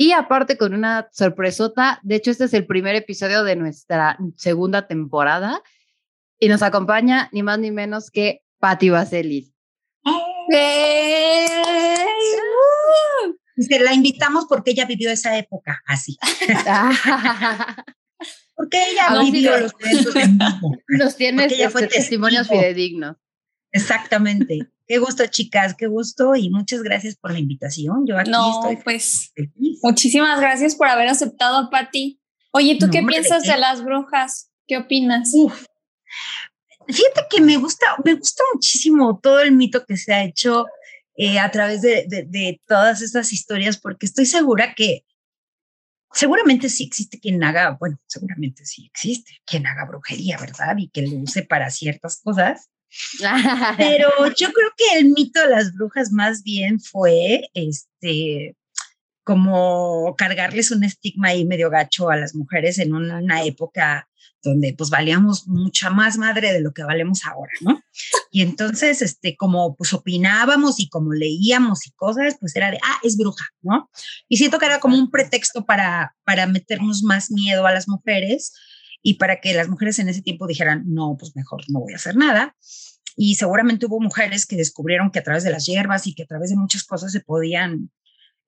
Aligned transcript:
Y 0.00 0.12
aparte 0.12 0.56
con 0.56 0.72
una 0.72 1.10
sorpresota, 1.12 2.00
de 2.02 2.14
hecho 2.14 2.30
este 2.30 2.44
es 2.44 2.54
el 2.54 2.64
primer 2.64 2.96
episodio 2.96 3.44
de 3.44 3.54
nuestra 3.54 4.16
segunda 4.34 4.86
temporada 4.86 5.62
y 6.38 6.48
nos 6.48 6.62
acompaña 6.62 7.28
ni 7.32 7.42
más 7.42 7.58
ni 7.58 7.70
menos 7.70 8.10
que 8.10 8.40
Patti 8.60 8.88
Vaselis. 8.88 9.52
Se 13.58 13.78
la 13.78 13.92
invitamos 13.92 14.46
porque 14.48 14.70
ella 14.70 14.86
vivió 14.86 15.10
esa 15.10 15.36
época 15.36 15.82
así. 15.86 16.16
porque 18.56 18.82
ella 18.92 19.20
vivió 19.20 19.58
los 19.58 19.74
eventos 19.80 20.16
en 20.16 20.38
Nos 20.98 21.16
tienes 21.16 21.52
este, 21.52 21.88
testimonios 21.88 22.48
fidedignos. 22.48 23.16
Exactamente. 23.72 24.70
Qué 24.86 24.98
gusto, 24.98 25.26
chicas, 25.26 25.74
qué 25.76 25.86
gusto 25.86 26.34
y 26.34 26.50
muchas 26.50 26.82
gracias 26.82 27.16
por 27.16 27.30
la 27.32 27.38
invitación. 27.38 28.06
Yo 28.06 28.18
aquí 28.18 28.30
no, 28.30 28.50
estoy 28.50 28.76
pues 28.82 29.32
muchísimas 29.82 30.40
gracias 30.40 30.74
por 30.74 30.88
haber 30.88 31.08
aceptado 31.08 31.70
Patti. 31.70 32.20
Oye, 32.52 32.76
¿tú 32.78 32.90
qué 32.90 33.02
piensas 33.02 33.44
de, 33.44 33.56
las 33.56 33.84
brujas? 33.84 34.50
¿Qué 34.66 34.78
opinas? 34.78 35.30
Uf. 35.32 35.64
Fíjate 36.88 37.26
que 37.30 37.40
me 37.40 37.56
gusta, 37.56 37.86
me 38.04 38.14
gusta 38.14 38.42
muchísimo 38.52 39.20
todo 39.22 39.40
el 39.40 39.52
mito 39.52 39.84
que 39.86 39.96
se 39.96 40.12
ha 40.12 40.24
hecho 40.24 40.66
eh, 41.16 41.38
a 41.38 41.50
través 41.50 41.82
de, 41.82 42.06
de, 42.08 42.60
todas 42.66 43.02
estas 43.02 43.32
historias, 43.32 43.78
porque 43.78 44.06
estoy 44.06 44.26
segura 44.26 44.74
que 44.74 45.04
seguramente 46.12 46.68
sí 46.68 46.84
existe 46.84 47.20
quien 47.20 47.42
haga, 47.44 47.76
bueno, 47.78 48.00
seguramente 48.08 48.64
sí 48.64 48.90
existe 48.92 49.36
quien 49.44 49.66
haga 49.66 49.84
brujería, 49.84 50.38
¿verdad? 50.38 50.76
Y 50.78 50.88
que 50.88 51.02
lo 51.02 51.16
use 51.18 51.42
para 51.42 51.70
ciertas 51.70 52.20
cosas. 52.24 52.70
Pero 53.76 54.10
yo 54.36 54.52
creo 54.52 54.70
que 54.76 54.98
el 54.98 55.10
mito 55.10 55.40
de 55.40 55.50
las 55.50 55.72
brujas 55.72 56.12
más 56.12 56.42
bien 56.42 56.80
fue 56.80 57.48
este 57.54 58.56
como 59.24 60.14
cargarles 60.16 60.70
un 60.70 60.82
estigma 60.82 61.28
ahí 61.28 61.44
medio 61.44 61.70
gacho 61.70 62.10
a 62.10 62.16
las 62.16 62.34
mujeres 62.34 62.78
en 62.78 62.94
una, 62.94 63.44
época 63.44 64.08
donde 64.42 64.74
pues 64.76 64.90
valíamos 64.90 65.46
mucha 65.46 65.90
más 65.90 66.18
madre 66.18 66.52
de 66.52 66.60
lo 66.60 66.72
que 66.72 66.82
valemos 66.82 67.24
ahora, 67.26 67.52
¿no? 67.60 67.80
Y 68.32 68.40
entonces, 68.40 69.02
este, 69.02 69.36
como 69.36 69.76
pues 69.76 69.92
opinábamos 69.92 70.80
y 70.80 70.88
como 70.88 71.12
leíamos 71.12 71.86
y 71.86 71.92
cosas, 71.92 72.38
pues 72.40 72.56
era 72.56 72.70
de, 72.70 72.78
ah, 72.82 72.98
es 73.04 73.18
bruja, 73.18 73.44
¿no? 73.60 73.90
Y 74.28 74.38
siento 74.38 74.58
que 74.58 74.66
era 74.66 74.80
como 74.80 74.96
un 74.96 75.10
pretexto 75.10 75.64
para, 75.66 76.16
para 76.24 76.46
meternos 76.46 77.02
más 77.02 77.30
miedo 77.30 77.66
a 77.66 77.72
las 77.72 77.86
mujeres 77.86 78.54
y 79.02 79.14
para 79.14 79.40
que 79.40 79.54
las 79.54 79.68
mujeres 79.68 79.98
en 79.98 80.08
ese 80.08 80.22
tiempo 80.22 80.46
dijeran, 80.46 80.84
no, 80.86 81.16
pues 81.18 81.34
mejor 81.34 81.62
no 81.68 81.80
voy 81.80 81.92
a 81.92 81.96
hacer 81.96 82.16
nada. 82.16 82.56
Y 83.16 83.34
seguramente 83.34 83.86
hubo 83.86 84.00
mujeres 84.00 84.46
que 84.46 84.56
descubrieron 84.56 85.10
que 85.10 85.18
a 85.18 85.22
través 85.22 85.44
de 85.44 85.50
las 85.50 85.66
hierbas 85.66 86.06
y 86.06 86.14
que 86.14 86.22
a 86.22 86.26
través 86.26 86.50
de 86.50 86.56
muchas 86.56 86.84
cosas 86.84 87.12
se 87.12 87.20
podían 87.20 87.90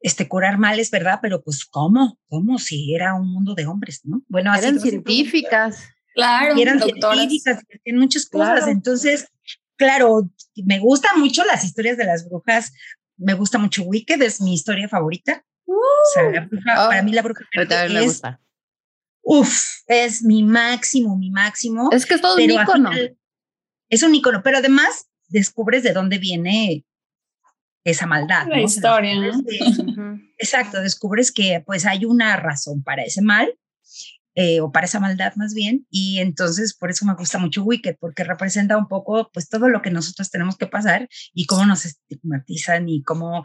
este, 0.00 0.28
curar 0.28 0.58
males, 0.58 0.90
¿verdad? 0.90 1.20
Pero 1.22 1.42
pues, 1.42 1.64
¿cómo? 1.64 2.18
¿Cómo? 2.28 2.58
Si 2.58 2.94
era 2.94 3.14
un 3.14 3.32
mundo 3.32 3.54
de 3.54 3.66
hombres, 3.66 4.00
¿no? 4.04 4.22
Bueno, 4.28 4.54
eran 4.54 4.80
científicas. 4.80 5.88
Claro, 6.14 6.56
eran 6.58 6.80
científicas, 6.80 7.64
en 7.84 7.98
muchas 7.98 8.26
cosas. 8.26 8.68
Entonces, 8.68 9.28
claro, 9.76 10.30
me 10.56 10.78
gustan 10.78 11.18
mucho 11.20 11.44
las 11.44 11.64
historias 11.64 11.96
de 11.96 12.04
las 12.04 12.28
brujas. 12.28 12.72
Me 13.16 13.34
gusta 13.34 13.58
mucho 13.58 13.84
Wicked, 13.84 14.20
es 14.20 14.40
mi 14.40 14.54
historia 14.54 14.88
favorita. 14.88 15.44
o 15.66 15.74
sea, 16.12 16.30
la 16.30 16.46
bruja, 16.46 16.74
para 16.74 17.02
mí 17.02 17.12
la 17.12 17.22
bruja 17.22 17.44
es, 17.52 17.92
me 17.92 18.02
gusta. 18.02 18.40
Uf, 19.22 19.82
es 19.86 20.22
mi 20.22 20.42
máximo, 20.42 21.16
mi 21.16 21.30
máximo. 21.30 21.90
Es 21.92 22.06
que 22.06 22.14
es 22.14 22.20
todo 22.20 22.36
un 22.36 22.50
icono. 22.50 22.90
es 23.88 24.02
un 24.02 24.14
icono, 24.14 24.42
pero 24.42 24.58
además 24.58 25.08
descubres 25.28 25.82
de 25.82 25.92
dónde 25.92 26.18
viene 26.18 26.84
esa 27.84 28.06
maldad. 28.06 28.46
La 28.48 28.60
historia. 28.60 29.14
exacto, 30.38 30.80
descubres 30.80 31.32
que 31.32 31.62
pues 31.64 31.86
hay 31.86 32.04
una 32.04 32.36
razón 32.36 32.82
para 32.82 33.02
ese 33.02 33.22
mal. 33.22 33.56
Eh, 34.34 34.60
o 34.60 34.72
para 34.72 34.86
esa 34.86 34.98
maldad 34.98 35.34
más 35.36 35.52
bien, 35.52 35.86
y 35.90 36.18
entonces 36.18 36.74
por 36.74 36.90
eso 36.90 37.04
me 37.04 37.14
gusta 37.14 37.38
mucho 37.38 37.64
Wicked, 37.64 37.96
porque 38.00 38.24
representa 38.24 38.78
un 38.78 38.88
poco 38.88 39.30
pues 39.30 39.50
todo 39.50 39.68
lo 39.68 39.82
que 39.82 39.90
nosotros 39.90 40.30
tenemos 40.30 40.56
que 40.56 40.66
pasar 40.66 41.06
y 41.34 41.44
cómo 41.44 41.66
nos 41.66 41.84
estigmatizan 41.84 42.88
y 42.88 43.02
cómo 43.02 43.44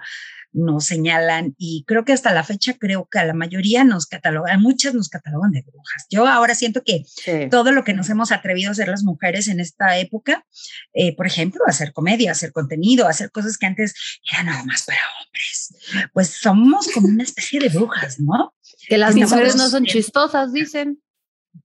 nos 0.54 0.86
señalan 0.86 1.56
y 1.58 1.84
creo 1.86 2.06
que 2.06 2.14
hasta 2.14 2.34
la 2.34 2.44
fecha 2.44 2.74
creo 2.80 3.08
que 3.12 3.20
a 3.20 3.26
la 3.26 3.34
mayoría 3.34 3.84
nos 3.84 4.06
catalogan, 4.06 4.62
muchas 4.62 4.94
nos 4.94 5.10
catalogan 5.10 5.52
de 5.52 5.62
brujas. 5.62 6.06
Yo 6.10 6.26
ahora 6.26 6.56
siento 6.56 6.84
que 6.84 7.04
todo 7.50 7.72
lo 7.72 7.84
que 7.84 7.94
nos 7.94 8.10
hemos 8.10 8.32
atrevido 8.32 8.70
a 8.70 8.72
hacer 8.72 8.88
las 8.88 9.04
mujeres 9.04 9.50
en 9.50 9.60
esta 9.60 9.98
época, 9.98 10.46
eh, 10.94 11.16
por 11.16 11.28
ejemplo, 11.28 11.62
hacer 11.68 11.94
comedia, 11.94 12.32
hacer 12.32 12.52
contenido, 12.52 13.08
hacer 13.08 13.32
cosas 13.32 13.58
que 13.58 13.66
antes 13.66 13.94
eran 14.32 14.48
nada 14.48 14.64
más 14.64 14.84
para 14.86 15.00
hombres, 15.22 16.10
pues 16.14 16.30
somos 16.30 16.88
como 16.94 17.08
una 17.08 17.24
especie 17.24 17.60
de 17.60 17.70
brujas, 17.70 18.20
¿no? 18.20 18.54
Que 18.88 18.98
las 18.98 19.16
mujeres 19.16 19.56
no 19.56 19.70
son 19.70 19.86
chistosas, 19.86 20.54
dicen 20.54 21.02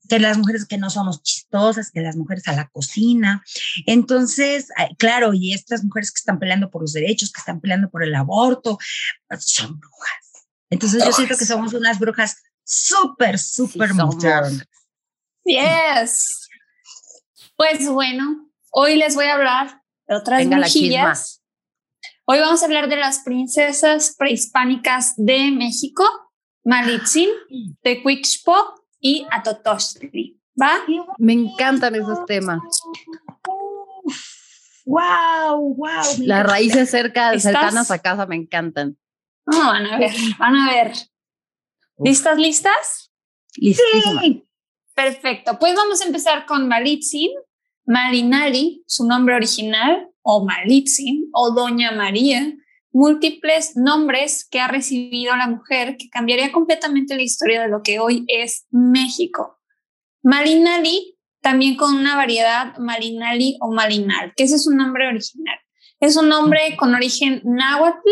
que 0.09 0.19
las 0.19 0.39
mujeres 0.39 0.67
que 0.67 0.79
no 0.79 0.91
somos 0.91 1.23
chistosas, 1.23 1.91
que 1.91 2.01
las 2.01 2.17
mujeres 2.17 2.49
a 2.49 2.53
la 2.53 2.69
cocina. 2.69 3.43
Entonces, 3.87 4.69
claro, 4.99 5.33
y 5.35 5.53
estas 5.53 5.85
mujeres 5.85 6.11
que 6.11 6.19
están 6.19 6.39
peleando 6.39 6.71
por 6.71 6.83
los 6.83 6.93
derechos, 6.93 7.31
que 7.31 7.41
están 7.41 7.61
peleando 7.61 7.91
por 7.91 8.03
el 8.03 8.15
aborto, 8.15 8.79
son 9.39 9.79
brujas. 9.79 10.47
Entonces, 10.71 11.05
yo 11.05 11.13
siento 11.13 11.37
que 11.37 11.45
somos 11.45 11.75
unas 11.75 11.99
brujas 11.99 12.43
súper, 12.65 13.39
súper 13.39 13.95
modernas. 13.95 14.67
Yes. 15.45 16.49
Pues 17.57 17.87
bueno, 17.89 18.51
hoy 18.71 18.97
les 18.97 19.15
voy 19.15 19.27
a 19.27 19.35
hablar 19.35 19.83
de 20.09 20.17
otras 20.17 20.49
brujillas. 20.49 21.43
Hoy 22.25 22.39
vamos 22.39 22.63
a 22.63 22.65
hablar 22.65 22.89
de 22.89 22.97
las 22.97 23.21
princesas 23.21 24.15
prehispánicas 24.17 25.15
de 25.17 25.51
México, 25.51 26.05
Malitzin, 26.65 27.29
de 27.83 28.03
Quixpo 28.03 28.55
y 29.01 29.27
a 29.31 29.43
Totochtli. 29.43 30.41
¿Va? 30.61 30.85
Me 31.19 31.33
encantan 31.33 31.95
esos 31.95 32.25
temas. 32.27 32.61
Wow, 34.85 35.75
wow. 35.77 36.05
Las 36.21 36.47
raíces 36.47 36.91
cerca, 36.91 37.39
cercanas 37.39 37.91
a 37.91 37.99
casa 38.01 38.27
me 38.27 38.37
encantan. 38.37 38.99
van 39.47 39.87
a 39.87 39.99
ver, 39.99 40.13
van 40.39 40.57
a 40.57 40.71
ver. 40.71 40.93
¿Listas, 41.99 42.39
listas? 42.39 43.13
Sí. 43.49 43.77
Perfecto. 44.95 45.59
Pues 45.59 45.75
vamos 45.75 46.01
a 46.03 46.05
empezar 46.05 46.47
con 46.47 46.69
Malitzin, 46.69 47.31
Marinari, 47.87 48.83
su 48.87 49.07
nombre 49.07 49.35
original, 49.35 50.09
o 50.23 50.45
Malitzin, 50.45 51.31
o 51.33 51.53
Doña 51.53 51.93
María, 51.93 52.55
múltiples 52.93 53.77
nombres 53.77 54.47
que 54.49 54.61
ha 54.61 54.69
recibido 54.69 55.35
la 55.37 55.47
mujer 55.47 55.97
que 55.97 56.11
cambiaría 56.11 56.53
completamente 56.53 57.17
la 57.17 57.23
historia 57.23 57.63
de 57.63 57.69
lo 57.69 57.83
que 57.83 57.99
hoy 57.99 58.25
es 58.29 58.67
México. 58.71 59.59
Marinali, 60.23 61.17
también 61.41 61.77
con 61.77 61.95
una 61.95 62.17
variedad 62.17 62.77
Marinali 62.79 63.57
o 63.61 63.73
Malinal, 63.73 64.33
que 64.37 64.45
ese 64.45 64.57
es 64.57 64.67
un 64.67 64.77
nombre 64.77 65.09
original. 65.09 65.57
Es 66.01 66.17
un 66.17 66.29
nombre 66.29 66.77
con 66.77 66.95
origen 66.95 67.43
náhuatl 67.45 68.11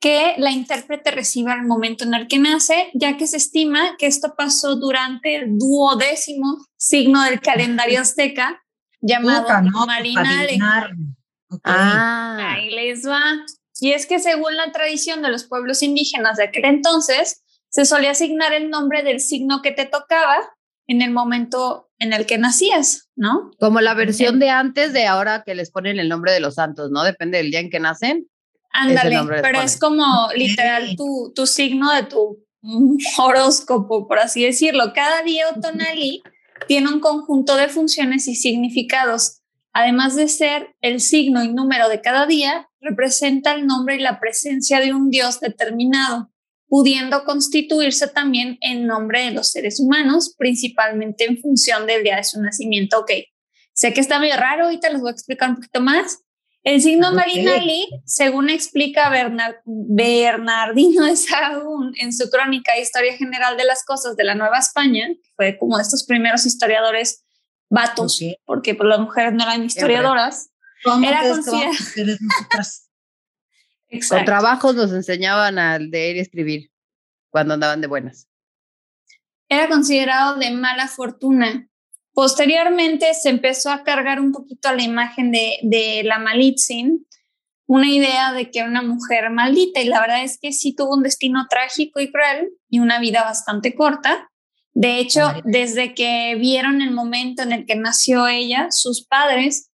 que 0.00 0.34
la 0.38 0.50
intérprete 0.50 1.10
recibe 1.10 1.50
al 1.50 1.66
momento 1.66 2.04
en 2.04 2.14
el 2.14 2.28
que 2.28 2.38
nace, 2.38 2.90
ya 2.94 3.16
que 3.16 3.26
se 3.26 3.36
estima 3.36 3.96
que 3.98 4.06
esto 4.06 4.34
pasó 4.36 4.76
durante 4.76 5.36
el 5.36 5.58
duodécimo 5.58 6.64
signo 6.76 7.22
del 7.24 7.40
calendario 7.40 8.00
azteca, 8.00 8.62
llamado 9.00 9.48
Marinale. 9.86 10.58
Ah, 11.64 12.54
ahí 12.54 12.70
les 12.70 13.06
va. 13.06 13.22
Y 13.80 13.92
es 13.92 14.06
que 14.06 14.18
según 14.18 14.56
la 14.56 14.72
tradición 14.72 15.22
de 15.22 15.30
los 15.30 15.44
pueblos 15.44 15.82
indígenas 15.82 16.36
de 16.36 16.44
aquel 16.44 16.64
entonces, 16.64 17.42
se 17.68 17.84
solía 17.84 18.12
asignar 18.12 18.52
el 18.52 18.70
nombre 18.70 19.02
del 19.02 19.20
signo 19.20 19.62
que 19.62 19.72
te 19.72 19.86
tocaba 19.86 20.36
en 20.86 21.02
el 21.02 21.10
momento 21.10 21.90
en 21.98 22.12
el 22.12 22.26
que 22.26 22.38
nacías, 22.38 23.08
¿no? 23.14 23.50
Como 23.58 23.80
la 23.80 23.94
versión 23.94 24.38
de 24.38 24.50
antes 24.50 24.92
de 24.92 25.06
ahora 25.06 25.42
que 25.44 25.54
les 25.54 25.70
ponen 25.70 25.98
el 25.98 26.08
nombre 26.08 26.32
de 26.32 26.40
los 26.40 26.54
santos, 26.54 26.90
¿no? 26.90 27.04
Depende 27.04 27.38
del 27.38 27.50
día 27.50 27.60
en 27.60 27.70
que 27.70 27.80
nacen. 27.80 28.28
Ándale, 28.70 29.18
pero 29.42 29.60
es 29.60 29.78
como 29.78 30.28
literal 30.34 30.94
tu, 30.96 31.32
tu 31.34 31.46
signo 31.46 31.92
de 31.92 32.04
tu 32.04 32.44
horóscopo, 33.18 34.08
por 34.08 34.18
así 34.18 34.44
decirlo. 34.44 34.92
Cada 34.94 35.22
día 35.22 35.46
Otonali 35.50 36.22
tiene 36.66 36.88
un 36.88 37.00
conjunto 37.00 37.56
de 37.56 37.68
funciones 37.68 38.28
y 38.28 38.34
significados. 38.34 39.40
Además 39.72 40.16
de 40.16 40.28
ser 40.28 40.74
el 40.80 41.00
signo 41.00 41.44
y 41.44 41.52
número 41.52 41.88
de 41.88 42.00
cada 42.00 42.26
día, 42.26 42.67
representa 42.80 43.52
el 43.52 43.66
nombre 43.66 43.96
y 43.96 44.00
la 44.00 44.20
presencia 44.20 44.80
de 44.80 44.92
un 44.92 45.10
dios 45.10 45.40
determinado. 45.40 46.30
pudiendo 46.70 47.24
constituirse 47.24 48.08
también 48.08 48.58
en 48.60 48.86
nombre 48.86 49.22
de 49.24 49.30
los 49.30 49.50
seres 49.50 49.80
humanos, 49.80 50.34
principalmente 50.36 51.24
en 51.24 51.38
función 51.38 51.86
del 51.86 52.04
día 52.04 52.16
de 52.16 52.24
su 52.24 52.42
nacimiento. 52.42 52.98
Ok, 52.98 53.10
sé 53.72 53.94
que 53.94 54.02
está 54.02 54.18
medio 54.18 54.36
raro, 54.36 54.64
ahorita 54.64 54.90
les 54.90 55.00
voy 55.00 55.08
a 55.08 55.12
explicar 55.12 55.48
un 55.48 55.54
poquito 55.56 55.80
más. 55.80 56.18
El 56.64 56.82
signo 56.82 57.12
Marinali, 57.12 57.88
según 58.04 58.50
explica 58.50 59.08
Bernardino 59.64 61.06
de 61.06 61.16
Sahagún 61.16 61.94
en 61.96 62.12
su 62.12 62.28
crónica 62.28 62.78
Historia 62.78 63.16
General 63.16 63.56
de 63.56 63.64
las 63.64 63.84
Cosas 63.84 64.16
de 64.16 64.24
la 64.24 64.34
Nueva 64.34 64.58
España, 64.58 65.06
que 65.08 65.30
fue 65.36 65.56
como 65.56 65.78
de 65.78 65.84
estos 65.84 66.04
primeros 66.04 66.44
historiadores 66.44 67.24
vatos, 67.70 68.20
porque 68.44 68.74
pues, 68.74 68.88
las 68.88 69.00
mujeres 69.00 69.32
no 69.32 69.44
eran 69.44 69.64
historiadoras, 69.64 70.50
era 71.04 71.28
considerado... 71.28 72.18
Con 74.08 74.24
trabajos 74.26 74.74
nos 74.74 74.92
enseñaban 74.92 75.58
a 75.58 75.78
leer 75.78 76.16
y 76.16 76.20
escribir 76.20 76.70
cuando 77.30 77.54
andaban 77.54 77.80
de 77.80 77.86
buenas. 77.86 78.28
Era 79.48 79.66
considerado 79.68 80.38
de 80.38 80.50
mala 80.50 80.88
fortuna. 80.88 81.68
Posteriormente 82.12 83.14
se 83.14 83.30
empezó 83.30 83.70
a 83.70 83.84
cargar 83.84 84.20
un 84.20 84.32
poquito 84.32 84.68
a 84.68 84.74
la 84.74 84.82
imagen 84.82 85.32
de, 85.32 85.58
de 85.62 86.02
la 86.04 86.18
Malitzin, 86.18 87.06
una 87.66 87.88
idea 87.88 88.32
de 88.32 88.50
que 88.50 88.60
era 88.60 88.68
una 88.68 88.82
mujer 88.82 89.30
maldita 89.30 89.80
y 89.80 89.86
la 89.86 90.00
verdad 90.00 90.22
es 90.22 90.38
que 90.40 90.52
sí 90.52 90.74
tuvo 90.74 90.96
un 90.96 91.02
destino 91.02 91.46
trágico 91.48 92.00
y 92.00 92.10
cruel 92.10 92.50
y 92.68 92.80
una 92.80 92.98
vida 92.98 93.22
bastante 93.22 93.74
corta. 93.74 94.30
De 94.72 94.98
hecho, 94.98 95.32
desde 95.44 95.94
que 95.94 96.34
vieron 96.36 96.82
el 96.82 96.92
momento 96.92 97.42
en 97.42 97.52
el 97.52 97.66
que 97.66 97.74
nació 97.74 98.26
ella, 98.26 98.68
sus 98.70 99.06
padres 99.06 99.70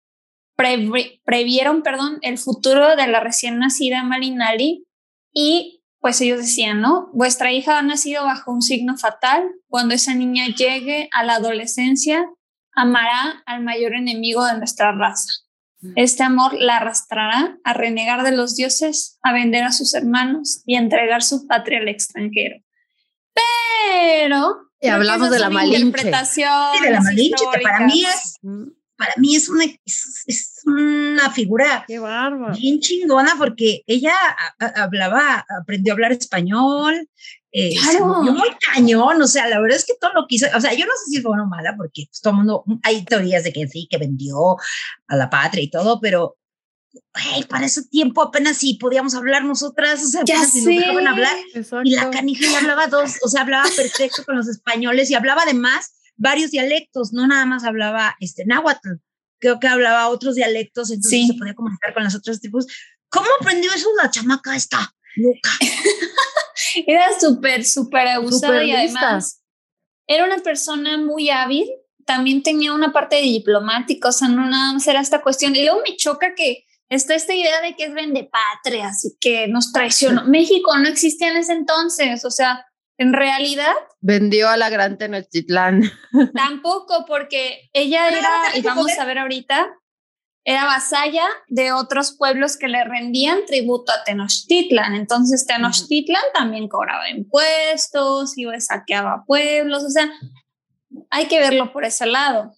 previeron, 1.23 1.83
perdón, 1.83 2.19
el 2.21 2.38
futuro 2.38 2.95
de 2.95 3.07
la 3.07 3.19
recién 3.19 3.59
nacida 3.59 4.03
Marinali 4.03 4.85
y 5.33 5.83
pues 6.00 6.21
ellos 6.21 6.39
decían, 6.39 6.81
¿no? 6.81 7.09
Vuestra 7.13 7.51
hija 7.51 7.77
ha 7.77 7.81
nacido 7.81 8.23
bajo 8.23 8.51
un 8.51 8.61
signo 8.61 8.97
fatal. 8.97 9.50
Cuando 9.67 9.94
esa 9.94 10.15
niña 10.15 10.47
llegue 10.47 11.09
a 11.11 11.23
la 11.23 11.35
adolescencia, 11.35 12.25
amará 12.73 13.44
al 13.45 13.63
mayor 13.63 13.94
enemigo 13.95 14.45
de 14.45 14.57
nuestra 14.57 14.94
raza. 14.94 15.29
Mm. 15.81 15.94
Este 15.95 16.23
amor 16.23 16.53
la 16.53 16.77
arrastrará 16.77 17.57
a 17.63 17.73
renegar 17.73 18.23
de 18.23 18.31
los 18.31 18.55
dioses, 18.55 19.19
a 19.23 19.33
vender 19.33 19.63
a 19.63 19.73
sus 19.73 19.94
hermanos 19.94 20.63
y 20.65 20.75
a 20.75 20.79
entregar 20.79 21.21
su 21.21 21.47
patria 21.47 21.79
al 21.79 21.89
extranjero. 21.89 22.57
Pero... 23.33 24.69
Y 24.81 24.88
hablamos 24.88 25.29
de 25.29 25.39
la 25.39 25.50
malinche. 25.50 26.03
de 26.03 26.12
la 26.91 27.01
malinche, 27.01 27.44
que 27.53 27.62
para 27.62 27.85
mí 27.85 28.05
es 28.05 28.39
para 29.00 29.13
mí 29.16 29.34
es 29.34 29.48
una, 29.48 29.63
es, 29.63 30.62
una 30.66 31.31
figura 31.31 31.86
bien 31.88 32.81
chingona 32.81 33.36
porque 33.38 33.81
ella 33.88 34.13
hablaba, 34.75 35.46
aprendió 35.62 35.94
a 35.94 35.96
hablar 35.96 36.12
español, 36.12 37.07
eh, 37.54 37.75
muy 38.10 38.50
cañón, 38.60 39.22
o 39.22 39.28
sea, 39.28 39.48
la 39.48 39.62
verdad 39.62 39.78
es 39.78 39.86
que 39.86 39.94
todo 40.00 40.12
lo 40.13 40.28
que 40.28 40.36
hizo, 40.36 40.48
o 40.54 40.60
sea, 40.60 40.74
yo 40.74 40.86
no 40.86 40.92
sé 40.92 41.12
si 41.12 41.22
fue 41.22 41.30
bueno 41.30 41.46
o 41.46 41.48
mala 41.48 41.75
porque 41.78 42.07
pues, 42.10 42.19
todo 42.19 42.31
el 42.31 42.38
mundo, 42.40 42.66
hay 42.84 43.06
teorías 43.06 43.46
de 43.46 43.54
que 43.54 43.69
sí, 43.69 43.88
que 43.90 43.98
vendió 43.98 44.57
a 45.07 45.16
la 45.16 45.30
patria 45.30 45.63
y 45.63 45.69
todo, 45.69 46.01
pero 46.01 46.36
para 47.48 47.66
ese 47.66 47.88
tiempo 47.88 48.22
apenas 48.22 48.57
si 48.57 48.74
podíamos 48.74 49.16
hablar 49.16 49.46
nosotras, 49.46 50.04
o 50.04 50.07
sea, 50.10 50.22
apenas 50.24 50.51
si 50.51 50.66
nos 50.66 50.75
dejaban 50.75 51.07
hablar. 51.07 51.38
Y 51.86 51.96
la 51.96 52.10
canija 52.10 52.51
ya 52.51 52.60
hablaba 52.60 52.88
dos, 52.88 53.13
o 53.24 53.30
sea, 53.30 53.44
hablaba 53.44 53.69
perfecto 53.74 54.25
con 54.25 54.36
los 54.36 54.50
españoles 54.50 55.10
y 55.10 55.16
hablaba 55.16 55.44
además 55.44 55.94
varios 56.19 56.51
dialectos, 56.51 57.13
no 57.13 57.25
nada 57.25 57.45
más 57.45 57.63
hablaba 57.63 58.16
este 58.19 58.45
náhuatl, 58.45 58.98
creo 59.39 59.60
que 59.60 59.68
hablaba 59.68 60.10
otros 60.10 60.36
dialectos, 60.36 60.92
entonces 60.92 61.27
se 61.27 61.33
podía 61.33 61.56
comunicar 61.56 61.94
con 61.94 62.04
las 62.04 62.16
otras 62.16 62.39
tribus. 62.39 62.68
¿Cómo 63.10 63.25
aprendió 63.39 63.71
eso 63.74 63.89
la 64.01 64.12
chamaca 64.12 64.56
esta 64.56 64.94
loca? 65.16 65.50
era 66.88 67.19
súper, 67.19 67.66
súper 67.66 68.07
abusada 68.10 68.63
y 68.63 68.71
además 68.71 69.42
era 70.07 70.25
una 70.25 70.38
persona 70.39 70.98
muy 70.98 71.30
hábil, 71.30 71.69
también 72.06 72.44
tenía 72.44 72.74
una 72.74 72.92
parte 72.92 73.18
de 73.18 73.22
diplomática, 73.22 74.10
o 74.10 74.12
sea, 74.12 74.27
no 74.27 74.48
nada 74.48 74.74
más 74.74 74.88
era 74.88 75.00
esta 75.00 75.22
cuestión. 75.22 75.56
Y 75.56 75.63
luego 75.63 75.81
me 75.88 75.95
choca 75.95 76.33
que 76.36 76.65
está 76.89 77.13
esta 77.13 77.36
idea 77.36 77.62
de 77.62 77.75
que 77.75 77.86
es 77.86 77.94
vende 77.94 78.24
patria, 78.24 78.88
así 78.88 79.15
que 79.22 79.48
nos 79.48 79.72
traicionó. 79.72 80.24
México 80.27 80.75
no 80.77 80.88
existía 80.88 81.30
en 81.30 81.38
ese 81.38 81.54
entonces, 81.54 82.25
o 82.25 82.31
sea, 82.31 82.65
en 83.00 83.13
realidad. 83.13 83.74
Vendió 84.01 84.50
a 84.50 84.57
la 84.57 84.69
gran 84.69 84.98
Tenochtitlán. 84.98 85.84
Tampoco, 86.36 87.06
porque 87.07 87.69
ella 87.74 88.10
era, 88.10 88.30
y 88.54 88.62
vamos 88.62 88.92
a 89.00 89.06
ver 89.06 89.18
ahorita, 89.18 89.69
era 90.44 90.66
vasalla 90.66 91.24
de 91.48 91.72
otros 91.72 92.16
pueblos 92.18 92.57
que 92.57 92.68
le 92.68 92.84
rendían 92.84 93.46
tributo 93.46 93.94
a 93.94 94.04
Tenochtitlan. 94.04 94.96
Entonces 94.96 95.48
Tenochtitlan 95.48 96.24
también 96.34 96.68
cobraba 96.68 97.10
impuestos, 97.10 98.38
iba 98.38 98.56
y 98.56 98.62
saqueaba 98.62 99.24
pueblos, 99.25 99.84
o 99.84 99.90
sea, 99.90 100.12
hay 101.10 101.28
que 101.28 101.40
verlo 101.40 101.72
por 101.72 101.86
ese 101.86 102.06
lado. 102.06 102.54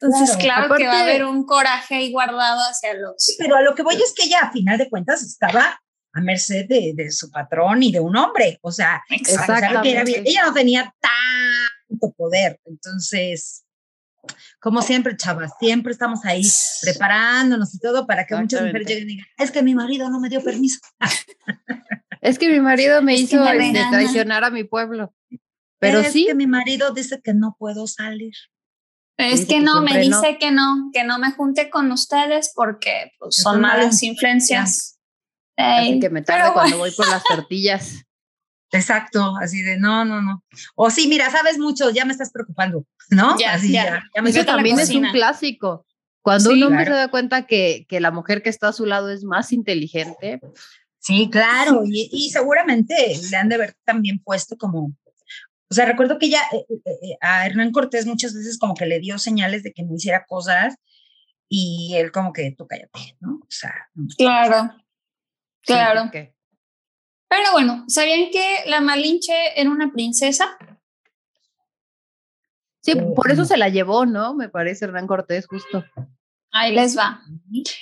Entonces, 0.00 0.36
claro, 0.36 0.72
que 0.76 0.86
va 0.86 0.98
a 0.98 1.02
haber 1.02 1.24
un 1.24 1.44
coraje 1.44 1.96
ahí 1.96 2.12
guardado 2.12 2.60
hacia 2.70 2.94
los... 2.94 3.34
pero 3.38 3.56
a 3.56 3.62
lo 3.62 3.74
que 3.74 3.82
voy 3.82 3.96
es 3.96 4.14
que 4.14 4.24
ella, 4.26 4.40
a 4.42 4.52
final 4.52 4.78
de 4.78 4.88
cuentas, 4.88 5.22
estaba 5.22 5.80
a 6.12 6.20
merced 6.20 6.66
de, 6.66 7.10
su 7.10 7.30
patrón 7.30 7.82
y 7.82 7.92
de 7.92 8.00
un 8.00 8.16
hombre. 8.16 8.58
O 8.62 8.72
sea, 8.72 9.02
ella 9.10 10.44
no 10.44 10.52
tenía 10.52 10.94
tanto 11.00 12.12
poder. 12.16 12.60
Entonces, 12.64 13.64
como 14.60 14.82
siempre, 14.82 15.16
chavas, 15.16 15.52
siempre 15.60 15.92
estamos 15.92 16.24
ahí 16.24 16.42
preparándonos 16.82 17.74
y 17.74 17.78
todo 17.78 18.06
para 18.06 18.26
que 18.26 18.36
muchas 18.36 18.62
mujeres 18.62 18.86
lleguen 18.86 19.04
y 19.04 19.12
digan, 19.14 19.26
es 19.38 19.50
que 19.50 19.62
mi 19.62 19.74
marido 19.74 20.10
no 20.10 20.20
me 20.20 20.28
dio 20.28 20.42
permiso. 20.42 20.80
es 22.20 22.38
que 22.38 22.48
mi 22.48 22.60
marido 22.60 23.02
me 23.02 23.14
hizo 23.14 23.46
este, 23.46 23.80
traicionar 23.90 24.44
a 24.44 24.50
mi 24.50 24.64
pueblo. 24.64 25.14
Pero 25.78 26.00
es 26.00 26.12
sí. 26.12 26.26
que 26.26 26.34
mi 26.34 26.46
marido 26.46 26.92
dice 26.92 27.20
que 27.22 27.34
no 27.34 27.54
puedo 27.58 27.86
salir. 27.86 28.34
Es 29.16 29.46
que 29.46 29.60
no, 29.60 29.82
me 29.82 29.98
dice 29.98 30.38
que 30.38 30.52
no, 30.52 30.90
que 30.92 31.02
no 31.02 31.18
me 31.18 31.32
junte 31.32 31.70
con 31.70 31.90
ustedes 31.90 32.52
porque 32.54 33.12
pues, 33.18 33.36
son 33.36 33.60
malas 33.60 34.02
influencias. 34.04 34.97
Así 35.58 36.00
que 36.00 36.10
me 36.10 36.22
tarde 36.22 36.52
cuando 36.52 36.78
voy 36.78 36.90
por 36.92 37.08
las 37.08 37.24
tortillas. 37.24 38.04
Exacto, 38.70 39.34
así 39.40 39.62
de 39.62 39.78
no, 39.78 40.04
no, 40.04 40.20
no. 40.20 40.44
O 40.76 40.90
sí, 40.90 41.08
mira, 41.08 41.30
sabes 41.30 41.58
mucho, 41.58 41.90
ya 41.90 42.04
me 42.04 42.12
estás 42.12 42.30
preocupando, 42.30 42.84
¿no? 43.10 43.38
Ya, 43.38 43.54
así 43.54 43.72
ya. 43.72 44.02
Eso 44.12 44.44
también 44.44 44.78
es 44.78 44.90
un 44.90 45.10
clásico. 45.10 45.86
Cuando 46.20 46.50
un 46.50 46.62
hombre 46.62 46.84
se 46.84 46.90
da 46.90 47.08
cuenta 47.08 47.46
que, 47.46 47.86
que, 47.88 48.00
la 48.00 48.10
mujer 48.10 48.42
que 48.42 48.50
está 48.50 48.68
a 48.68 48.72
su 48.74 48.84
lado 48.84 49.10
es 49.10 49.24
más 49.24 49.52
inteligente. 49.52 50.40
Sí, 50.98 51.30
claro, 51.30 51.82
y, 51.86 52.10
y 52.12 52.28
seguramente 52.28 53.18
le 53.30 53.36
han 53.36 53.48
de 53.48 53.54
haber 53.54 53.74
también 53.84 54.18
puesto 54.22 54.58
como, 54.58 54.92
o 55.70 55.74
sea, 55.74 55.86
recuerdo 55.86 56.18
que 56.18 56.28
ya 56.28 56.40
eh, 56.52 56.66
eh, 56.68 56.80
eh, 56.84 57.18
a 57.20 57.46
Hernán 57.46 57.72
Cortés 57.72 58.06
muchas 58.06 58.34
veces 58.34 58.58
como 58.58 58.74
que 58.74 58.86
le 58.86 59.00
dio 59.00 59.18
señales 59.18 59.62
de 59.62 59.72
que 59.72 59.82
no 59.82 59.94
hiciera 59.94 60.24
cosas 60.26 60.76
y 61.48 61.94
él 61.96 62.10
como 62.12 62.32
que 62.32 62.54
tú 62.56 62.66
cállate, 62.66 63.16
¿no? 63.20 63.36
O 63.36 63.46
sea, 63.48 63.74
claro. 64.16 64.70
Claro. 65.68 66.10
Pero 66.12 67.52
bueno, 67.52 67.84
¿sabían 67.88 68.30
que 68.30 68.62
la 68.66 68.80
Malinche 68.80 69.34
era 69.54 69.70
una 69.70 69.92
princesa? 69.92 70.56
Sí, 72.80 72.94
por 73.14 73.30
eso 73.30 73.44
se 73.44 73.58
la 73.58 73.68
llevó, 73.68 74.06
¿no? 74.06 74.34
Me 74.34 74.48
parece 74.48 74.86
Hernán 74.86 75.06
Cortés, 75.06 75.46
justo. 75.46 75.84
Ahí 76.50 76.74
les 76.74 76.96
va. 76.96 77.20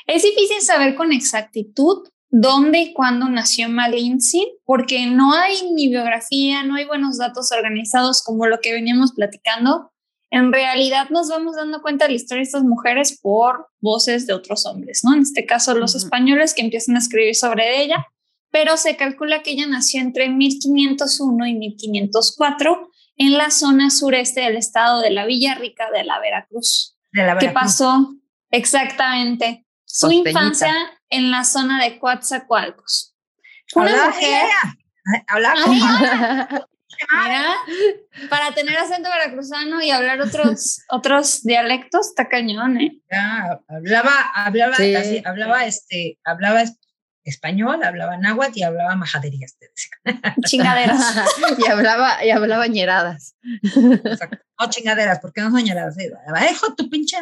Es 0.06 0.22
difícil 0.24 0.60
saber 0.62 0.96
con 0.96 1.12
exactitud 1.12 2.08
dónde 2.28 2.80
y 2.80 2.92
cuándo 2.92 3.28
nació 3.28 3.68
Malinche, 3.68 4.40
porque 4.64 5.06
no 5.06 5.32
hay 5.32 5.70
ni 5.72 5.88
biografía, 5.88 6.64
no 6.64 6.74
hay 6.74 6.84
buenos 6.84 7.18
datos 7.18 7.52
organizados 7.52 8.22
como 8.24 8.46
lo 8.46 8.58
que 8.60 8.72
veníamos 8.72 9.12
platicando. 9.12 9.92
En 10.30 10.52
realidad 10.52 11.08
nos 11.10 11.28
vamos 11.28 11.56
dando 11.56 11.82
cuenta 11.82 12.04
de 12.04 12.10
la 12.10 12.16
historia 12.16 12.40
de 12.40 12.46
estas 12.46 12.64
mujeres 12.64 13.18
por 13.20 13.68
voces 13.80 14.26
de 14.26 14.34
otros 14.34 14.66
hombres, 14.66 15.02
¿no? 15.04 15.14
En 15.14 15.22
este 15.22 15.46
caso 15.46 15.74
los 15.74 15.94
españoles 15.94 16.52
que 16.52 16.62
empiezan 16.62 16.96
a 16.96 16.98
escribir 16.98 17.34
sobre 17.34 17.82
ella, 17.82 18.06
pero 18.50 18.76
se 18.76 18.96
calcula 18.96 19.42
que 19.42 19.52
ella 19.52 19.66
nació 19.66 20.00
entre 20.00 20.28
1501 20.28 21.46
y 21.46 21.54
1504 21.54 22.90
en 23.16 23.38
la 23.38 23.50
zona 23.50 23.90
sureste 23.90 24.40
del 24.40 24.56
estado 24.56 25.00
de 25.00 25.10
la 25.10 25.26
Villa 25.26 25.54
Rica 25.54 25.90
de 25.90 26.04
la 26.04 26.18
Veracruz. 26.18 26.96
¿Qué 27.40 27.48
pasó? 27.50 28.14
Exactamente. 28.50 29.64
Su 29.84 30.10
infancia 30.10 30.74
en 31.08 31.30
la 31.30 31.44
zona 31.44 31.82
de 31.82 31.98
Coatzacoalcos. 31.98 33.14
Una 33.74 34.06
mujer... 34.06 34.48
Habla 35.28 35.54
Mira, 37.22 37.56
para 38.28 38.52
tener 38.52 38.76
acento 38.78 39.08
veracruzano 39.08 39.80
y 39.82 39.90
hablar 39.90 40.20
otros, 40.20 40.80
otros 40.90 41.42
dialectos, 41.42 42.08
está 42.08 42.28
cañón, 42.28 42.80
¿eh? 42.80 43.00
hablaba, 43.68 44.12
hablaba, 44.34 44.76
hablaba, 45.24 45.64
este, 45.66 46.18
hablaba 46.24 46.62
español, 47.26 47.82
hablaba 47.82 48.16
náhuatl 48.16 48.58
y 48.58 48.62
hablaba 48.62 48.94
majaderías, 48.94 49.56
te 49.58 49.70
Chingaderas. 50.46 51.26
y 51.58 51.70
hablaba, 51.70 52.24
y 52.24 52.30
hablaba 52.30 52.66
ñeradas. 52.68 53.36
No 54.58 54.70
chingaderas, 54.70 55.18
porque 55.20 55.40
no 55.40 55.50
son 55.50 55.64
ñeradas. 55.64 55.96
Hijo, 55.98 56.74
tu 56.74 56.88
pinche 56.88 57.18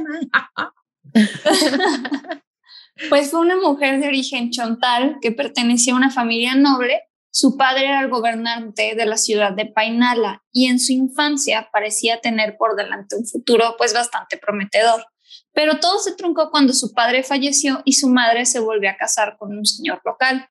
Pues 3.08 3.30
fue 3.30 3.40
una 3.40 3.56
mujer 3.56 4.00
de 4.00 4.08
origen 4.08 4.50
chontal 4.50 5.16
que 5.20 5.32
pertenecía 5.32 5.94
a 5.94 5.96
una 5.96 6.10
familia 6.10 6.54
noble 6.54 7.02
su 7.36 7.56
padre 7.56 7.86
era 7.86 8.00
el 8.00 8.10
gobernante 8.10 8.94
de 8.94 9.06
la 9.06 9.16
ciudad 9.16 9.50
de 9.50 9.66
Painala 9.66 10.44
y 10.52 10.66
en 10.66 10.78
su 10.78 10.92
infancia 10.92 11.68
parecía 11.72 12.20
tener 12.20 12.56
por 12.56 12.76
delante 12.76 13.16
un 13.16 13.26
futuro 13.26 13.74
pues 13.76 13.92
bastante 13.92 14.38
prometedor. 14.38 15.04
Pero 15.52 15.80
todo 15.80 15.98
se 15.98 16.14
truncó 16.14 16.52
cuando 16.52 16.72
su 16.72 16.92
padre 16.92 17.24
falleció 17.24 17.82
y 17.84 17.94
su 17.94 18.08
madre 18.08 18.46
se 18.46 18.60
volvió 18.60 18.88
a 18.88 18.96
casar 18.96 19.36
con 19.36 19.58
un 19.58 19.66
señor 19.66 20.00
local. 20.04 20.48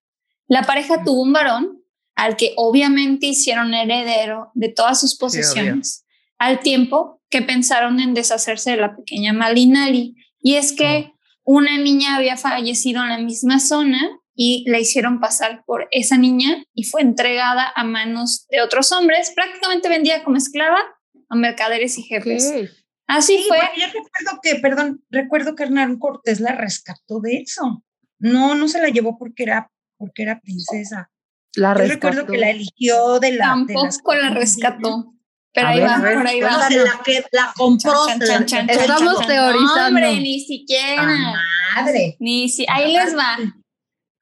La 0.48 0.64
pareja 0.64 1.06
tuvo 1.06 1.22
un 1.22 1.32
varón 1.32 1.82
al 2.16 2.36
que 2.36 2.52
obviamente 2.58 3.28
hicieron 3.28 3.74
heredero 3.74 4.52
de 4.54 4.68
todas 4.68 5.00
sus 5.00 5.18
posesiones, 5.18 6.06
al 6.38 6.60
tiempo 6.60 7.22
que 7.30 7.42
pensaron 7.42 8.02
en 8.02 8.14
deshacerse 8.14 8.72
de 8.72 8.78
la 8.78 8.94
pequeña 8.98 9.32
Malinari. 9.32 10.18
Y 10.42 10.56
es 10.56 10.74
que 10.74 11.14
una 11.46 11.78
niña 11.78 12.18
había 12.18 12.36
fallecido 12.36 13.02
en 13.04 13.10
la 13.10 13.20
misma 13.20 13.62
zona 13.62 14.20
y 14.36 14.70
la 14.70 14.80
hicieron 14.80 15.20
pasar 15.20 15.64
por 15.66 15.88
esa 15.92 16.18
niña 16.18 16.64
y 16.74 16.86
fue 16.86 17.02
entregada 17.02 17.72
a 17.76 17.84
manos 17.84 18.48
de 18.50 18.62
otros 18.62 18.92
hombres, 18.92 19.32
prácticamente 19.36 19.90
vendida 19.90 20.24
como 20.24 20.38
esclava 20.38 20.80
a 21.30 21.36
mercaderes 21.36 21.98
y 21.98 22.04
jefes. 22.04 22.52
Así 23.08 23.46
fue. 23.48 23.60
Yo 23.78 23.86
recuerdo 23.88 24.40
que, 24.42 24.56
perdón, 24.56 25.04
recuerdo 25.10 25.56
que 25.56 25.64
Hernán 25.64 26.00
Cortés 26.00 26.40
la 26.40 26.54
rescató 26.54 27.20
de 27.20 27.38
eso. 27.38 27.84
No, 28.20 28.56
no 28.56 28.68
se 28.68 28.82
la 28.82 28.90
llevó 28.90 29.18
porque 29.18 29.44
era, 29.44 29.72
porque 29.98 30.24
era 30.24 30.40
princesa. 30.40 31.12
La 31.56 31.76
Yo 31.78 31.86
recuerdo 31.86 32.26
que 32.26 32.38
la 32.38 32.50
eligió 32.50 33.20
de 33.20 33.34
la. 33.34 33.46
Tampoco 33.46 34.16
la 34.16 34.30
rescató. 34.32 35.14
Pero 35.54 35.68
ahí 35.68 35.80
va, 35.82 35.98
por 35.98 36.28
ahí 36.28 36.42
va. 36.42 36.70
La, 36.70 37.02
que 37.06 37.24
la 37.32 37.54
compró. 37.56 38.08
Estamos 38.08 39.28
teorizando. 39.28 39.88
hombre, 39.88 40.20
ni 40.20 40.40
siquiera. 40.40 41.36
madre. 41.76 42.18
Ni 42.20 42.50
si, 42.50 42.66
ahí 42.68 42.94
les 42.94 43.16
va. 43.16 43.38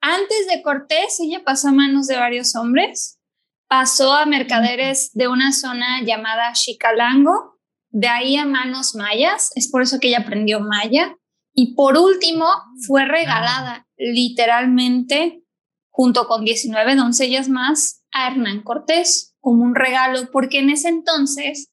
Antes 0.01 0.47
de 0.47 0.61
Cortés, 0.63 1.19
ella 1.19 1.43
pasó 1.45 1.69
a 1.69 1.71
manos 1.71 2.07
de 2.07 2.17
varios 2.17 2.55
hombres. 2.55 3.19
Pasó 3.67 4.13
a 4.13 4.25
mercaderes 4.25 5.11
de 5.13 5.27
una 5.27 5.53
zona 5.53 6.01
llamada 6.03 6.51
Chicalango, 6.53 7.59
de 7.89 8.07
ahí 8.07 8.35
a 8.35 8.45
manos 8.45 8.95
mayas, 8.95 9.51
es 9.55 9.69
por 9.69 9.81
eso 9.81 9.99
que 9.99 10.09
ella 10.09 10.19
aprendió 10.19 10.59
maya. 10.59 11.15
Y 11.53 11.75
por 11.75 11.97
último, 11.97 12.45
fue 12.85 13.05
regalada 13.05 13.87
literalmente, 13.97 15.43
junto 15.89 16.27
con 16.27 16.43
19 16.43 16.95
doncellas 16.95 17.47
más, 17.47 18.03
a 18.11 18.27
Hernán 18.27 18.63
Cortés 18.63 19.35
como 19.39 19.63
un 19.63 19.75
regalo, 19.75 20.29
porque 20.31 20.59
en 20.59 20.69
ese 20.69 20.89
entonces 20.89 21.71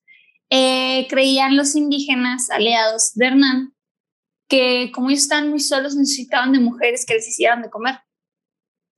eh, 0.49 1.07
creían 1.09 1.57
los 1.57 1.75
indígenas 1.75 2.49
aliados 2.49 3.13
de 3.15 3.27
Hernán 3.27 3.73
que 4.49 4.91
como 4.93 5.09
ellos 5.09 5.23
estaban 5.23 5.49
muy 5.49 5.59
solos 5.59 5.95
necesitaban 5.95 6.51
de 6.51 6.59
mujeres 6.59 7.05
que 7.05 7.13
les 7.13 7.27
hicieran 7.27 7.61
de 7.61 7.69
comer. 7.69 7.99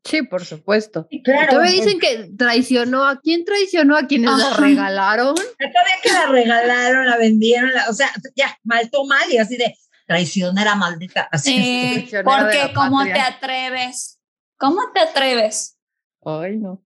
Sí, 0.03 0.23
por 0.23 0.43
supuesto. 0.45 1.07
Claro. 1.23 1.51
Todavía 1.51 1.71
dicen 1.73 1.99
que 1.99 2.31
traicionó. 2.37 3.05
¿A 3.05 3.19
quién 3.19 3.45
traicionó? 3.45 3.95
¿A 3.95 4.07
quienes 4.07 4.31
la 4.31 4.57
regalaron? 4.57 5.35
Todavía 5.35 5.95
que 6.01 6.11
la 6.11 6.25
regalaron, 6.27 7.05
la 7.05 7.17
vendieron, 7.17 7.69
o 7.89 7.93
sea, 7.93 8.11
ya, 8.35 8.57
mal 8.63 8.89
mal 9.07 9.31
y 9.31 9.37
así 9.37 9.57
de 9.57 9.75
traicionera 10.07 10.75
maldita. 10.75 11.29
Así 11.31 11.55
eh, 11.55 12.23
porque 12.23 12.71
¿cómo 12.73 13.03
te 13.03 13.19
atreves? 13.19 14.19
¿Cómo 14.57 14.81
te 14.93 15.01
atreves? 15.01 15.77
Ay, 16.23 16.57
no. 16.57 16.83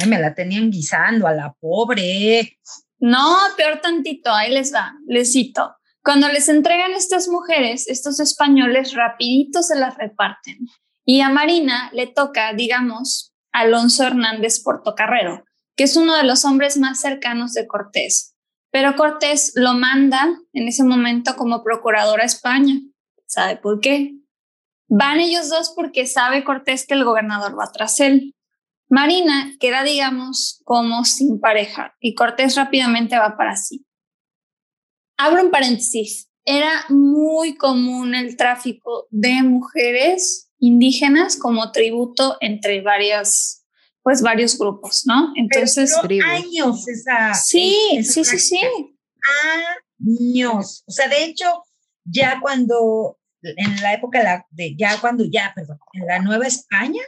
Ay, 0.00 0.08
me 0.08 0.18
la 0.18 0.34
tenían 0.34 0.70
guisando 0.70 1.26
a 1.26 1.32
la 1.32 1.52
pobre. 1.52 2.58
No, 2.98 3.36
peor 3.56 3.80
tantito, 3.80 4.32
ahí 4.32 4.52
les 4.52 4.72
va, 4.72 4.94
les 5.06 5.32
cito. 5.32 5.74
Cuando 6.02 6.28
les 6.28 6.48
entregan 6.48 6.92
estas 6.92 7.28
mujeres, 7.28 7.88
estos 7.88 8.20
españoles 8.20 8.94
rapidito 8.94 9.62
se 9.62 9.76
las 9.76 9.96
reparten 9.96 10.58
y 11.06 11.20
a 11.20 11.30
Marina 11.30 11.88
le 11.92 12.08
toca, 12.08 12.52
digamos, 12.52 13.32
Alonso 13.52 14.04
Hernández 14.04 14.60
Portocarrero, 14.62 15.44
que 15.76 15.84
es 15.84 15.96
uno 15.96 16.16
de 16.16 16.24
los 16.24 16.44
hombres 16.44 16.76
más 16.76 17.00
cercanos 17.00 17.54
de 17.54 17.66
Cortés. 17.66 18.34
Pero 18.72 18.96
Cortés 18.96 19.52
lo 19.54 19.74
manda 19.74 20.36
en 20.52 20.66
ese 20.66 20.82
momento 20.82 21.36
como 21.36 21.62
procurador 21.62 22.20
a 22.20 22.24
España. 22.24 22.74
¿Sabe 23.24 23.56
por 23.56 23.80
qué? 23.80 24.16
Van 24.88 25.20
ellos 25.20 25.48
dos 25.48 25.72
porque 25.76 26.06
sabe 26.06 26.44
Cortés 26.44 26.86
que 26.86 26.94
el 26.94 27.04
gobernador 27.04 27.56
va 27.58 27.70
tras 27.72 28.00
él. 28.00 28.34
Marina 28.88 29.52
queda, 29.60 29.84
digamos, 29.84 30.60
como 30.64 31.04
sin 31.04 31.38
pareja 31.40 31.94
y 32.00 32.14
Cortés 32.14 32.56
rápidamente 32.56 33.16
va 33.16 33.36
para 33.36 33.56
sí. 33.56 33.86
Abro 35.16 35.44
un 35.44 35.50
paréntesis. 35.50 36.28
Era 36.44 36.84
muy 36.88 37.56
común 37.56 38.14
el 38.14 38.36
tráfico 38.36 39.06
de 39.10 39.42
mujeres 39.42 40.45
indígenas 40.58 41.36
como 41.36 41.72
tributo 41.72 42.36
entre 42.40 42.80
varias 42.82 43.62
pues 44.06 44.22
varios 44.22 44.56
grupos, 44.56 45.02
¿no? 45.04 45.32
Entonces, 45.34 45.92
años 46.24 46.86
esa. 46.86 47.34
Sí, 47.34 47.76
sí, 48.04 48.24
sí, 48.24 48.38
sí. 48.38 48.60
Años. 49.98 50.84
O 50.86 50.92
sea, 50.92 51.08
de 51.08 51.24
hecho, 51.24 51.64
ya 52.04 52.38
cuando, 52.40 53.18
en 53.42 53.82
la 53.82 53.94
época 53.94 54.46
de, 54.50 54.76
ya 54.76 55.00
cuando, 55.00 55.24
ya, 55.28 55.52
perdón, 55.56 55.80
en 55.94 56.06
la 56.06 56.20
Nueva 56.20 56.46
España, 56.46 57.02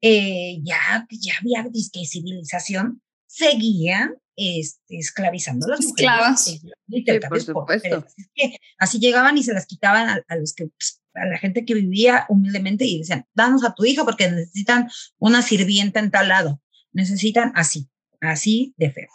eh, 0.00 0.60
ya, 0.62 1.04
ya 1.10 1.34
había 1.40 1.68
disque 1.68 2.06
civilización, 2.06 3.02
seguían 3.26 4.14
este, 4.36 4.98
esclavizando 4.98 5.66
a 5.66 5.70
las 5.70 5.80
Esclavas. 5.80 6.60
mujeres. 6.86 7.26
por 7.28 7.40
supuesto. 7.40 8.06
así 8.78 9.00
llegaban 9.00 9.36
y 9.36 9.42
se 9.42 9.52
las 9.52 9.66
quitaban 9.66 10.22
a, 10.28 10.36
los 10.36 10.54
que 10.54 10.66
pues, 10.66 11.02
a 11.20 11.26
la 11.26 11.38
gente 11.38 11.64
que 11.64 11.74
vivía 11.74 12.26
humildemente 12.28 12.84
y 12.84 12.98
decían, 12.98 13.26
danos 13.34 13.64
a 13.64 13.74
tu 13.74 13.84
hija 13.84 14.04
porque 14.04 14.30
necesitan 14.30 14.88
una 15.18 15.42
sirvienta 15.42 16.00
en 16.00 16.10
tal 16.10 16.28
lado. 16.28 16.60
Necesitan 16.92 17.52
así, 17.54 17.88
así 18.20 18.74
de 18.76 18.90
feo. 18.90 19.08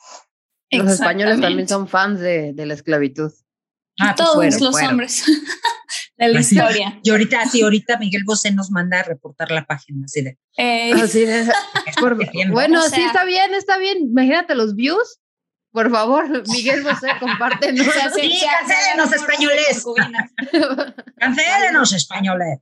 Los 0.72 0.94
españoles 0.94 1.40
también 1.40 1.68
son 1.68 1.88
fans 1.88 2.20
de, 2.20 2.54
de 2.54 2.66
la 2.66 2.74
esclavitud. 2.74 3.32
Ah, 4.00 4.16
pues 4.18 4.28
Todos 4.28 4.62
los 4.62 4.82
hombres 4.82 5.24
de 6.18 6.28
la 6.28 6.40
historia. 6.40 7.00
Y 7.04 7.12
ahorita, 7.12 7.46
sí, 7.48 7.62
ahorita 7.62 8.00
Miguel 8.00 8.24
Bosé 8.26 8.52
nos 8.52 8.72
manda 8.72 9.00
a 9.00 9.04
reportar 9.04 9.52
la 9.52 9.66
página, 9.66 10.06
así 10.06 10.24
de. 10.24 10.38
Eh, 10.58 10.94
así 10.94 11.26
de 11.26 11.48
bueno, 12.50 12.82
sí, 12.90 13.02
está 13.02 13.24
bien, 13.24 13.54
está 13.54 13.78
bien. 13.78 13.98
Imagínate 14.00 14.56
los 14.56 14.76
views 14.76 15.20
por 15.74 15.90
favor, 15.90 16.48
Miguel 16.50 16.84
José, 16.84 17.10
compártenos. 17.20 17.86
sí, 18.16 18.40
cancélenos 18.60 19.12
españoles. 19.12 19.84
cancélenos 21.18 21.94
españoles. 21.94 22.60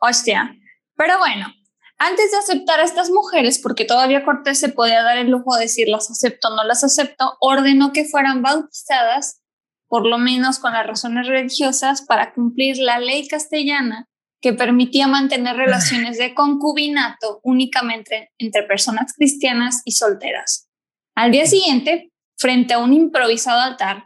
Hostia. 0.00 0.56
Pero 0.96 1.18
bueno, 1.18 1.52
antes 1.98 2.30
de 2.30 2.36
aceptar 2.38 2.78
a 2.78 2.84
estas 2.84 3.10
mujeres, 3.10 3.58
porque 3.58 3.84
todavía 3.84 4.24
Cortés 4.24 4.60
se 4.60 4.68
podía 4.68 5.02
dar 5.02 5.18
el 5.18 5.28
lujo 5.28 5.56
de 5.56 5.62
decir 5.62 5.88
las 5.88 6.08
acepto 6.08 6.48
o 6.48 6.56
no 6.56 6.62
las 6.62 6.84
acepto, 6.84 7.36
ordenó 7.40 7.92
que 7.92 8.04
fueran 8.04 8.42
bautizadas, 8.42 9.42
por 9.88 10.06
lo 10.06 10.18
menos 10.18 10.60
con 10.60 10.72
las 10.72 10.86
razones 10.86 11.26
religiosas, 11.26 12.02
para 12.02 12.32
cumplir 12.32 12.78
la 12.78 13.00
ley 13.00 13.26
castellana 13.26 14.08
que 14.40 14.52
permitía 14.52 15.08
mantener 15.08 15.56
relaciones 15.56 16.16
de 16.18 16.32
concubinato 16.32 17.40
únicamente 17.42 18.30
entre 18.38 18.62
personas 18.62 19.14
cristianas 19.14 19.82
y 19.84 19.92
solteras. 19.92 20.68
Al 21.14 21.30
día 21.30 21.46
siguiente, 21.46 22.12
frente 22.36 22.74
a 22.74 22.78
un 22.78 22.92
improvisado 22.92 23.60
altar, 23.60 24.04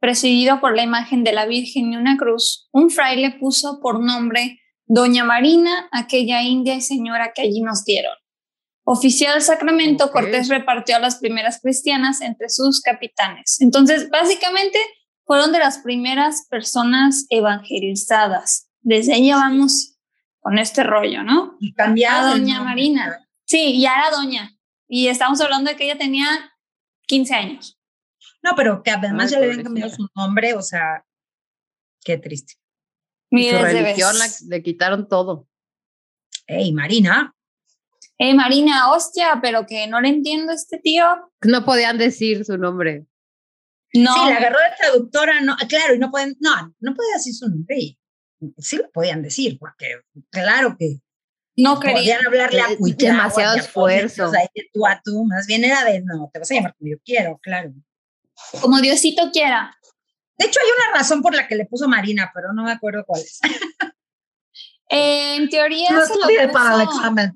presidido 0.00 0.60
por 0.60 0.76
la 0.76 0.82
imagen 0.82 1.24
de 1.24 1.32
la 1.32 1.46
Virgen 1.46 1.92
y 1.92 1.96
una 1.96 2.16
cruz, 2.16 2.68
un 2.72 2.90
fraile 2.90 3.36
puso 3.40 3.80
por 3.80 4.00
nombre 4.04 4.60
Doña 4.84 5.24
Marina, 5.24 5.88
aquella 5.92 6.42
india 6.42 6.74
y 6.74 6.80
señora 6.82 7.32
que 7.34 7.42
allí 7.42 7.62
nos 7.62 7.84
dieron. 7.84 8.12
Oficial 8.84 9.34
del 9.34 9.42
sacramento, 9.42 10.10
Cortés 10.10 10.48
repartió 10.48 10.96
a 10.96 10.98
las 10.98 11.16
primeras 11.16 11.60
cristianas 11.62 12.20
entre 12.20 12.48
sus 12.50 12.80
capitanes. 12.80 13.60
Entonces, 13.60 14.10
básicamente, 14.10 14.78
fueron 15.24 15.52
de 15.52 15.60
las 15.60 15.78
primeras 15.78 16.46
personas 16.50 17.26
evangelizadas. 17.30 18.68
Desde 18.80 19.14
ahí 19.14 19.30
vamos 19.30 19.96
con 20.40 20.58
este 20.58 20.82
rollo, 20.82 21.22
¿no? 21.22 21.56
Y 21.60 21.72
cambiada. 21.72 22.32
Doña 22.32 22.62
Marina. 22.62 23.26
Sí, 23.44 23.80
ya 23.80 23.94
era 23.94 24.10
doña. 24.10 24.51
Y 24.94 25.08
estamos 25.08 25.40
hablando 25.40 25.70
de 25.70 25.76
que 25.76 25.84
ella 25.84 25.96
tenía 25.96 26.26
15 27.06 27.34
años. 27.34 27.80
No, 28.42 28.50
pero 28.54 28.82
que 28.82 28.90
además 28.90 29.30
ya 29.30 29.40
le 29.40 29.46
habían 29.46 29.62
cambiado 29.62 29.90
su 29.90 30.06
nombre, 30.14 30.52
o 30.52 30.60
sea, 30.60 31.06
qué 32.04 32.18
triste. 32.18 32.56
Su 33.30 33.38
religión 33.38 34.14
le 34.48 34.62
quitaron 34.62 35.08
todo. 35.08 35.48
Ey, 36.46 36.74
Marina. 36.74 37.34
Ey, 38.18 38.34
Marina, 38.34 38.92
hostia, 38.92 39.38
pero 39.40 39.64
que 39.66 39.86
no 39.86 39.98
le 39.98 40.10
entiendo 40.10 40.52
a 40.52 40.56
este 40.56 40.78
tío. 40.78 41.06
No 41.40 41.64
podían 41.64 41.96
decir 41.96 42.44
su 42.44 42.58
nombre. 42.58 43.06
No. 43.94 44.12
Sí, 44.12 44.20
la 44.28 44.36
agarró 44.36 44.58
de 44.58 44.76
traductora, 44.76 45.40
no, 45.40 45.56
claro, 45.70 45.94
y 45.94 46.00
no 46.00 46.10
pueden, 46.10 46.36
no, 46.38 46.74
no 46.80 46.94
podía 46.94 47.14
decir 47.14 47.32
su 47.32 47.48
nombre. 47.48 47.98
Sí 48.58 48.76
lo 48.76 48.90
podían 48.90 49.22
decir, 49.22 49.56
porque 49.58 50.02
claro 50.30 50.76
que 50.78 50.98
no 51.56 51.80
querían 51.80 52.26
hablarle 52.26 52.60
a 52.60 52.68
demasiado 52.96 53.56
esfuerzo. 53.56 54.30
tú 54.72 54.86
a 54.86 55.00
tú, 55.04 55.24
más 55.24 55.46
bien 55.46 55.64
era 55.64 55.84
de 55.84 56.02
no, 56.02 56.30
te 56.32 56.38
vas 56.38 56.50
a 56.50 56.54
llamar 56.54 56.74
como 56.78 56.90
yo 56.90 56.96
quiero, 57.04 57.38
claro. 57.42 57.72
Como 58.60 58.80
Diosito 58.80 59.30
quiera. 59.32 59.76
De 60.38 60.46
hecho, 60.46 60.60
hay 60.60 60.70
una 60.70 60.98
razón 60.98 61.22
por 61.22 61.34
la 61.34 61.46
que 61.46 61.56
le 61.56 61.66
puso 61.66 61.88
Marina, 61.88 62.30
pero 62.34 62.52
no 62.52 62.64
me 62.64 62.72
acuerdo 62.72 63.04
cuál 63.06 63.20
es. 63.20 63.40
en 64.88 65.48
teoría 65.48 65.90
no 65.90 66.06
se 66.06 66.14
lo 66.14 66.52
para 66.52 66.74
el 66.74 66.80
examen. 66.82 67.32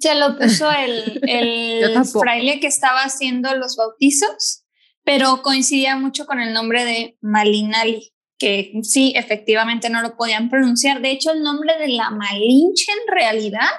Se 0.00 0.14
lo 0.14 0.38
puso 0.38 0.70
el, 0.70 1.20
el 1.28 2.04
fraile 2.06 2.60
que 2.60 2.66
estaba 2.66 3.02
haciendo 3.02 3.54
los 3.54 3.76
bautizos, 3.76 4.64
pero 5.04 5.42
coincidía 5.42 5.96
mucho 5.96 6.26
con 6.26 6.40
el 6.40 6.52
nombre 6.52 6.84
de 6.84 7.18
Malinali, 7.20 8.13
que 8.44 8.72
sí, 8.82 9.14
efectivamente 9.16 9.88
no 9.88 10.02
lo 10.02 10.18
podían 10.18 10.50
pronunciar. 10.50 11.00
De 11.00 11.10
hecho, 11.10 11.30
el 11.30 11.42
nombre 11.42 11.78
de 11.78 11.88
la 11.88 12.10
Malinche 12.10 12.92
en 12.92 13.10
realidad 13.10 13.70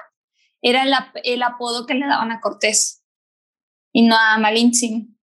era 0.60 0.84
el, 1.24 1.44
apodo 1.44 1.86
que 1.86 1.94
le 1.94 2.08
daban 2.08 2.32
a 2.32 2.40
Cortés 2.40 3.04
y 3.94 4.08
no 4.08 4.16
a 4.18 4.40
Malintzin. 4.40 5.20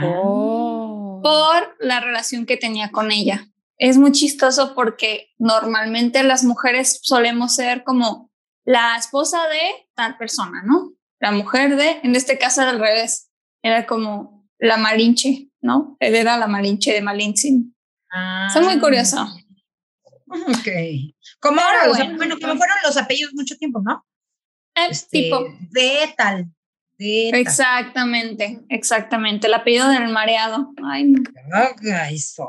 Oh. 0.00 1.18
Por 1.24 1.76
la 1.80 1.98
relación 1.98 2.46
que 2.46 2.56
tenía 2.56 2.92
con 2.92 3.10
ella. 3.10 3.48
Es 3.78 3.98
muy 3.98 4.12
chistoso 4.12 4.76
porque 4.76 5.32
normalmente 5.38 6.22
las 6.22 6.44
mujeres 6.44 7.00
solemos 7.02 7.56
ser 7.56 7.82
como 7.82 8.30
la 8.64 8.96
esposa 8.96 9.48
de 9.48 9.88
tal 9.96 10.16
persona, 10.18 10.62
¿no? 10.64 10.92
La 11.18 11.32
mujer 11.32 11.74
de, 11.74 11.98
en 12.04 12.14
este 12.14 12.38
caso 12.38 12.62
era 12.62 12.70
al 12.70 12.78
revés, 12.78 13.28
era 13.60 13.86
como 13.86 14.48
la 14.60 14.76
Malinche, 14.76 15.50
¿no? 15.60 15.96
Él 15.98 16.14
era 16.14 16.36
la 16.36 16.46
Malinche 16.46 16.92
de 16.92 17.02
Malintzin. 17.02 17.74
Ah. 18.12 18.48
Es 18.54 18.62
muy 18.62 18.78
curioso. 18.78 19.26
Ok. 20.28 20.68
Como 21.40 21.60
ahora, 21.60 21.88
bueno, 22.16 22.36
como 22.40 22.56
fueron 22.56 22.76
los 22.84 22.96
apellidos 22.96 23.34
mucho 23.34 23.56
tiempo, 23.56 23.80
¿no? 23.82 24.04
Este, 24.74 25.22
tipo. 25.22 25.44
De 25.70 26.14
tal. 26.16 26.46
Exactamente, 26.98 28.60
exactamente. 28.68 29.46
El 29.46 29.54
apellido 29.54 29.88
del 29.88 30.08
mareado. 30.08 30.72
Ay, 30.84 31.04
no. 31.04 31.22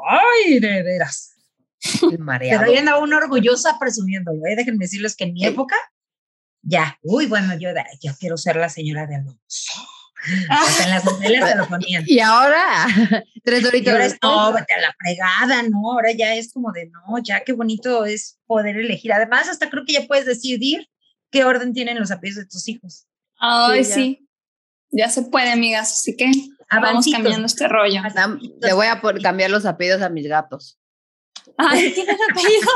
Ay, 0.07 0.59
de 0.59 0.83
veras. 0.83 1.35
El 2.11 2.19
mareado. 2.19 2.61
Pero 2.61 2.73
yo 2.73 2.79
andaba 2.79 2.99
una 2.99 3.17
orgullosa 3.17 3.77
presumiéndolo, 3.79 4.45
¿eh? 4.45 4.55
Déjenme 4.55 4.85
decirles 4.85 5.15
que 5.15 5.25
en 5.25 5.33
mi 5.33 5.45
época, 5.45 5.75
ya, 6.61 6.97
uy, 7.01 7.25
bueno, 7.25 7.57
yo, 7.57 7.69
yo 8.01 8.11
quiero 8.19 8.37
ser 8.37 8.55
la 8.55 8.69
señora 8.69 9.07
de 9.07 9.15
Alonso. 9.15 9.73
Hasta 10.49 10.83
en 10.83 10.89
las 10.89 11.05
novelas 11.05 11.49
se 11.49 11.55
lo 11.55 11.67
ponían. 11.67 12.03
Y 12.07 12.19
ahora, 12.19 12.87
tres 13.43 13.65
horitas. 13.65 13.93
ahora 13.93 14.05
es, 14.05 14.17
no, 14.21 14.53
vete 14.53 14.73
a 14.73 14.81
la 14.81 14.95
fregada, 14.97 15.63
¿no? 15.63 15.91
Ahora 15.91 16.11
ya 16.11 16.35
es 16.35 16.53
como 16.53 16.71
de, 16.71 16.87
no, 16.87 17.17
ya 17.23 17.43
qué 17.43 17.53
bonito 17.53 18.05
es 18.05 18.39
poder 18.45 18.77
elegir. 18.77 19.11
Además, 19.13 19.49
hasta 19.49 19.69
creo 19.69 19.83
que 19.85 19.93
ya 19.93 20.07
puedes 20.07 20.25
decidir 20.25 20.87
qué 21.31 21.43
orden 21.43 21.73
tienen 21.73 21.99
los 21.99 22.11
apellidos 22.11 22.43
de 22.43 22.49
tus 22.49 22.67
hijos. 22.67 23.05
Ay, 23.37 23.83
sí. 23.83 24.27
Ya 24.91 25.09
se 25.09 25.23
puede, 25.23 25.51
amigas, 25.51 25.91
así 25.91 26.15
que 26.15 26.31
vamos 26.69 27.05
cambiando 27.11 27.47
este 27.47 27.67
rollo. 27.67 28.01
Le 28.61 28.73
voy 28.73 28.87
a 28.87 29.01
cambiar 29.21 29.49
los 29.49 29.65
apellidos 29.65 30.01
a 30.01 30.09
mis 30.09 30.27
gatos. 30.27 30.79
Ay, 31.57 31.91
¿tienes 31.93 32.17
apellido? 32.29 32.71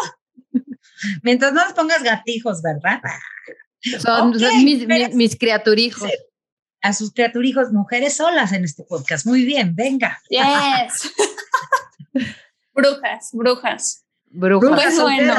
Mientras 1.23 1.53
no 1.53 1.63
les 1.63 1.73
pongas 1.73 2.03
gatijos, 2.03 2.61
¿verdad? 2.61 3.01
Son, 3.99 4.31
mis, 4.63 4.87
mis, 5.13 5.37
criaturijos. 5.37 6.09
A 6.81 6.93
sus 6.93 7.11
criaturijos, 7.13 7.71
mujeres 7.71 8.17
solas 8.17 8.51
en 8.51 8.63
este 8.63 8.83
podcast. 8.83 9.25
Muy 9.25 9.45
bien, 9.45 9.75
venga. 9.75 10.19
Yes. 10.29 11.11
brujas, 12.73 13.29
brujas. 13.33 14.05
Brujas. 14.25 14.71
Pues 14.75 15.01
bueno. 15.01 15.33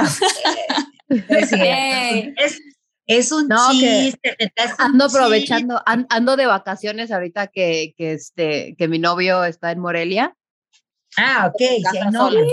es, 2.37 2.61
es 3.07 3.33
un 3.33 3.49
chiste. 3.71 4.37
ando 4.79 5.07
aprovechando, 5.07 5.83
ando 5.87 6.37
de 6.37 6.47
vacaciones 6.47 7.11
ahorita 7.11 7.47
que, 7.47 7.95
que, 7.97 8.13
este, 8.13 8.75
que 8.77 8.89
mi 8.89 8.99
novio 8.99 9.45
está 9.45 9.73
en 9.73 9.79
Morelia. 9.79 10.37
Ah, 11.17 11.51
ok, 11.53 11.59
sí, 11.59 11.99
novio. 12.13 12.47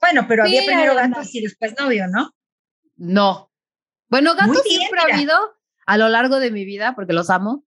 Bueno, 0.00 0.26
pero 0.28 0.42
había 0.42 0.64
primero 0.64 0.94
gatos 0.94 1.34
y 1.34 1.42
después 1.42 1.74
novio, 1.78 2.08
¿no? 2.08 2.34
No. 2.96 3.50
Bueno, 4.08 4.34
gatos 4.34 4.62
siempre 4.62 5.00
ha 5.00 5.14
habido 5.14 5.36
a 5.86 5.96
lo 5.98 6.08
largo 6.08 6.38
de 6.38 6.50
mi 6.50 6.64
vida, 6.64 6.94
porque 6.94 7.12
los 7.12 7.30
amo, 7.30 7.64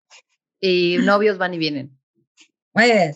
y 0.61 0.99
novios 1.05 1.39
van 1.39 1.55
y 1.55 1.59
vienen. 1.59 1.99
Muy 2.73 2.85
bien, 2.85 3.15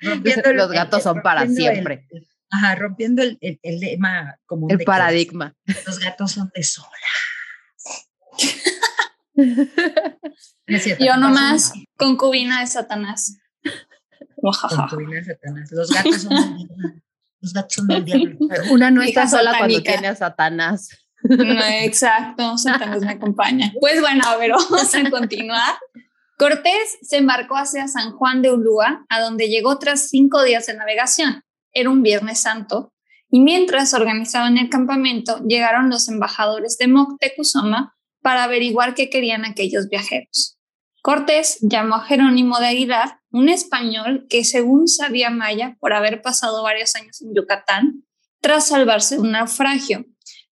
los 0.54 0.70
gatos 0.70 1.02
son 1.02 1.22
para 1.22 1.46
siempre. 1.48 2.06
Ajá, 2.50 2.76
rompiendo 2.76 3.22
el, 3.22 3.38
el, 3.40 3.80
lema 3.80 4.38
común. 4.46 4.70
El 4.70 4.84
paradigma. 4.84 5.56
los 5.86 5.98
gatos 5.98 6.32
son 6.32 6.52
de 6.54 6.62
sola. 6.62 6.88
Yo 11.00 11.16
nomás, 11.16 11.72
concubina 11.96 12.60
de 12.60 12.68
Satanás. 12.68 13.38
concubina 14.40 15.16
de 15.16 15.24
Satanás. 15.24 15.72
Los 15.72 15.90
gatos 15.90 16.22
son 16.22 16.36
del 16.36 16.56
diablo. 16.56 17.02
Los 17.40 17.52
gatos 17.52 17.74
son 17.74 17.86
del 17.88 18.04
diablo. 18.04 18.38
Una 18.70 18.92
no 18.92 19.02
está 19.02 19.26
sola 19.26 19.58
cuando 19.58 19.82
tiene 19.82 20.06
a 20.06 20.14
Satanás. 20.14 20.90
Exacto, 21.24 22.56
Satanás 22.58 23.00
me 23.00 23.12
acompaña. 23.12 23.72
Pues 23.80 24.00
bueno, 24.00 24.22
a 24.26 24.36
ver, 24.36 24.50
vamos 24.70 24.94
a 24.94 25.10
continuar. 25.10 25.74
Cortés 26.36 26.98
se 27.02 27.18
embarcó 27.18 27.56
hacia 27.56 27.88
San 27.88 28.12
Juan 28.12 28.42
de 28.42 28.52
Ulúa, 28.52 29.06
a 29.08 29.20
donde 29.20 29.48
llegó 29.48 29.78
tras 29.78 30.08
cinco 30.08 30.42
días 30.42 30.66
de 30.66 30.74
navegación 30.74 31.44
era 31.74 31.90
un 31.90 32.02
Viernes 32.02 32.40
Santo, 32.40 32.92
y 33.28 33.40
mientras 33.40 33.92
organizaban 33.94 34.56
el 34.58 34.70
campamento, 34.70 35.42
llegaron 35.46 35.90
los 35.90 36.08
embajadores 36.08 36.78
de 36.78 36.86
Moctezuma 36.86 37.94
para 38.22 38.44
averiguar 38.44 38.94
qué 38.94 39.10
querían 39.10 39.44
aquellos 39.44 39.88
viajeros. 39.88 40.56
Cortés 41.02 41.58
llamó 41.60 41.96
a 41.96 42.04
Jerónimo 42.04 42.58
de 42.58 42.68
Aguilar, 42.68 43.18
un 43.30 43.48
español 43.48 44.26
que 44.30 44.44
según 44.44 44.88
sabía 44.88 45.28
maya 45.28 45.76
por 45.80 45.92
haber 45.92 46.22
pasado 46.22 46.62
varios 46.62 46.94
años 46.94 47.20
en 47.20 47.34
Yucatán, 47.34 48.04
tras 48.40 48.68
salvarse 48.68 49.16
de 49.16 49.22
un 49.22 49.32
naufragio, 49.32 50.06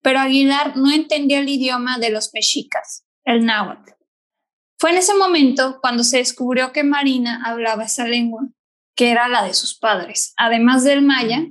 pero 0.03 0.21
Aguilar 0.21 0.77
no 0.77 0.91
entendía 0.91 1.41
el 1.41 1.49
idioma 1.49 1.99
de 1.99 2.11
los 2.11 2.33
mexicas, 2.35 3.05
el 3.25 3.45
náhuatl. 3.45 3.93
Fue 4.79 4.91
en 4.91 4.97
ese 4.97 5.15
momento 5.15 5.79
cuando 5.83 6.05
se 6.05 6.19
descubrió 6.19 6.73
que 6.73 6.85
Marina 6.85 7.43
hablaba 7.45 7.85
esa 7.85 8.07
lengua 8.07 8.49
que 8.97 9.11
era 9.11 9.29
la 9.29 9.45
de 9.45 9.55
sus 9.55 9.79
padres, 9.79 10.35
además 10.37 10.85
del 10.85 11.03
maya, 11.03 11.47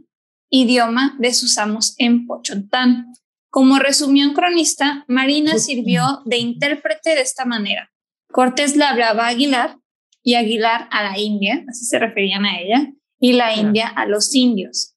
idioma 0.51 1.15
de 1.19 1.33
sus 1.33 1.57
amos 1.57 1.95
en 1.97 2.25
Pochontán. 2.25 3.13
Como 3.49 3.79
resumió 3.79 4.27
un 4.27 4.33
cronista, 4.33 5.03
Marina 5.07 5.57
sirvió 5.57 6.21
de 6.25 6.37
intérprete 6.37 7.15
de 7.15 7.21
esta 7.21 7.45
manera. 7.45 7.91
Cortés 8.31 8.75
le 8.75 8.83
hablaba 8.83 9.25
a 9.25 9.29
Aguilar 9.29 9.77
y 10.21 10.35
Aguilar 10.35 10.87
a 10.91 11.03
la 11.03 11.17
India, 11.17 11.63
así 11.67 11.85
se 11.85 11.97
referían 11.97 12.45
a 12.45 12.59
ella, 12.59 12.91
y 13.19 13.33
la 13.33 13.55
India 13.55 13.87
a 13.87 14.05
los 14.05 14.35
indios. 14.35 14.95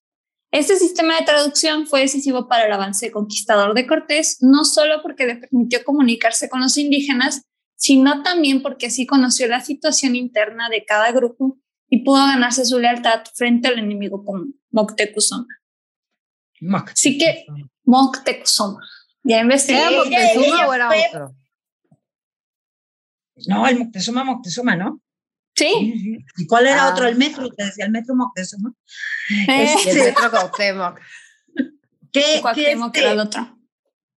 Este 0.52 0.76
sistema 0.76 1.18
de 1.18 1.24
traducción 1.24 1.86
fue 1.86 2.02
decisivo 2.02 2.46
para 2.46 2.66
el 2.66 2.72
avance 2.72 3.10
conquistador 3.10 3.72
de 3.72 3.86
Cortés, 3.86 4.36
no 4.42 4.64
solo 4.64 5.00
porque 5.00 5.26
le 5.26 5.36
permitió 5.36 5.82
comunicarse 5.82 6.50
con 6.50 6.60
los 6.60 6.76
indígenas, 6.76 7.42
sino 7.74 8.22
también 8.22 8.60
porque 8.60 8.86
así 8.86 9.06
conoció 9.06 9.48
la 9.48 9.62
situación 9.62 10.14
interna 10.14 10.68
de 10.68 10.84
cada 10.84 11.10
grupo 11.10 11.58
y 11.88 12.04
pudo 12.04 12.26
ganarse 12.26 12.66
su 12.66 12.78
lealtad 12.78 13.22
frente 13.34 13.68
al 13.68 13.78
enemigo 13.78 14.24
común, 14.24 14.60
Moctezuma. 14.70 15.46
Así 16.92 17.16
que 17.16 17.46
Moctezuma. 17.84 18.86
Ya 19.24 19.40
investigué. 19.40 19.80
¿Era 19.80 19.90
Moctezuma 19.90 20.66
o 20.66 20.74
era 20.74 20.90
otro? 21.08 21.34
No, 23.46 23.66
el 23.66 23.78
Moctezuma, 23.78 24.22
Moctezuma, 24.22 24.76
¿no? 24.76 25.00
Sí. 25.54 26.24
¿Y 26.36 26.46
cuál 26.46 26.66
era 26.66 26.90
otro? 26.90 27.04
Ah. 27.04 27.08
El 27.08 27.16
metro, 27.16 27.48
te 27.50 27.64
decía 27.64 27.84
el 27.84 27.90
metro 27.90 28.14
Moctezuma. 28.14 28.74
Eh, 29.48 29.74
el 29.86 29.98
metro 29.98 30.30
Cuauhtémoc. 30.30 30.98
¿Qué, 32.12 32.38
Cuauhtémoc 32.40 32.96
era 32.96 33.12
el 33.12 33.20
este, 33.20 33.38
otro. 33.38 33.58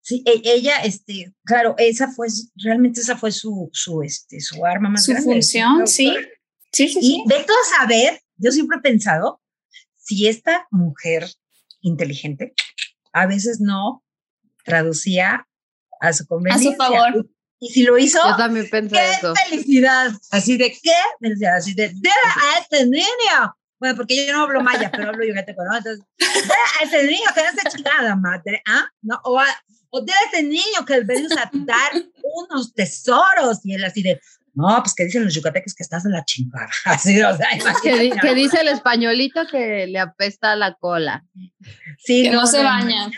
Sí, 0.01 0.25
e, 0.27 0.41
ella, 0.45 0.79
este, 0.79 1.33
claro, 1.45 1.75
esa 1.79 2.09
fue, 2.09 2.27
realmente 2.57 3.01
esa 3.01 3.17
fue 3.17 3.31
su, 3.31 3.71
su, 3.73 4.03
este, 4.03 4.41
su 4.41 4.65
arma 4.65 4.91
más 4.91 5.07
grande. 5.07 5.23
Su 5.23 5.31
función, 5.31 5.87
sí. 5.87 6.15
Sí, 6.73 6.89
sí, 6.89 6.99
y 7.01 7.25
de 7.29 7.45
todo 7.45 7.57
saber, 7.79 8.21
yo 8.37 8.51
siempre 8.51 8.79
he 8.79 8.81
pensado, 8.81 9.43
si 9.97 10.27
esta 10.27 10.67
mujer 10.71 11.31
inteligente 11.83 12.55
a 13.13 13.27
veces 13.27 13.61
no 13.61 14.03
traducía 14.65 15.47
a 16.01 16.13
su 16.13 16.27
conveniencia. 16.27 16.71
A 16.71 16.73
su 16.73 16.79
favor. 16.79 17.31
Y 17.63 17.69
si 17.71 17.85
lo 17.85 17.97
hizo, 17.97 18.19
yo 18.29 18.37
también 18.37 18.69
pensé 18.69 18.97
qué 18.97 19.11
eso. 19.13 19.33
felicidad. 19.37 20.11
Así 20.33 20.57
de 20.57 20.73
qué 20.73 20.91
felicidad, 21.21 21.59
así 21.59 21.75
de, 21.75 21.91
de 21.91 22.11
a 22.11 22.59
este 22.61 22.85
niño. 22.87 23.57
Bueno, 23.79 23.95
porque 23.95 24.27
yo 24.27 24.33
no 24.33 24.43
hablo 24.43 24.63
maya, 24.63 24.91
pero 24.91 25.11
hablo 25.11 25.25
yucateco, 25.25 25.63
¿no? 25.65 25.77
Entonces, 25.77 26.05
de 26.19 26.27
a 26.27 26.85
este 26.85 27.07
niño 27.07 27.29
que 27.33 27.41
no 27.41 27.63
se 27.63 27.77
chingada, 27.77 28.17
madre, 28.17 28.65
¿ah? 28.67 28.85
¿No? 29.03 29.21
O, 29.23 29.41
o 29.91 30.01
de 30.01 30.13
a 30.13 30.17
este 30.25 30.43
niño 30.43 30.85
que 30.85 31.05
venimos 31.05 31.31
a 31.37 31.49
dar 31.53 31.93
unos 32.25 32.75
tesoros. 32.75 33.61
Y 33.63 33.75
él 33.75 33.85
así 33.85 34.03
de, 34.03 34.21
no, 34.55 34.67
pues 34.83 34.93
que 34.95 35.05
dicen 35.05 35.23
los 35.25 35.33
yucatecos 35.33 35.73
que 35.73 35.85
estás 35.85 36.05
en 36.05 36.11
la 36.11 36.25
chingada. 36.25 36.69
Así, 36.85 37.23
o 37.23 37.37
sea, 37.37 37.47
que, 37.81 38.35
dice 38.35 38.61
el 38.61 38.69
españolito 38.69 39.47
que 39.47 39.87
le 39.87 40.01
apesta 40.01 40.57
la 40.57 40.75
cola. 40.75 41.25
Sí, 41.99 42.25
que 42.25 42.31
no, 42.33 42.45
se 42.45 42.61
baña. 42.61 43.09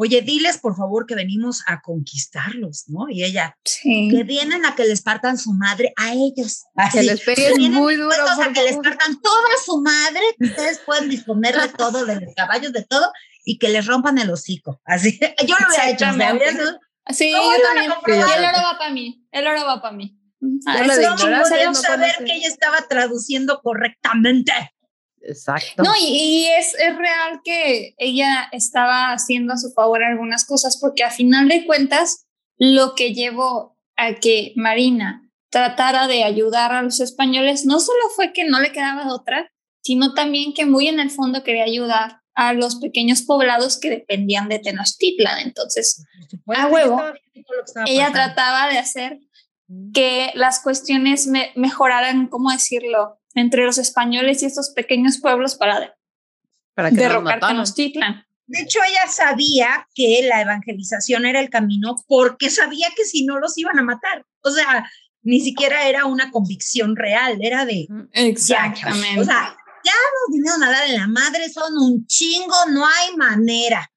Oye, 0.00 0.22
diles 0.22 0.58
por 0.58 0.76
favor 0.76 1.06
que 1.06 1.16
venimos 1.16 1.64
a 1.66 1.80
conquistarlos, 1.80 2.84
¿no? 2.86 3.08
Y 3.10 3.24
ella, 3.24 3.58
que 3.64 4.22
vienen 4.24 4.64
a 4.64 4.76
que 4.76 4.84
les 4.84 5.02
partan 5.02 5.36
su 5.36 5.52
madre 5.52 5.92
a 5.96 6.12
ellos. 6.12 6.66
que 6.92 7.02
les 7.02 7.20
peguen 7.20 7.72
muy 7.72 7.96
duro. 7.96 8.12
a 8.12 8.52
que 8.52 8.62
les 8.62 8.76
partan 8.76 9.20
toda 9.20 9.48
su 9.66 9.82
madre, 9.82 10.20
que 10.38 10.46
ustedes 10.46 10.78
pueden 10.86 11.10
disponer 11.10 11.60
de 11.60 11.68
todo, 11.70 12.06
de 12.06 12.20
los 12.20 12.32
caballos, 12.36 12.72
de 12.72 12.84
todo, 12.84 13.10
y 13.44 13.58
que 13.58 13.70
les 13.70 13.86
rompan 13.86 14.18
el 14.18 14.30
hocico. 14.30 14.80
Así, 14.84 15.18
yo 15.44 15.56
lo 15.58 15.66
hubiera 15.66 15.90
hecho, 15.90 16.78
Sí, 17.10 17.32
¿Cómo 17.32 17.52
yo 17.56 17.58
a 17.58 17.74
también. 17.74 18.22
el 18.36 18.44
oro 18.44 18.58
va 18.62 18.78
para 18.78 18.92
mí. 18.92 19.26
El 19.32 19.46
oro 19.48 19.64
va 19.64 19.82
para 19.82 19.96
mí. 19.96 20.16
Ah, 20.66 20.84
eso 20.84 21.28
No, 21.28 21.74
saber 21.74 22.12
que 22.24 22.34
ella 22.34 22.46
estaba 22.46 22.82
traduciendo 22.82 23.60
correctamente. 23.62 24.52
Exacto. 25.22 25.82
No, 25.82 25.92
y, 26.00 26.04
y 26.06 26.46
es, 26.46 26.74
es 26.74 26.96
real 26.96 27.40
que 27.44 27.94
ella 27.98 28.48
estaba 28.52 29.12
haciendo 29.12 29.52
a 29.54 29.58
su 29.58 29.70
favor 29.72 30.02
algunas 30.02 30.44
cosas, 30.46 30.78
porque 30.80 31.04
a 31.04 31.10
final 31.10 31.48
de 31.48 31.64
cuentas, 31.66 32.26
lo 32.56 32.94
que 32.94 33.14
llevó 33.14 33.76
a 33.96 34.14
que 34.14 34.52
Marina 34.56 35.22
tratara 35.50 36.06
de 36.06 36.24
ayudar 36.24 36.72
a 36.72 36.82
los 36.82 37.00
españoles 37.00 37.64
no 37.66 37.80
solo 37.80 38.00
fue 38.14 38.32
que 38.32 38.44
no 38.44 38.60
le 38.60 38.70
quedaba 38.72 39.12
otra, 39.12 39.50
sino 39.82 40.14
también 40.14 40.52
que 40.52 40.66
muy 40.66 40.88
en 40.88 41.00
el 41.00 41.10
fondo 41.10 41.42
quería 41.42 41.64
ayudar 41.64 42.20
a 42.34 42.52
los 42.52 42.76
pequeños 42.76 43.22
poblados 43.22 43.78
que 43.80 43.90
dependían 43.90 44.48
de 44.48 44.58
Tenochtitlan. 44.60 45.40
Entonces, 45.40 46.04
A 46.54 46.66
huevo. 46.68 47.00
ella 47.86 48.12
trataba 48.12 48.68
de 48.70 48.78
hacer 48.78 49.18
que 49.92 50.30
las 50.34 50.60
cuestiones 50.60 51.26
me- 51.26 51.52
mejoraran, 51.56 52.28
¿cómo 52.28 52.50
decirlo?, 52.50 53.17
entre 53.34 53.64
los 53.64 53.78
españoles 53.78 54.42
y 54.42 54.46
estos 54.46 54.70
pequeños 54.70 55.18
pueblos 55.18 55.54
para 55.56 55.94
para 56.74 56.90
que 56.90 56.96
derrocar. 56.96 57.40
Tenochtitlan. 57.40 58.24
De 58.46 58.60
hecho, 58.62 58.78
ella 58.88 59.10
sabía 59.10 59.86
que 59.94 60.20
la 60.28 60.40
evangelización 60.40 61.26
era 61.26 61.40
el 61.40 61.50
camino 61.50 61.96
porque 62.06 62.48
sabía 62.50 62.88
que 62.96 63.04
si 63.04 63.24
no 63.26 63.38
los 63.38 63.58
iban 63.58 63.78
a 63.78 63.82
matar. 63.82 64.24
O 64.42 64.50
sea, 64.50 64.88
ni 65.22 65.40
siquiera 65.40 65.88
era 65.88 66.06
una 66.06 66.30
convicción 66.30 66.96
real, 66.96 67.38
era 67.42 67.66
de, 67.66 67.86
Exactamente. 68.12 69.20
o 69.20 69.24
sea, 69.24 69.54
ya 69.84 69.92
nos 69.92 70.32
vinieron 70.32 70.62
a 70.62 70.70
dar 70.70 70.88
en 70.88 70.96
la 70.96 71.08
madre, 71.08 71.48
son 71.50 71.76
un 71.76 72.06
chingo, 72.06 72.54
no 72.70 72.86
hay 72.86 73.16
manera. 73.16 73.90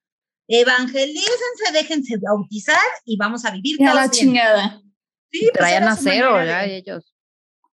Evangelícense, 0.48 1.72
déjense 1.72 2.16
bautizar 2.20 2.76
y 3.04 3.16
vamos 3.16 3.44
a 3.44 3.50
vivir 3.52 3.76
Ya 3.78 3.94
la 3.94 4.10
chingada. 4.10 4.80
Sí, 5.30 5.40
pues 5.52 5.52
Traían 5.54 5.84
a 5.84 5.96
cero 5.96 6.44
ya 6.44 6.62
de- 6.62 6.76
ellos. 6.76 7.11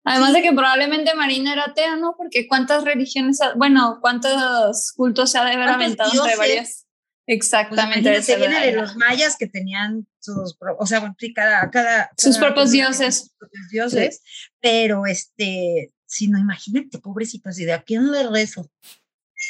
Además 0.06 0.34
de 0.34 0.42
que 0.42 0.52
probablemente 0.54 1.14
Marina 1.14 1.54
era 1.54 1.66
atea, 1.66 1.96
¿no? 1.98 2.16
Porque 2.18 2.48
cuántas 2.48 2.84
religiones, 2.84 3.42
ha- 3.42 3.54
bueno, 3.56 4.00
cuántos 4.02 4.92
cultos 4.94 5.32
se 5.32 5.38
ha 5.38 5.44
de 5.46 5.52
haber 5.54 5.66
¿Cuántos 5.68 5.76
aventado 5.84 6.12
entre 6.26 6.38
varias. 6.38 6.86
Pues 7.26 7.36
Exactamente. 7.36 8.16
esa 8.16 8.36
viene 8.38 8.60
de 8.66 8.72
los 8.72 8.96
mayas 8.96 9.36
que 9.38 9.46
tenían 9.46 10.08
sus, 10.20 10.58
o 10.80 10.86
sea, 10.88 11.00
bueno, 11.00 11.16
sí, 11.20 11.32
cada, 11.32 11.70
cada, 11.70 12.10
Sus 12.18 12.38
cada 12.38 12.48
propios 12.48 12.72
dioses. 12.72 13.20
sus 13.20 13.30
propios 13.38 13.70
dioses, 13.70 14.22
pero 14.60 15.06
este, 15.06 15.94
si 16.08 16.28
no, 16.28 16.40
imagínate, 16.40 16.98
pobrecito, 16.98 17.50
y 17.56 17.66
de 17.66 17.74
a 17.74 17.84
quién 17.84 18.12
le 18.12 18.28
rezo. 18.28 18.72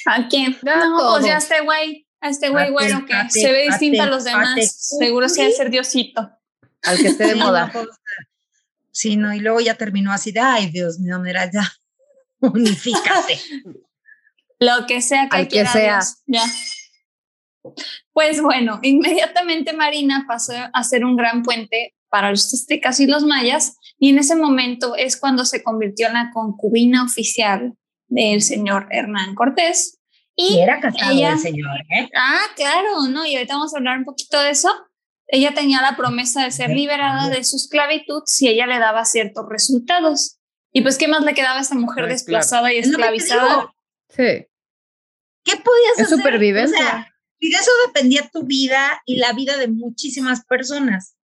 ¿A 0.08 0.28
quién? 0.28 0.58
Ya 0.62 0.78
no, 0.78 0.98
todos. 0.98 1.20
pues 1.20 1.28
ya 1.28 1.36
a 1.36 1.38
este 1.38 1.62
güey, 1.62 2.06
a 2.20 2.30
este 2.30 2.50
güey 2.50 2.70
güero 2.72 3.06
que 3.06 3.14
se 3.30 3.50
ve 3.52 3.64
distinto 3.68 4.02
a 4.04 4.08
los 4.08 4.26
demás. 4.26 4.60
Seguro 5.00 5.30
sí 5.30 5.42
ha 5.42 5.46
de 5.46 5.52
ser 5.54 5.70
Diosito. 5.70 6.30
Al 6.84 6.98
que 6.98 7.08
esté 7.08 7.28
de 7.28 7.36
moda. 7.36 7.72
No, 9.00 9.12
pues, 9.14 9.14
Sí, 9.14 9.18
no, 9.18 9.34
y 9.34 9.40
luego 9.40 9.60
ya 9.60 9.76
terminó 9.76 10.12
así 10.12 10.32
de, 10.32 10.40
ay, 10.40 10.70
Dios 10.70 11.00
mío, 11.00 11.20
mira, 11.20 11.50
ya, 11.52 11.72
unifícate. 12.42 13.40
Lo 14.60 14.86
que 14.88 15.02
sea 15.02 15.30
que 15.30 15.38
Al 15.38 15.44
que 15.44 15.50
quiera 15.50 15.72
sea. 15.72 15.96
Dios, 16.00 16.18
ya. 16.28 16.44
Pues 18.14 18.42
bueno, 18.42 18.80
inmediatamente 18.82 19.74
Marina 19.74 20.26
pasó 20.28 20.54
a 20.74 20.84
ser 20.84 21.06
un 21.06 21.16
gran 21.16 21.44
puente 21.44 21.96
para 22.10 22.32
los 22.32 22.54
aztecas 22.54 23.00
y 23.00 23.06
los 23.08 23.24
mayas, 23.24 23.78
y 24.00 24.10
en 24.10 24.18
ese 24.20 24.36
momento 24.36 24.96
es 24.96 25.18
cuando 25.18 25.46
se 25.46 25.62
convirtió 25.62 26.08
en 26.08 26.14
la 26.14 26.32
concubina 26.34 27.04
oficial 27.04 27.74
del 28.08 28.42
señor 28.42 28.88
Hernán 28.92 29.36
Cortés. 29.36 30.00
Y 30.36 30.56
Y, 30.56 30.60
era 30.62 30.80
casado 30.80 31.12
ella- 31.12 31.34
el 31.34 31.40
señor, 31.40 31.78
¿eh? 31.96 32.10
ah, 32.16 32.42
claro, 32.56 33.08
¿no? 33.10 33.26
Y 33.26 33.36
ahorita 33.36 33.56
vamos 33.56 33.74
a 33.74 33.78
hablar 33.78 33.98
un 34.00 34.06
poquito 34.06 34.42
de 34.42 34.52
eso. 34.52 34.70
Ella 35.32 35.54
tenía 35.54 35.82
la 35.82 35.96
promesa 35.96 36.44
de 36.44 36.52
ser 36.52 36.72
liberada 36.72 37.30
de 37.30 37.44
su 37.44 37.56
esclavitud 37.56 38.24
si 38.26 38.48
ella 38.48 38.66
le 38.66 38.80
daba 38.80 39.06
ciertos 39.06 39.46
resultados. 39.48 40.40
Y 40.72 40.82
pues, 40.82 40.98
¿qué 40.98 41.08
más 41.08 41.24
le 41.24 41.34
quedaba 41.34 41.60
a 41.60 41.62
esta 41.62 41.76
mujer 41.76 42.04
claro. 42.04 42.14
desplazada 42.14 42.74
y 42.74 42.78
esclavizada? 42.78 43.74
Sí. 44.10 44.48
¿Qué 45.44 45.56
podías 45.56 45.98
Es 45.98 46.06
hacer? 46.06 46.18
supervivencia. 46.18 46.78
O 46.78 46.82
sea, 46.82 47.16
y 47.40 47.52
de 47.52 47.58
eso 47.58 47.72
dependía 47.88 48.30
tu 48.32 48.44
vida 48.44 49.02
y 49.06 49.18
la 49.18 49.34
vida 49.34 49.58
de 49.58 49.68
muchísimas 49.68 50.44
personas. 50.46 51.16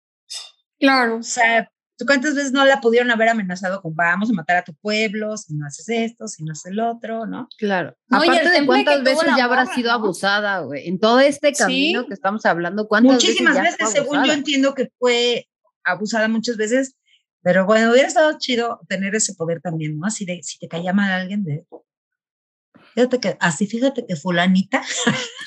Claro. 0.78 1.18
O 1.18 1.22
sea, 1.22 1.64
¿tú 1.64 1.75
cuántas 2.04 2.34
veces 2.34 2.52
no 2.52 2.64
la 2.64 2.80
pudieron 2.80 3.10
haber 3.10 3.30
amenazado 3.30 3.80
con 3.80 3.94
vamos 3.94 4.28
a 4.28 4.32
matar 4.34 4.58
a 4.58 4.64
tu 4.64 4.74
pueblo 4.74 5.36
si 5.36 5.54
no 5.54 5.66
haces 5.66 5.88
esto, 5.88 6.28
si 6.28 6.44
no 6.44 6.52
haces 6.52 6.72
el 6.72 6.80
otro, 6.80 7.24
¿no? 7.26 7.48
Claro. 7.58 7.96
No, 8.08 8.18
Aparte 8.18 8.50
de 8.50 8.66
cuántas 8.66 9.02
veces 9.02 9.28
ya 9.36 9.44
habrá 9.44 9.64
sido 9.66 9.88
¿no? 9.88 9.94
abusada, 9.94 10.60
güey. 10.60 10.88
En 10.88 10.98
todo 10.98 11.20
este 11.20 11.54
Sí. 11.54 11.62
camino 11.62 12.06
que 12.06 12.14
estamos 12.14 12.44
hablando, 12.44 12.86
¿cuántas 12.86 13.14
Muchísimas 13.14 13.54
veces, 13.54 13.76
ya 13.78 13.86
veces, 13.86 14.02
según 14.02 14.24
yo 14.24 14.32
entiendo 14.32 14.74
que 14.74 14.90
fue 14.98 15.48
abusada 15.84 16.28
muchas 16.28 16.56
veces, 16.58 16.96
pero 17.42 17.64
bueno, 17.64 17.92
hubiera 17.92 18.08
estado 18.08 18.36
chido 18.38 18.80
tener 18.88 19.14
ese 19.14 19.34
poder 19.34 19.60
también, 19.62 19.98
¿no? 19.98 20.06
Así 20.06 20.24
de, 20.26 20.42
si 20.42 20.58
te 20.58 20.68
caía 20.68 20.92
mal 20.92 21.10
alguien 21.10 21.44
de... 21.44 21.64
Fíjate 22.96 23.20
que, 23.20 23.36
así 23.40 23.66
fíjate 23.66 24.06
que 24.08 24.16
fulanita, 24.16 24.82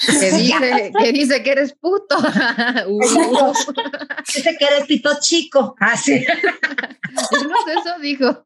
Que 0.05 0.31
dice, 0.31 0.91
que 0.99 1.11
dice 1.11 1.41
que 1.43 1.51
eres 1.51 1.73
puto. 1.73 2.15
Uh, 2.87 3.53
dice 4.33 4.55
que 4.57 4.65
eres 4.65 4.85
pito 4.87 5.09
chico, 5.19 5.75
así. 5.79 6.23
no 7.11 7.55
sé, 7.65 7.73
eso 7.73 7.99
dijo. 7.99 8.45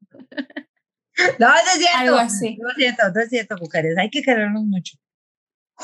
No, 1.37 1.47
no 1.49 1.55
es 1.55 1.77
cierto. 1.77 1.97
Algo 1.97 2.15
así. 2.17 2.57
No 2.61 2.69
es 2.69 2.75
cierto, 2.77 3.03
no 3.13 3.21
es 3.21 3.29
cierto, 3.29 3.55
mujeres, 3.59 3.97
hay 3.99 4.09
que 4.09 4.21
querernos 4.23 4.63
mucho. 4.63 4.97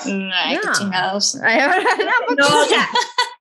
Ay, 0.05 0.57
qué 0.61 0.65
No. 0.67 0.73
chingados. 0.73 1.37
Ay, 1.43 1.59
ahora, 1.59 1.77
no, 2.29 2.35
No, 2.35 2.61
o 2.61 2.65
sea, 2.65 2.87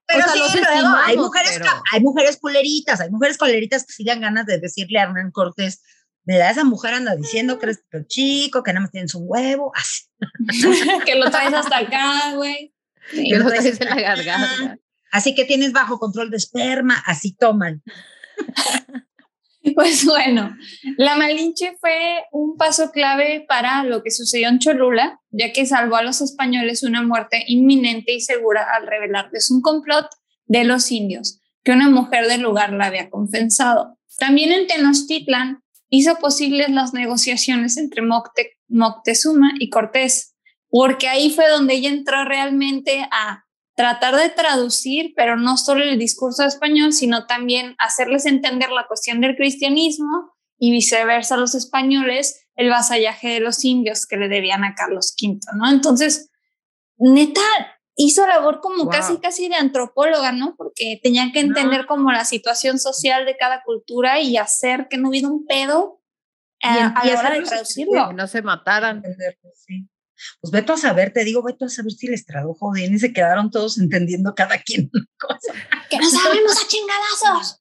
pero 0.07 0.25
O 0.25 0.33
sea, 0.33 0.47
sí, 0.49 0.59
luego 0.59 0.87
hay 1.05 1.15
mujeres, 1.17 1.57
pero- 1.57 1.81
hay 1.93 2.01
mujeres 2.01 2.37
culeritas, 2.37 2.99
hay 2.99 3.09
mujeres 3.09 3.37
culeritas 3.37 3.85
que 3.85 3.93
sí 3.93 4.03
dan 4.03 4.19
ganas 4.21 4.45
de 4.45 4.59
decirle 4.59 4.99
a 4.99 5.03
Hernán 5.03 5.31
Cortés, 5.31 5.81
mira, 6.25 6.49
esa 6.49 6.63
mujer 6.63 6.93
anda 6.93 7.15
diciendo 7.15 7.59
que 7.59 7.65
eres 7.67 7.83
chico, 8.07 8.63
que 8.63 8.71
nada 8.71 8.81
más 8.81 8.91
tienes 8.91 9.15
un 9.15 9.23
huevo, 9.25 9.71
así. 9.75 10.05
que 11.05 11.15
lo 11.15 11.29
traes 11.29 11.53
hasta 11.53 11.77
acá, 11.77 12.33
güey. 12.35 12.73
Sí. 13.11 13.29
que 13.29 13.37
lo 13.37 13.47
traes 13.47 13.79
en 13.79 13.87
la 13.87 13.93
acá. 13.93 14.01
garganta. 14.01 14.77
Así 15.11 15.33
que 15.33 15.45
tienes 15.45 15.71
bajo 15.71 15.97
control 15.99 16.29
de 16.29 16.37
esperma, 16.37 17.01
así 17.05 17.35
toman. 17.35 17.81
Pues 19.75 20.05
bueno, 20.05 20.55
la 20.97 21.17
Malinche 21.17 21.75
fue 21.79 22.23
un 22.31 22.55
paso 22.57 22.91
clave 22.91 23.45
para 23.47 23.83
lo 23.83 24.03
que 24.03 24.11
sucedió 24.11 24.47
en 24.47 24.59
Cholula, 24.59 25.19
ya 25.31 25.51
que 25.51 25.65
salvó 25.65 25.97
a 25.97 26.01
los 26.01 26.21
españoles 26.21 26.83
una 26.83 27.01
muerte 27.01 27.43
inminente 27.47 28.13
y 28.13 28.21
segura 28.21 28.67
al 28.73 28.87
revelarles 28.87 29.51
un 29.51 29.61
complot 29.61 30.07
de 30.45 30.63
los 30.63 30.91
indios, 30.91 31.41
que 31.63 31.71
una 31.71 31.89
mujer 31.89 32.27
del 32.27 32.41
lugar 32.41 32.73
la 32.73 32.85
había 32.85 33.09
confesado. 33.09 33.97
También 34.17 34.51
en 34.51 34.67
Tenochtitlan 34.67 35.61
hizo 35.89 36.15
posibles 36.17 36.69
las 36.69 36.93
negociaciones 36.93 37.77
entre 37.77 38.01
Mocte- 38.01 38.57
Moctezuma 38.67 39.51
y 39.59 39.69
Cortés, 39.69 40.35
porque 40.69 41.07
ahí 41.07 41.31
fue 41.31 41.49
donde 41.49 41.75
ella 41.75 41.89
entró 41.89 42.23
realmente 42.25 43.07
a 43.11 43.45
tratar 43.75 44.15
de 44.15 44.29
traducir, 44.29 45.13
pero 45.15 45.37
no 45.37 45.57
solo 45.57 45.83
el 45.83 45.97
discurso 45.97 46.43
español, 46.43 46.91
sino 46.93 47.25
también 47.25 47.75
hacerles 47.79 48.25
entender 48.25 48.71
la 48.71 48.85
cuestión 48.87 49.21
del 49.21 49.35
cristianismo 49.35 50.33
y 50.57 50.71
viceversa 50.71 51.35
a 51.35 51.37
los 51.37 51.55
españoles 51.55 52.45
el 52.55 52.69
vasallaje 52.69 53.29
de 53.29 53.39
los 53.39 53.63
indios 53.63 54.05
que 54.05 54.17
le 54.17 54.27
debían 54.27 54.65
a 54.65 54.75
Carlos 54.75 55.15
V, 55.21 55.39
¿no? 55.55 55.69
Entonces, 55.71 56.29
neta, 56.97 57.41
hizo 58.01 58.25
labor 58.25 58.61
como 58.61 58.83
Wow. 58.85 58.89
casi, 58.91 59.17
casi 59.19 59.49
de 59.49 59.55
antropóloga, 59.55 60.31
¿no? 60.31 60.55
Porque 60.55 60.99
tenían 61.03 61.31
que 61.33 61.41
entender 61.41 61.85
como 61.85 62.11
la 62.11 62.23
situación 62.25 62.79
social 62.79 63.25
de 63.25 63.35
cada 63.37 63.61
cultura 63.63 64.19
y 64.21 64.37
hacer 64.37 64.87
que 64.89 64.97
no 64.97 65.09
hubiera 65.09 65.27
un 65.27 65.45
pedo 65.45 66.01
Y 66.61 66.67
a, 66.67 66.77
en- 66.79 66.97
a 66.97 67.01
y 67.05 67.11
la 67.11 67.19
hora 67.19 67.29
de 67.31 67.41
traducirlo. 67.41 68.07
Que 68.09 68.13
no 68.15 68.27
se 68.27 68.41
mataran. 68.41 69.03
Sí. 69.55 69.87
Pues 70.41 70.51
veto 70.51 70.73
a 70.73 70.77
saber, 70.77 71.13
te 71.13 71.23
digo, 71.23 71.41
veto 71.43 71.65
a 71.65 71.69
saber 71.69 71.91
si 71.93 72.07
les 72.07 72.25
tradujo 72.25 72.71
bien 72.73 72.93
y 72.93 72.99
se 72.99 73.13
quedaron 73.13 73.51
todos 73.51 73.77
entendiendo 73.77 74.33
cada 74.35 74.57
quien 74.61 74.89
una 74.93 75.05
cosa. 75.17 75.53
¡Que 75.89 75.97
nos 75.97 76.11
sabemos 76.11 76.61
a 76.63 76.67
chingadazos! 76.67 77.58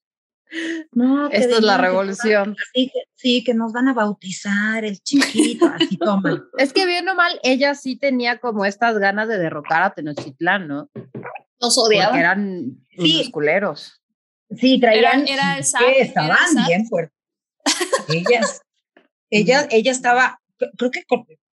No, 0.92 1.28
Esto 1.30 1.56
es 1.58 1.62
la 1.62 1.76
que 1.76 1.82
revolución. 1.82 2.56
Sí 2.74 2.90
que, 2.92 3.00
sí, 3.14 3.44
que 3.44 3.54
nos 3.54 3.72
van 3.72 3.88
a 3.88 3.94
bautizar 3.94 4.84
el 4.84 4.98
chiquito, 5.00 5.66
así 5.66 5.96
toman. 5.98 6.44
Es 6.58 6.72
que 6.72 6.86
bien 6.86 7.08
o 7.08 7.14
mal, 7.14 7.38
ella 7.42 7.74
sí 7.74 7.96
tenía 7.96 8.38
como 8.38 8.64
estas 8.64 8.98
ganas 8.98 9.28
de 9.28 9.38
derrocar 9.38 9.82
a 9.82 9.94
Tenochtitlán, 9.94 10.66
¿no? 10.68 10.88
Nos 11.60 11.74
Porque 11.74 11.96
odiaban. 11.96 12.18
eran 12.18 12.86
Sí. 12.96 13.14
unos 13.16 13.30
culeros. 13.30 14.00
Sí, 14.56 14.80
traían. 14.80 15.26
Era- 15.28 15.34
era 15.34 15.58
el 15.58 15.64
era 15.64 15.92
estaban 16.04 16.66
bien 16.66 16.86
fuertes. 16.86 17.14
Ellas, 18.08 18.62
ella, 19.30 19.68
ella 19.70 19.92
estaba, 19.92 20.40
cre- 20.58 20.70
creo 20.78 20.90
que, 20.90 21.02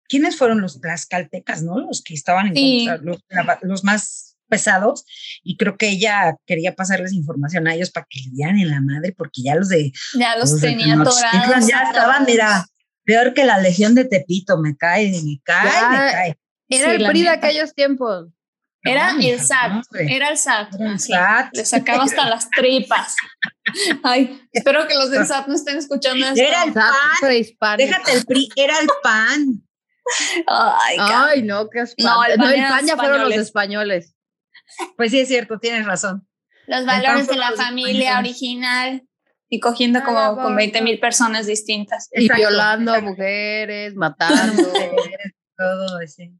¿quiénes 0.09 0.37
fueron 0.37 0.61
los 0.61 0.81
tlaxcaltecas, 0.81 1.63
no? 1.63 1.81
Los 1.81 2.03
que 2.03 2.15
estaban 2.15 2.49
en 2.49 2.55
Sí. 2.55 2.87
contra, 2.89 3.05
los, 3.05 3.19
la- 3.29 3.59
los 3.63 3.83
más 3.85 4.34
pesados, 4.55 5.05
y 5.43 5.57
creo 5.57 5.77
que 5.77 5.89
ella 5.89 6.37
quería 6.47 6.75
pasarles 6.75 7.13
información 7.13 7.67
a 7.67 7.75
ellos 7.75 7.91
para 7.91 8.07
que 8.09 8.21
le 8.21 8.31
dieran 8.31 8.59
en 8.59 8.71
la 8.71 8.81
madre, 8.81 9.13
porque 9.17 9.43
ya 9.43 9.55
los 9.57 9.69
de 9.69 9.91
Ya 10.19 10.37
los 10.37 10.61
tenía. 10.61 10.97
Ya 11.69 11.83
estaban, 11.83 12.25
mira, 12.25 12.67
peor 13.05 13.35
que 13.35 13.45
la 13.45 13.59
legión 13.59 13.95
de 13.95 14.05
Tepito, 14.05 14.59
me 14.59 14.77
cae, 14.77 15.11
me 15.11 15.41
cae, 15.43 15.71
Ya, 15.73 15.89
me 15.91 15.97
cae. 16.13 16.39
Era 16.69 16.91
Sí, 16.91 16.97
el 17.03 17.07
PRI 17.07 17.23
de 17.23 17.29
aquellos 17.29 17.75
tiempos. 17.75 18.29
Era 18.87 19.15
No, 19.15 19.21
el 19.23 19.41
SAT, 19.41 19.85
era 19.95 20.29
el 20.29 20.37
SAT. 20.37 20.75
Era 20.75 20.89
el 20.89 20.95
así. 20.97 21.13
SAT. 21.13 21.49
Le 21.55 21.65
sacaba 21.65 22.05
hasta 22.05 22.29
las 22.29 22.51
tripas. 22.51 23.17
Ay, 24.03 24.43
espero 24.53 24.87
que 24.87 24.95
los 24.95 25.11
del 25.11 25.27
SAT 25.27 25.47
no 25.49 25.55
estén 25.55 25.79
escuchando 25.79 26.27
esto. 26.27 26.41
Era 26.41 26.65
el 26.65 26.73
pan. 26.75 26.93
prehispánico. 27.21 27.89
Déjate 27.91 28.13
el 28.13 28.25
PRI, 28.27 28.49
era 28.57 28.79
el 28.79 28.89
pan. 29.03 29.63
Ay, 30.47 30.97
Ay, 31.01 31.43
no, 31.43 31.69
qué 31.71 31.81
espanto. 31.81 32.13
No, 32.13 32.25
el 32.25 32.39
No, 32.39 32.69
pan 32.69 32.87
ya 32.87 32.97
fueron 32.97 33.23
los 33.23 33.35
españoles. 33.35 34.14
Pues 34.97 35.11
sí, 35.11 35.21
es 35.21 35.29
cierto, 35.29 35.59
tienes 35.59 35.87
razón. 35.87 36.27
los 36.67 36.87
valores 36.87 37.27
de 37.29 37.37
la 37.37 37.53
familia 37.53 38.19
original 38.19 39.03
y 39.49 39.61
cogiendo 39.61 40.01
Ah, 40.01 40.05
como 40.05 40.43
con 40.43 40.53
va. 40.53 40.57
20 40.57 40.83
mil 40.83 40.99
personas 40.99 41.47
distintas. 41.47 42.09
Y 42.13 42.23
Exacto, 42.25 42.41
violando 42.41 42.93
a 42.93 42.97
exacto. 42.97 43.11
mujeres, 43.11 43.95
matando. 43.97 44.63
Todo 45.57 46.01
ese. 46.01 46.33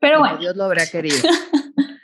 Pero 0.00 0.16
Como 0.18 0.28
bueno, 0.28 0.40
Dios 0.40 0.56
lo 0.56 0.64
habría 0.64 0.86
querido. 0.90 1.16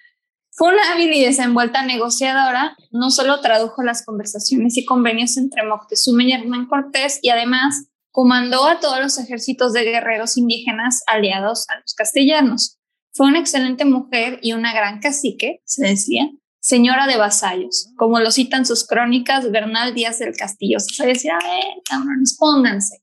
Fue 0.56 0.72
una 0.72 0.92
hábil 0.92 1.12
y 1.12 1.24
desenvuelta 1.24 1.84
negociadora, 1.84 2.76
no 2.92 3.10
solo 3.10 3.40
tradujo 3.40 3.82
las 3.82 4.04
conversaciones 4.04 4.76
y 4.76 4.84
convenios 4.84 5.36
entre 5.36 5.64
Moctezuma 5.64 6.22
y 6.22 6.32
Hernán 6.32 6.66
Cortés, 6.66 7.18
y 7.22 7.30
además 7.30 7.88
comandó 8.12 8.64
a 8.66 8.78
todos 8.78 9.00
los 9.00 9.18
ejércitos 9.18 9.72
de 9.72 9.82
guerreros 9.82 10.36
indígenas 10.36 11.02
aliados 11.08 11.68
a 11.70 11.80
los 11.80 11.94
castellanos. 11.94 12.78
Fue 13.14 13.28
una 13.28 13.38
excelente 13.38 13.84
mujer 13.84 14.40
y 14.42 14.52
una 14.52 14.74
gran 14.74 15.00
cacique, 15.00 15.60
se 15.64 15.86
decía, 15.86 16.30
señora 16.58 17.06
de 17.06 17.16
vasallos, 17.16 17.90
como 17.96 18.18
lo 18.18 18.30
citan 18.32 18.66
sus 18.66 18.86
crónicas 18.86 19.50
Bernal 19.52 19.94
Díaz 19.94 20.18
del 20.18 20.34
Castillo. 20.34 20.80
Se 20.80 21.06
decía, 21.06 21.36
a 21.36 21.44
ver, 21.46 21.82
cabrones, 21.88 22.36
pónganse. 22.36 23.02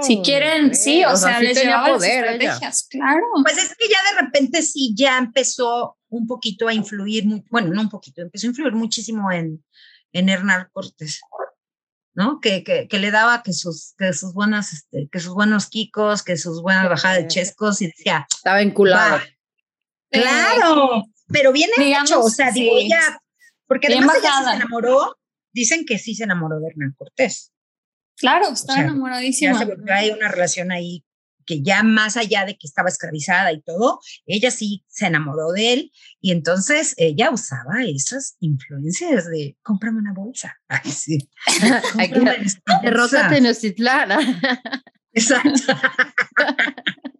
si 0.00 0.22
quieren, 0.22 0.74
sí, 0.74 1.04
o, 1.04 1.16
sea, 1.16 1.40
sí 1.40 1.44
les 1.44 1.54
tenía 1.58 1.70
llevaba 1.72 1.88
las 1.88 1.96
poder 1.98 2.40
ella. 2.40 2.58
claro. 2.88 3.24
Pues 3.42 3.58
es 3.58 3.76
que 3.76 3.88
ya 3.88 3.98
de 4.14 4.22
repente 4.22 4.62
sí, 4.62 4.94
ya 4.96 5.18
empezó 5.18 5.98
un 6.08 6.26
poquito 6.26 6.66
a 6.66 6.72
influir, 6.72 7.24
bueno, 7.50 7.74
no 7.74 7.82
un 7.82 7.90
poquito, 7.90 8.22
empezó 8.22 8.46
a 8.46 8.50
influir 8.50 8.72
muchísimo 8.72 9.30
en, 9.30 9.62
en 10.12 10.28
Hernán 10.28 10.68
Cortés, 10.72 11.20
¿no? 12.14 12.40
Que, 12.40 12.62
que, 12.62 12.88
que 12.88 12.98
le 12.98 13.10
daba 13.10 13.42
que 13.42 13.52
sus, 13.52 13.94
que 13.98 14.12
sus 14.12 14.32
buenas, 14.32 14.72
este, 14.72 15.08
que 15.10 15.20
sus 15.20 15.34
buenos 15.34 15.66
kikos, 15.66 16.22
que 16.22 16.36
sus 16.36 16.62
buenas 16.62 16.88
bajadas 16.88 17.18
de 17.18 17.26
chescos, 17.26 17.82
y 17.82 17.88
decía, 17.88 18.26
Estaba 18.32 18.62
enculado. 18.62 19.16
va, 19.16 19.22
claro, 20.22 21.04
pero 21.28 21.52
bien 21.52 21.70
Digamos, 21.76 22.10
hecho, 22.10 22.20
o 22.20 22.30
sea, 22.30 22.50
digo, 22.50 22.76
sí. 22.78 22.86
ella, 22.86 23.20
porque 23.66 23.88
Bien 23.88 23.98
además 23.98 24.16
ella 24.20 24.50
se 24.50 24.56
enamoró, 24.56 25.18
dicen 25.52 25.84
que 25.84 25.98
sí 25.98 26.14
se 26.14 26.24
enamoró 26.24 26.60
de 26.60 26.68
Hernán 26.68 26.94
Cortés. 26.96 27.52
Claro, 28.16 28.48
estaba 28.50 28.78
sea, 28.78 28.84
enamoradísima. 28.84 29.52
ya 29.52 29.58
se 29.58 29.64
volvió 29.64 29.92
hay 29.92 30.10
una 30.10 30.28
relación 30.28 30.70
ahí 30.70 31.04
que 31.46 31.62
ya 31.62 31.82
más 31.82 32.16
allá 32.16 32.44
de 32.44 32.56
que 32.56 32.66
estaba 32.66 32.88
esclavizada 32.88 33.52
y 33.52 33.60
todo, 33.62 34.00
ella 34.26 34.50
sí 34.50 34.84
se 34.88 35.06
enamoró 35.06 35.52
de 35.52 35.72
él 35.72 35.92
y 36.20 36.32
entonces 36.32 36.94
ella 36.96 37.30
usaba 37.30 37.84
esas 37.84 38.36
influencias 38.40 39.28
de 39.30 39.56
cómprame 39.62 39.98
una 39.98 40.12
bolsa. 40.12 40.56
Ay, 40.68 40.90
sí. 40.90 41.18
Aquí, 41.98 42.14
cómprame 42.14 42.44
esta 42.44 42.80
Derrota 42.82 43.16
bolsa". 43.22 43.28
Tenochtitlán. 43.28 44.40
Exacto. 45.12 45.74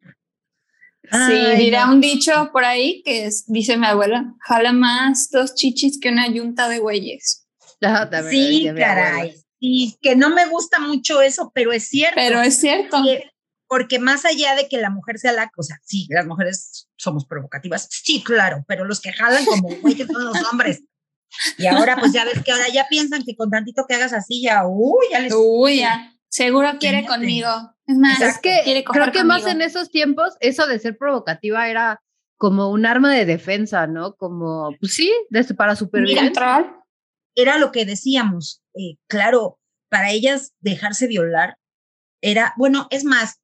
Sí, 1.11 1.17
Ay, 1.19 1.57
dirá 1.59 1.87
no. 1.87 1.93
un 1.93 2.01
dicho 2.01 2.51
por 2.53 2.65
ahí 2.65 3.03
que 3.05 3.27
es, 3.27 3.45
dice 3.47 3.77
mi 3.77 3.87
abuela, 3.87 4.35
jala 4.41 4.73
más 4.73 5.31
dos 5.31 5.55
chichis 5.55 5.99
que 6.01 6.09
una 6.09 6.29
yunta 6.29 6.69
de 6.69 6.79
güeyes. 6.79 7.47
Lo 7.81 7.89
Sí, 8.31 8.71
caray. 8.77 9.35
Sí, 9.61 9.97
que 10.01 10.17
no 10.17 10.31
me 10.31 10.47
gusta 10.47 10.79
mucho 10.79 11.21
eso, 11.23 11.51
pero 11.55 11.73
es 11.73 11.89
cierto. 11.89 12.15
Pero 12.17 12.41
es 12.43 12.59
cierto. 12.61 13.03
que- 13.05 13.31
porque 13.67 13.99
más 13.99 14.25
allá 14.25 14.55
de 14.55 14.69
que 14.69 14.77
la 14.79 14.91
mujer 14.91 15.19
sea 15.19 15.33
la 15.33 15.49
cosa, 15.49 15.81
sí, 15.85 16.07
las 16.11 16.27
mujeres 16.27 16.87
somos 16.97 17.25
provocativas, 17.27 17.89
sí, 17.91 18.23
claro, 18.23 18.65
pero 18.69 18.85
los 18.85 19.01
que 19.01 19.13
jalan 19.13 19.45
como 19.47 19.69
güeyes 19.83 20.07
son 20.07 20.25
los 20.27 20.37
hombres. 20.53 20.83
Y 21.59 21.67
ahora, 21.67 21.97
pues 21.97 22.13
ya 22.13 22.25
ves 22.25 22.43
que 22.45 22.53
ahora 22.53 22.69
ya 22.73 22.87
piensan 22.89 23.25
que 23.25 23.35
con 23.35 23.51
tantito 23.51 23.85
que 23.89 23.95
hagas 23.95 24.13
así, 24.13 24.43
ya, 24.43 24.67
uy, 24.67 25.07
ya 25.11 25.19
les. 25.21 25.33
Uy, 25.37 25.79
ya, 25.79 26.15
seguro 26.29 26.75
quiere 26.79 27.05
conmigo. 27.07 27.49
Es 27.87 27.97
más, 27.99 28.21
Es 28.21 28.39
que 28.39 28.63
creo 28.91 29.13
que 29.13 29.25
más 29.25 29.43
conmigo. 29.43 29.49
en 29.61 29.63
esos 29.63 29.91
tiempos, 29.91 30.35
eso 30.41 30.67
de 30.67 30.79
ser 30.79 30.97
provocativa 30.97 31.69
era 31.69 32.01
como 32.37 32.71
un 32.71 32.87
arma 32.87 33.13
de 33.15 33.27
defensa, 33.27 33.87
¿no? 33.87 34.15
Como, 34.17 34.75
pues 34.81 34.95
sí, 34.95 35.13
de- 35.31 35.45
para 35.55 35.77
supervivencia. 35.77 36.31
Era 37.37 37.59
lo 37.59 37.73
que 37.73 37.85
decíamos, 37.85 38.63
eh, 38.75 38.97
claro, 39.09 39.59
para 39.91 40.11
ellas 40.13 40.53
dejarse 40.61 41.07
violar 41.07 41.59
era, 42.23 42.55
bueno, 42.57 42.87
es 42.91 43.05
más, 43.05 43.41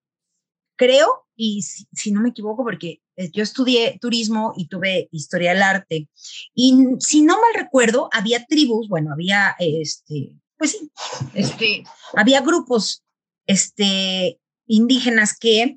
creo, 0.76 1.26
y 1.36 1.62
si, 1.62 1.86
si 1.92 2.12
no 2.12 2.20
me 2.20 2.30
equivoco, 2.30 2.62
porque 2.64 3.02
eh, 3.16 3.30
yo 3.32 3.42
estudié 3.42 3.98
turismo 4.00 4.54
y 4.56 4.68
tuve 4.68 5.08
historia 5.12 5.52
del 5.52 5.62
arte, 5.62 6.08
y 6.54 6.74
si 7.00 7.22
no 7.22 7.34
mal 7.34 7.52
recuerdo, 7.54 8.08
había 8.12 8.44
tribus, 8.46 8.88
bueno, 8.88 9.12
había, 9.12 9.54
este, 9.58 10.32
pues 10.56 10.72
sí, 10.72 10.90
este, 11.34 11.84
había 12.14 12.40
grupos, 12.40 13.02
este, 13.46 14.38
indígenas 14.66 15.36
que 15.38 15.76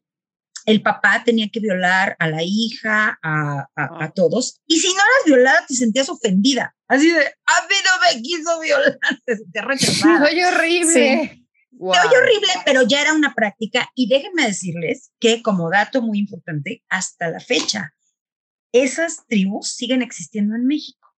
el 0.65 0.81
papá 0.81 1.23
tenía 1.25 1.49
que 1.51 1.59
violar 1.59 2.15
a 2.19 2.27
la 2.29 2.41
hija, 2.43 3.19
a, 3.21 3.67
a- 3.75 4.03
a 4.05 4.11
todos, 4.11 4.61
y 4.65 4.79
si 4.79 4.87
no 4.87 4.93
eras 4.93 5.25
violada, 5.25 5.65
te 5.67 5.75
sentías 5.75 6.07
ofendida, 6.09 6.73
así 6.87 7.11
de, 7.11 7.19
a 7.19 7.67
mí 7.67 7.75
no 7.83 8.15
me 8.15 8.21
quiso 8.21 8.59
violar, 8.61 8.97
te 9.25 9.35
sentías 9.37 9.65
rechazada. 9.65 10.25
Oye, 10.29 10.45
horrible. 10.45 11.39
Guau. 11.75 11.99
Se 11.99 12.07
oye 12.07 12.17
horrible, 12.17 12.47
pero 12.65 12.83
ya 12.83 13.01
era 13.01 13.13
una 13.13 13.33
práctica. 13.33 13.89
Y 13.95 14.07
déjenme 14.07 14.45
decirles 14.45 15.11
que, 15.19 15.41
como 15.41 15.71
dato 15.71 16.03
muy 16.03 16.19
importante, 16.19 16.83
hasta 16.87 17.29
la 17.29 17.39
fecha, 17.39 17.95
esas 18.71 19.25
tribus 19.27 19.69
siguen 19.73 20.03
existiendo 20.03 20.55
en 20.55 20.67
México. 20.67 21.09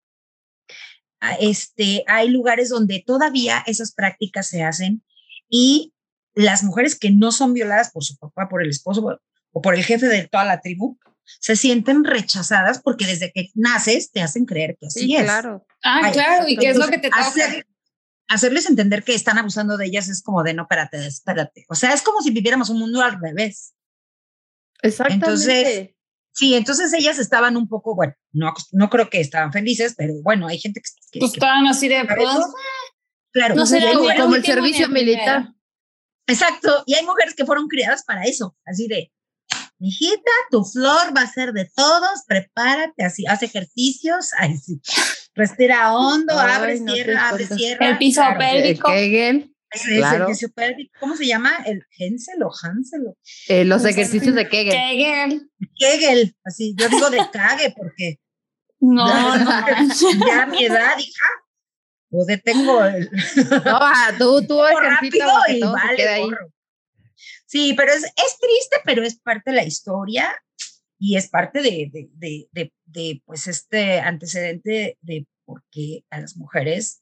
Ah, 1.19 1.35
Este, 1.41 2.03
hay 2.07 2.29
lugares 2.29 2.69
donde 2.69 3.03
todavía 3.05 3.63
esas 3.67 3.93
prácticas 3.93 4.47
se 4.47 4.63
hacen 4.63 5.03
y 5.49 5.93
las 6.35 6.63
mujeres 6.63 6.97
que 6.99 7.11
no 7.11 7.31
son 7.31 7.53
violadas 7.53 7.91
por 7.91 8.03
su 8.03 8.17
papá, 8.17 8.47
por 8.49 8.61
el 8.63 8.69
esposo 8.69 9.19
o 9.51 9.61
por 9.61 9.73
el 9.75 9.83
jefe 9.83 10.07
de 10.07 10.27
toda 10.27 10.45
la 10.45 10.61
tribu, 10.61 10.97
se 11.39 11.55
sienten 11.55 12.03
rechazadas 12.03 12.81
porque 12.81 13.05
desde 13.07 13.31
que 13.31 13.49
naces 13.55 14.11
te 14.11 14.21
hacen 14.21 14.45
creer 14.45 14.77
que 14.79 14.87
así 14.87 14.99
Sí, 15.01 15.15
es. 15.15 15.23
claro. 15.23 15.65
Ah, 15.83 16.01
Ay, 16.03 16.11
claro, 16.13 16.45
¿y 16.47 16.57
qué 16.57 16.69
es 16.69 16.77
lo 16.77 16.87
que 16.87 16.97
te 16.99 17.09
toca? 17.09 17.21
Hacer- 17.25 17.65
hacerles 18.27 18.65
entender 18.67 19.03
que 19.03 19.15
están 19.15 19.37
abusando 19.37 19.77
de 19.77 19.85
ellas 19.85 20.07
es 20.09 20.21
como 20.21 20.43
de 20.43 20.53
no, 20.53 20.63
espérate, 20.63 21.05
espérate. 21.07 21.65
O 21.69 21.75
sea, 21.75 21.93
es 21.93 22.01
como 22.01 22.21
si 22.21 22.31
viviéramos 22.31 22.69
un 22.69 22.79
mundo 22.79 23.01
al 23.01 23.19
revés. 23.19 23.73
Exactamente. 24.81 25.25
Entonces, 25.25 25.89
Sí, 26.37 26.53
entonces 26.53 26.91
ellas 26.91 27.17
estaban 27.17 27.55
un 27.55 27.69
poco, 27.69 27.95
bueno, 27.95 28.13
no, 28.33 28.53
no 28.73 28.89
creo 28.89 29.09
que 29.09 29.21
estaban 29.21 29.53
felices, 29.53 29.95
pero 29.97 30.15
bueno, 30.21 30.47
hay 30.49 30.59
gente 30.59 30.81
que... 30.81 30.89
que- 31.11 31.19
Pues 31.21 31.31
que- 31.31 31.37
estaban 31.37 31.65
así 31.65 31.87
de, 31.87 32.03
pues, 32.03 32.27
claro, 33.31 33.55
no 33.55 33.61
mujeres- 33.63 34.19
como 34.19 34.35
el 34.35 34.43
servicio 34.43 34.89
militar. 34.89 35.53
Exacto, 36.27 36.83
y 36.85 36.95
hay 36.95 37.05
mujeres 37.05 37.33
que 37.35 37.45
fueron 37.45 37.67
criadas 37.67 38.03
para 38.03 38.23
eso, 38.23 38.55
así 38.65 38.87
de, 38.87 39.11
mijita, 39.79 40.31
tu 40.51 40.63
flor 40.63 41.15
va 41.15 41.21
a 41.21 41.31
ser 41.31 41.51
de 41.53 41.69
todos, 41.75 42.23
prepárate, 42.27 43.03
así, 43.03 43.25
haz 43.27 43.43
ejercicios, 43.43 44.31
ay, 44.37 44.57
sí, 44.57 44.79
respira 45.33 45.93
hondo, 45.93 46.37
Ay, 46.37 46.51
abre, 46.53 46.79
no 46.79 46.93
cierra, 46.93 47.29
abre, 47.29 47.47
cierra. 47.47 47.89
El 47.89 47.97
piso 47.97 48.21
claro. 48.21 48.39
pélvico. 48.39 48.91
El 48.91 49.51
Ese 49.71 49.97
Claro. 49.97 50.15
el 50.15 50.21
ejercicio 50.21 50.51
pélvico. 50.53 50.91
¿Cómo 50.99 51.15
se 51.17 51.25
llama? 51.27 51.57
¿El 51.65 51.85
Hensel 51.97 52.41
o 52.43 52.49
Hansel? 52.49 53.07
o 53.07 53.17
eh, 53.49 53.65
los 53.65 53.83
ejercicios 53.83 54.33
de 54.35 54.47
Kegel. 54.47 54.71
Kegel. 54.71 55.49
Kegel, 55.77 56.35
así, 56.45 56.73
yo 56.77 56.87
digo 56.87 57.09
de 57.09 57.19
cague 57.31 57.73
porque 57.75 58.19
No, 58.79 59.05
No, 59.05 59.37
no, 59.37 60.25
ya 60.27 60.43
a 60.43 60.45
mi 60.45 60.63
edad, 60.63 60.97
hija, 60.97 61.25
o 62.11 62.25
detengo 62.25 62.83
el 62.85 63.09
No, 63.65 63.79
tú, 64.17 64.45
tú 64.47 64.61
rápido 64.61 65.27
y 65.47 65.59
todo 65.59 65.73
se 65.73 65.85
vale 65.85 66.07
ahí. 66.07 66.29
Sí, 67.45 67.73
pero 67.75 67.91
es, 67.91 68.03
es 68.03 68.39
triste, 68.39 68.77
pero 68.83 69.03
es 69.03 69.19
parte 69.19 69.51
de 69.51 69.57
la 69.57 69.63
historia 69.63 70.35
y 70.97 71.17
es 71.17 71.29
parte 71.29 71.61
de, 71.61 71.89
de, 71.91 72.09
de, 72.13 72.47
de, 72.51 72.73
de, 72.85 73.21
pues 73.25 73.47
este 73.47 73.99
antecedente 73.99 74.97
de 75.01 75.27
por 75.45 75.63
qué 75.71 76.03
a 76.09 76.19
las 76.19 76.37
mujeres 76.37 77.01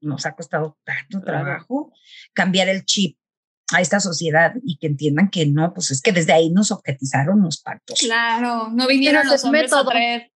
nos 0.00 0.26
ha 0.26 0.34
costado 0.34 0.78
tanto 0.84 1.20
trabajo 1.22 1.92
cambiar 2.32 2.68
el 2.68 2.84
chip 2.84 3.18
a 3.72 3.80
esta 3.80 4.00
sociedad 4.00 4.54
y 4.64 4.78
que 4.78 4.88
entiendan 4.88 5.30
que 5.30 5.46
no, 5.46 5.72
pues 5.72 5.90
es 5.90 6.02
que 6.02 6.12
desde 6.12 6.32
ahí 6.32 6.50
nos 6.50 6.72
objetizaron 6.72 7.40
los 7.42 7.60
pactos. 7.60 8.00
Claro, 8.00 8.68
no 8.70 8.86
vinieron 8.88 9.26
los 9.26 9.44
hombres 9.44 9.72
a 9.72 9.76
método. 9.76 9.90
traer, 9.90 10.32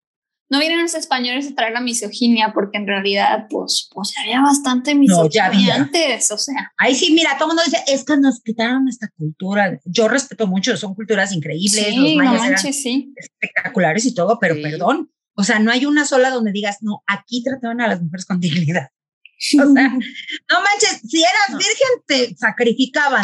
no 0.52 0.60
vinieron 0.60 0.84
los 0.84 0.94
españoles 0.94 1.50
a 1.50 1.56
traer 1.56 1.74
la 1.74 1.82
misoginia, 1.82 2.52
porque 2.54 2.78
en 2.78 2.86
realidad, 2.86 3.48
pues, 3.50 3.90
pues 3.92 4.14
había 4.22 4.42
bastante 4.42 4.94
No, 4.94 5.28
ya 5.30 5.46
misoginia 5.46 5.46
había. 5.46 5.76
antes, 5.76 6.30
o 6.32 6.38
sea, 6.38 6.72
Ahí 6.78 6.94
sí, 6.94 7.12
mira, 7.14 7.32
todo 7.40 7.46
el 7.52 7.56
mundo 7.56 7.64
dice, 7.66 7.84
es 7.88 8.04
que 8.06 8.18
nos 8.18 8.42
quitaron 8.42 8.88
esta 8.90 9.08
cultura. 9.18 9.80
Yo 9.86 10.08
respeto 10.10 10.46
mucho, 10.48 10.76
son 10.78 10.94
culturas 10.94 11.32
increíbles, 11.32 11.96
los 11.96 12.06
sí, 12.06 12.16
no 12.18 12.24
mayas 12.24 12.42
eran 12.44 12.52
manches, 12.54 12.84
sí. 12.84 13.14
espectaculares 13.16 14.06
y 14.06 14.14
todo, 14.14 14.38
pero 14.40 14.54
Sí. 14.56 14.62
perdón. 14.62 15.10
O 15.36 15.44
sea, 15.44 15.60
no 15.60 15.72
hay 15.72 15.86
una 15.86 16.06
sola 16.06 16.30
donde 16.30 16.52
digas, 16.52 16.80
no, 16.82 17.02
aquí 17.08 17.42
trataban 17.44 17.80
a 17.82 17.88
las 17.88 18.02
mujeres 18.02 18.26
con 18.26 18.40
dignidad. 18.40 18.90
O 19.60 19.74
sea, 19.74 19.88
no 19.90 20.62
manches, 20.62 21.02
si 21.10 21.22
eras 21.22 21.50
No. 21.50 21.58
virgen, 21.58 21.88
te 22.06 22.36
sacrificaban. 22.36 23.24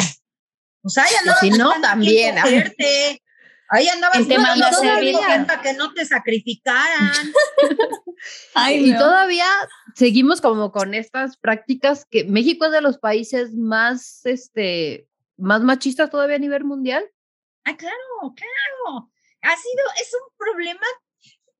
O 0.82 0.88
sea, 0.88 1.04
ya 1.04 1.30
no. 1.30 1.32
Y 1.46 1.52
si 1.52 1.58
no, 1.58 1.70
también. 1.80 2.34
cogerte. 2.40 3.22
Ahí 3.68 3.86
andabas 3.88 4.26
te 4.26 4.38
manda 4.38 4.68
a 4.68 4.72
servir. 4.72 5.14
para 5.46 5.60
que 5.60 5.74
no 5.74 5.92
te 5.92 6.04
sacrificaran. 6.06 7.12
y 8.72 8.96
todavía 8.96 9.46
seguimos 9.94 10.40
como 10.40 10.72
con 10.72 10.94
estas 10.94 11.36
prácticas 11.36 12.06
que 12.10 12.24
México 12.24 12.66
es 12.66 12.72
de 12.72 12.80
los 12.80 12.98
países 12.98 13.54
más, 13.54 14.24
este, 14.24 15.06
más 15.36 15.62
machistas 15.62 16.10
todavía 16.10 16.36
a 16.36 16.40
nivel 16.40 16.64
mundial. 16.64 17.04
Ah, 17.64 17.76
claro, 17.76 18.34
claro. 18.34 19.10
Ha 19.42 19.56
sido, 19.56 19.84
es 20.00 20.12
un 20.14 20.36
problema 20.36 20.86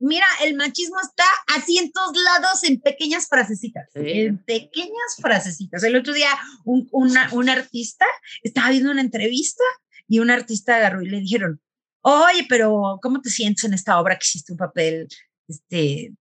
mira, 0.00 0.26
el 0.44 0.54
machismo 0.54 0.96
está 1.00 1.24
así 1.56 1.78
en 1.78 1.92
todos 1.92 2.16
lados, 2.16 2.64
en 2.64 2.80
pequeñas 2.80 3.28
frasecitas, 3.28 3.88
en 3.94 4.38
pequeñas 4.44 5.16
frasecitas. 5.20 5.82
El 5.82 5.96
otro 5.96 6.12
día 6.12 6.30
un, 6.64 6.88
una, 6.92 7.28
un 7.32 7.48
artista 7.48 8.06
estaba 8.42 8.70
viendo 8.70 8.90
una 8.90 9.00
entrevista 9.00 9.64
y 10.06 10.20
un 10.20 10.30
artista 10.30 10.76
agarró 10.76 11.02
y 11.02 11.08
le 11.08 11.20
dijeron, 11.20 11.60
oye, 12.08 12.46
pero 12.48 12.98
¿cómo 13.02 13.20
te 13.20 13.30
sientes 13.30 13.64
en 13.64 13.74
esta 13.74 13.98
obra 14.00 14.16
que 14.16 14.24
hiciste 14.24 14.52
un 14.52 14.58
papel, 14.58 15.08
este, 15.46 16.12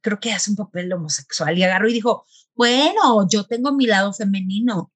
creo 0.00 0.18
que 0.20 0.32
hace 0.32 0.50
un 0.50 0.56
papel 0.56 0.92
homosexual? 0.92 1.56
Y 1.56 1.62
agarró 1.62 1.88
y 1.88 1.94
dijo, 1.94 2.24
bueno, 2.54 3.26
yo 3.28 3.44
tengo 3.44 3.72
mi 3.72 3.86
lado 3.86 4.12
femenino. 4.12 4.92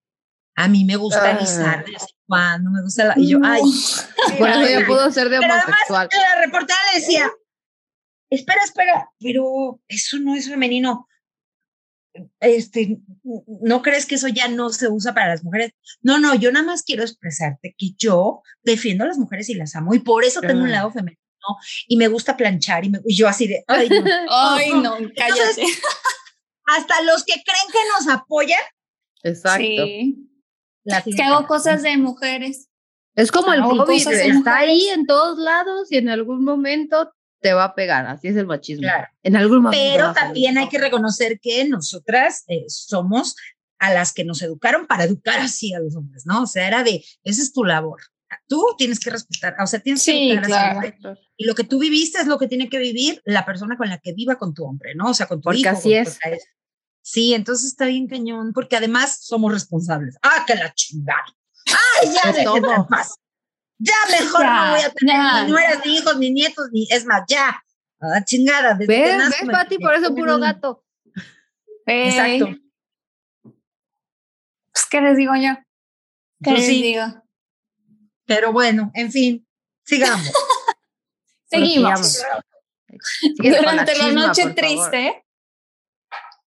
A 0.56 0.68
mí 0.68 0.84
me 0.84 0.96
gusta 0.96 1.22
de 1.22 1.34
vez 1.34 1.56
en 1.58 1.84
cuando, 2.26 2.70
me 2.70 2.82
gusta 2.82 3.04
la... 3.04 3.14
Y 3.16 3.28
yo, 3.28 3.38
ay. 3.42 3.62
Yo 4.38 4.86
puedo 4.86 5.10
ser 5.10 5.28
de 5.30 5.38
homosexual. 5.38 6.08
la 6.12 6.44
reportera 6.44 6.78
le 6.92 7.00
decía, 7.00 7.30
espera, 8.28 8.62
espera, 8.62 9.10
pero 9.18 9.80
eso 9.88 10.18
no 10.18 10.34
es 10.34 10.48
femenino. 10.48 11.08
Este, 12.40 12.98
¿no 13.62 13.82
crees 13.82 14.06
que 14.06 14.16
eso 14.16 14.28
ya 14.28 14.48
no 14.48 14.70
se 14.70 14.88
usa 14.88 15.14
para 15.14 15.28
las 15.28 15.44
mujeres? 15.44 15.72
No, 16.02 16.18
no, 16.18 16.34
yo 16.34 16.52
nada 16.52 16.66
más 16.66 16.82
quiero 16.82 17.02
expresarte 17.02 17.74
que 17.78 17.92
yo 17.96 18.42
defiendo 18.62 19.04
a 19.04 19.08
las 19.08 19.18
mujeres 19.18 19.48
y 19.48 19.54
las 19.54 19.74
amo 19.76 19.94
y 19.94 20.00
por 20.00 20.24
eso 20.24 20.40
tengo 20.40 20.62
un 20.62 20.72
lado 20.72 20.90
femenino 20.90 21.20
y 21.88 21.96
me 21.96 22.08
gusta 22.08 22.36
planchar 22.36 22.84
y, 22.84 22.92
yo 23.14 23.28
así 23.28 23.46
de, 23.46 23.64
ay, 23.66 23.88
no, 23.88 24.04
ay, 24.30 24.70
no, 24.72 24.96
cállate. 25.16 25.64
hasta 26.66 27.02
los 27.02 27.24
que 27.24 27.34
creen 27.34 27.68
que 27.72 27.78
nos 27.96 28.14
apoyan. 28.14 28.60
Exacto. 29.22 29.84
Sí. 29.84 30.30
que 31.16 31.22
hago 31.22 31.46
cosas 31.46 31.82
de 31.82 31.96
mujeres. 31.96 32.68
Es 33.16 33.32
como 33.32 33.52
el 33.52 33.60
COVID, 33.60 34.08
está 34.08 34.58
ahí 34.58 34.88
en 34.88 35.04
todos 35.04 35.38
lados 35.38 35.90
y 35.90 35.96
en 35.96 36.08
algún 36.08 36.44
momento 36.44 37.12
te 37.40 37.52
va 37.52 37.64
a 37.64 37.74
pegar, 37.74 38.06
así 38.06 38.28
es 38.28 38.36
el 38.36 38.46
machismo. 38.46 38.82
Claro. 38.82 39.08
En 39.22 39.36
algún 39.36 39.62
momento. 39.62 39.82
Pero 39.82 40.12
también 40.12 40.58
hay 40.58 40.68
que 40.68 40.78
reconocer 40.78 41.40
que 41.40 41.64
nosotras 41.66 42.44
eh, 42.48 42.64
somos 42.68 43.36
a 43.78 43.92
las 43.92 44.12
que 44.12 44.24
nos 44.24 44.42
educaron 44.42 44.86
para 44.86 45.04
educar 45.04 45.40
así 45.40 45.72
a 45.74 45.80
los 45.80 45.96
hombres, 45.96 46.26
¿no? 46.26 46.42
O 46.42 46.46
sea, 46.46 46.68
era 46.68 46.84
de, 46.84 47.04
esa 47.24 47.42
es 47.42 47.52
tu 47.52 47.64
labor. 47.64 48.00
Tú 48.46 48.62
tienes 48.78 49.00
que 49.00 49.10
respetar, 49.10 49.56
o 49.60 49.66
sea, 49.66 49.80
tienes 49.80 50.04
que 50.04 50.36
respetar 50.38 50.94
claro. 50.98 51.18
Y 51.36 51.46
lo 51.46 51.54
que 51.54 51.64
tú 51.64 51.80
viviste 51.80 52.20
es 52.20 52.26
lo 52.26 52.38
que 52.38 52.46
tiene 52.46 52.68
que 52.68 52.78
vivir 52.78 53.20
la 53.24 53.44
persona 53.44 53.76
con 53.76 53.88
la 53.88 53.98
que 53.98 54.12
viva 54.12 54.36
con 54.36 54.54
tu 54.54 54.64
hombre, 54.64 54.94
¿no? 54.94 55.10
O 55.10 55.14
sea, 55.14 55.26
con 55.26 55.40
tu 55.40 55.44
porque 55.44 55.60
hijo. 55.60 55.70
Así 55.70 55.94
es. 55.94 56.18
Sí, 57.02 57.34
entonces 57.34 57.68
está 57.68 57.86
bien 57.86 58.06
cañón, 58.06 58.52
porque 58.52 58.76
además 58.76 59.18
somos 59.22 59.50
responsables. 59.52 60.16
¡Ah, 60.22 60.44
que 60.46 60.54
la 60.54 60.72
chingada! 60.74 61.24
¡Ay, 61.66 62.10
ya 62.14 62.32
déjenme 62.32 62.68
más! 62.88 63.16
Ya 63.82 63.94
mejor 64.10 64.44
no 64.44 64.70
voy 64.72 64.80
a 64.80 64.90
tener 64.90 65.16
ni 65.44 65.50
nueras, 65.50 65.86
ni 65.86 65.96
hijos, 65.96 66.18
ni 66.18 66.30
nietos, 66.30 66.68
ni 66.70 66.86
es 66.90 67.06
más, 67.06 67.22
ya. 67.26 67.62
Ah, 67.98 68.22
chingada. 68.24 68.74
Desde 68.74 68.94
¿Ves, 68.94 69.30
ves, 69.30 69.50
Pati? 69.50 69.78
Por 69.78 69.94
eso 69.94 70.14
puro 70.14 70.38
gato. 70.38 70.84
Exacto. 71.86 72.60
Pues, 74.72 74.86
¿qué 74.90 75.00
les 75.00 75.16
digo 75.16 75.32
yo? 75.34 75.56
¿Qué 76.42 76.52
les 76.52 76.68
digo? 76.68 77.04
Pero 78.26 78.52
bueno, 78.52 78.90
en 78.94 79.10
fin, 79.10 79.46
sigamos. 79.84 80.30
Seguimos. 81.50 82.22
Durante 83.38 83.98
la 83.98 84.12
noche 84.12 84.50
triste 84.50 85.24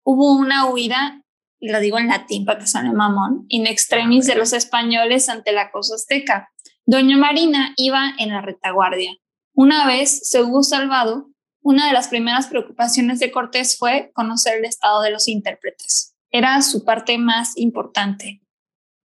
hubo 0.03 0.33
una 0.33 0.65
huida, 0.65 1.23
y 1.59 1.69
lo 1.69 1.79
digo 1.79 1.99
en 1.99 2.07
latín 2.07 2.45
para 2.45 2.59
que 2.59 2.67
suene 2.67 2.91
mamón, 2.91 3.45
in 3.49 3.67
extremis 3.67 4.25
de 4.25 4.35
los 4.35 4.53
españoles 4.53 5.29
ante 5.29 5.51
la 5.51 5.71
cosa 5.71 5.95
azteca. 5.95 6.51
Doña 6.89 7.17
Marina 7.17 7.75
iba 7.77 8.15
en 8.17 8.29
la 8.29 8.41
retaguardia. 8.41 9.15
Una 9.53 9.85
vez 9.85 10.27
se 10.27 10.41
hubo 10.41 10.63
salvado, 10.63 11.29
una 11.61 11.85
de 11.85 11.93
las 11.93 12.07
primeras 12.07 12.47
preocupaciones 12.47 13.19
de 13.19 13.29
Cortés 13.29 13.77
fue 13.77 14.09
conocer 14.15 14.57
el 14.57 14.65
estado 14.65 15.03
de 15.03 15.11
los 15.11 15.27
intérpretes. 15.27 16.15
Era 16.31 16.59
su 16.63 16.83
parte 16.83 17.19
más 17.19 17.55
importante. 17.57 18.41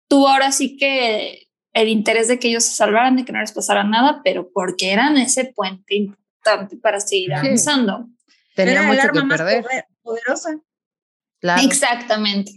Tuvo 0.08 0.26
ahora 0.26 0.50
sí 0.50 0.76
que 0.76 1.46
el 1.72 1.86
interés 1.86 2.26
de 2.26 2.40
que 2.40 2.48
ellos 2.48 2.64
se 2.64 2.74
salvaran, 2.74 3.14
de 3.14 3.24
que 3.24 3.30
no 3.30 3.38
les 3.38 3.52
pasara 3.52 3.84
nada, 3.84 4.22
pero 4.24 4.50
porque 4.52 4.90
eran 4.90 5.16
ese 5.16 5.44
puente 5.44 5.94
importante 5.94 6.78
para 6.78 6.98
seguir 6.98 7.32
avanzando. 7.32 8.08
Tenía 8.56 8.82
mucho 8.82 9.08
que 9.12 9.22
perder. 9.22 9.64
poderosa. 10.02 10.60
Exactamente. 11.62 12.50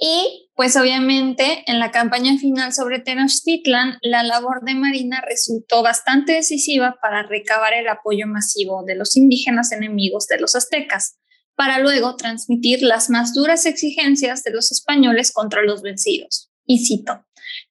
Y 0.00 0.41
pues 0.54 0.76
obviamente 0.76 1.64
en 1.66 1.78
la 1.78 1.90
campaña 1.90 2.36
final 2.36 2.72
sobre 2.74 3.00
Tenochtitlan, 3.00 3.98
la 4.02 4.22
labor 4.22 4.62
de 4.62 4.74
Marina 4.74 5.22
resultó 5.26 5.82
bastante 5.82 6.32
decisiva 6.32 6.98
para 7.00 7.22
recabar 7.22 7.72
el 7.72 7.88
apoyo 7.88 8.26
masivo 8.26 8.84
de 8.84 8.94
los 8.94 9.16
indígenas 9.16 9.72
enemigos 9.72 10.26
de 10.26 10.38
los 10.38 10.54
aztecas, 10.54 11.16
para 11.54 11.78
luego 11.78 12.16
transmitir 12.16 12.82
las 12.82 13.08
más 13.08 13.34
duras 13.34 13.64
exigencias 13.66 14.42
de 14.42 14.50
los 14.52 14.72
españoles 14.72 15.32
contra 15.32 15.62
los 15.62 15.80
vencidos. 15.80 16.50
Y 16.66 16.84
cito, 16.84 17.24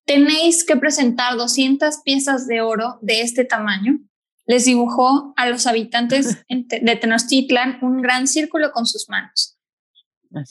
tenéis 0.06 0.64
que 0.64 0.76
presentar 0.76 1.38
200 1.38 2.02
piezas 2.04 2.48
de 2.48 2.62
oro 2.62 2.98
de 3.02 3.22
este 3.22 3.46
tamaño. 3.46 4.00
Les 4.46 4.66
dibujó 4.66 5.34
a 5.38 5.48
los 5.48 5.68
habitantes 5.68 6.44
de 6.50 6.96
Tenochtitlan 6.96 7.80
un 7.84 8.02
gran 8.02 8.28
círculo 8.28 8.72
con 8.72 8.88
sus 8.88 9.08
manos 9.08 9.51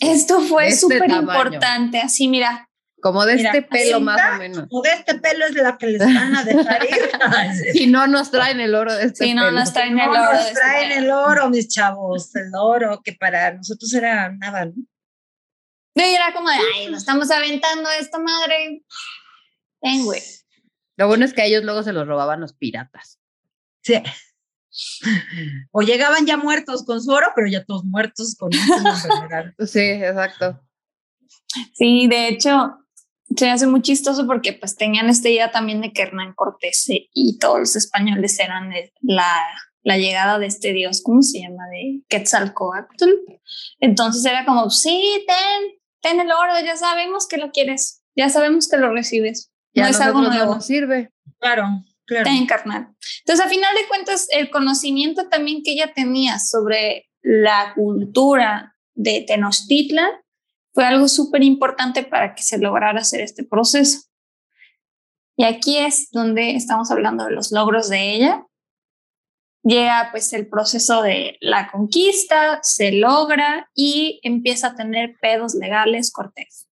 esto 0.01 0.41
fue 0.41 0.73
súper 0.73 1.05
este 1.05 1.15
importante, 1.15 2.01
así 2.01 2.29
mira. 2.29 2.69
Como 3.01 3.25
de 3.25 3.35
este 3.35 3.63
pelo 3.63 4.01
más 4.01 4.21
o 4.35 4.39
menos. 4.39 4.69
Como 4.69 4.83
de 4.83 4.91
este 4.91 5.19
pelo 5.19 5.47
es 5.47 5.55
la 5.55 5.79
que 5.79 5.87
les 5.87 6.01
van 6.01 6.37
a 6.37 6.45
dejar 6.45 6.85
ir. 6.85 7.73
si 7.73 7.87
no 7.87 8.07
nos 8.07 8.31
traen 8.31 8.61
el 8.61 8.75
oro 8.75 8.95
de 8.95 9.05
este 9.05 9.25
Si 9.25 9.35
no 9.35 9.51
nos 9.51 9.73
traen 9.73 9.99
el 9.99 10.09
oro. 10.09 10.19
No 10.19 10.33
nos 10.33 10.41
este 10.43 10.55
traen 10.55 10.93
el 10.93 11.11
oro, 11.11 11.49
mis 11.49 11.69
chavos, 11.69 12.35
el 12.37 12.51
oro, 12.55 13.01
que 13.03 13.15
para 13.15 13.55
nosotros 13.55 13.93
era 13.95 14.31
nada, 14.37 14.67
¿no? 14.67 14.75
Y 15.95 16.15
era 16.15 16.33
como 16.33 16.49
de, 16.49 16.57
ay, 16.77 16.91
nos 16.91 16.99
estamos 17.01 17.31
aventando 17.31 17.89
esta 17.91 18.19
madre. 18.19 18.83
Ven, 19.83 20.05
güey. 20.05 20.23
Lo 20.97 21.09
bueno 21.09 21.25
es 21.25 21.33
que 21.33 21.43
a 21.43 21.45
ellos 21.47 21.65
luego 21.65 21.83
se 21.83 21.93
los 21.93 22.07
robaban 22.07 22.41
los 22.41 22.53
piratas. 22.53 23.19
Sí. 23.83 24.03
O 25.73 25.83
llegaban 25.83 26.27
ya 26.27 26.37
muertos 26.37 26.85
con 26.85 27.03
su 27.03 27.11
oro, 27.11 27.29
pero 27.35 27.49
ya 27.49 27.65
todos 27.65 27.85
muertos 27.85 28.37
con 28.39 28.51
Sí, 29.67 29.81
exacto. 29.81 30.61
Sí, 31.75 32.07
de 32.09 32.29
hecho, 32.29 32.79
se 33.37 33.51
hace 33.51 33.67
muy 33.67 33.83
chistoso 33.83 34.27
porque 34.27 34.53
pues 34.53 34.77
tenían 34.77 35.09
esta 35.09 35.29
idea 35.29 35.51
también 35.51 35.81
de 35.81 35.93
que 35.93 36.03
Hernán 36.03 36.35
Cortés 36.35 36.87
y 36.89 37.39
todos 37.39 37.59
los 37.59 37.77
españoles 37.77 38.39
eran 38.39 38.71
la, 39.01 39.45
la 39.83 39.97
llegada 39.97 40.39
de 40.39 40.47
este 40.47 40.73
dios, 40.73 41.03
¿cómo 41.03 41.23
se 41.23 41.41
llama? 41.41 41.65
De 41.71 42.03
Quetzalcoatl. 42.09 43.11
Entonces 43.79 44.25
era 44.25 44.45
como, 44.45 44.71
sí, 44.71 45.25
ten, 45.27 45.73
ten 46.01 46.21
el 46.21 46.33
oro, 46.33 46.53
ya 46.65 46.77
sabemos 46.77 47.27
que 47.27 47.39
lo 47.39 47.51
quieres, 47.51 48.03
ya 48.17 48.29
sabemos 48.29 48.69
que 48.69 48.77
lo 48.77 48.93
recibes. 48.93 49.51
Ya 49.73 49.85
no 49.85 49.89
es 49.91 50.01
algo 50.01 50.21
nuevo. 50.23 50.55
No 50.57 50.61
sirve. 50.61 51.13
Claro. 51.39 51.65
Claro. 52.11 52.29
encarnar. 52.31 52.89
Entonces, 53.21 53.47
a 53.47 53.49
final 53.49 53.73
de 53.77 53.87
cuentas, 53.87 54.27
el 54.33 54.51
conocimiento 54.51 55.29
también 55.29 55.63
que 55.63 55.71
ella 55.71 55.93
tenía 55.95 56.41
sobre 56.41 57.09
la 57.23 57.73
cultura 57.77 58.75
de 58.95 59.25
Tenochtitlan 59.25 60.11
fue 60.73 60.85
algo 60.85 61.07
súper 61.07 61.45
importante 61.45 62.03
para 62.03 62.35
que 62.35 62.43
se 62.43 62.59
lograra 62.59 63.01
hacer 63.01 63.21
este 63.21 63.45
proceso. 63.45 64.09
Y 65.37 65.45
aquí 65.45 65.79
es 65.79 66.11
donde 66.11 66.57
estamos 66.57 66.91
hablando 66.91 67.27
de 67.27 67.31
los 67.31 67.53
logros 67.53 67.89
de 67.89 68.15
ella. 68.17 68.45
Llega 69.63 70.09
pues 70.11 70.33
el 70.33 70.49
proceso 70.49 71.03
de 71.03 71.37
la 71.41 71.71
conquista, 71.71 72.59
se 72.63 72.91
logra 72.91 73.71
y 73.73 74.19
empieza 74.25 74.69
a 74.69 74.75
tener 74.75 75.15
pedos 75.23 75.55
legales 75.55 76.11
Cortés. 76.11 76.67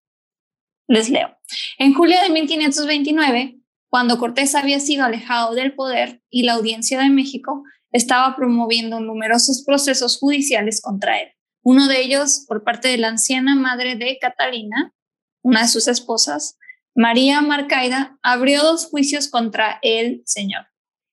Les 0.87 1.09
leo. 1.09 1.37
En 1.77 1.93
julio 1.93 2.19
de 2.21 2.29
1529, 2.29 3.58
cuando 3.89 4.19
Cortés 4.19 4.55
había 4.55 4.79
sido 4.79 5.03
alejado 5.03 5.55
del 5.55 5.73
poder 5.73 6.21
y 6.29 6.43
la 6.43 6.53
audiencia 6.53 6.99
de 6.99 7.09
México 7.09 7.63
estaba 7.91 8.35
promoviendo 8.35 8.99
numerosos 8.99 9.63
procesos 9.65 10.17
judiciales 10.19 10.81
contra 10.81 11.19
él. 11.19 11.29
Uno 11.63 11.87
de 11.87 12.01
ellos 12.01 12.45
por 12.47 12.63
parte 12.63 12.87
de 12.87 12.97
la 12.97 13.09
anciana 13.09 13.55
madre 13.55 13.95
de 13.95 14.17
Catalina, 14.21 14.93
una 15.41 15.63
de 15.63 15.67
sus 15.67 15.87
esposas, 15.87 16.57
María 16.95 17.41
Marcaida, 17.41 18.17
abrió 18.21 18.61
dos 18.61 18.85
juicios 18.85 19.27
contra 19.27 19.79
el 19.81 20.21
señor. 20.25 20.67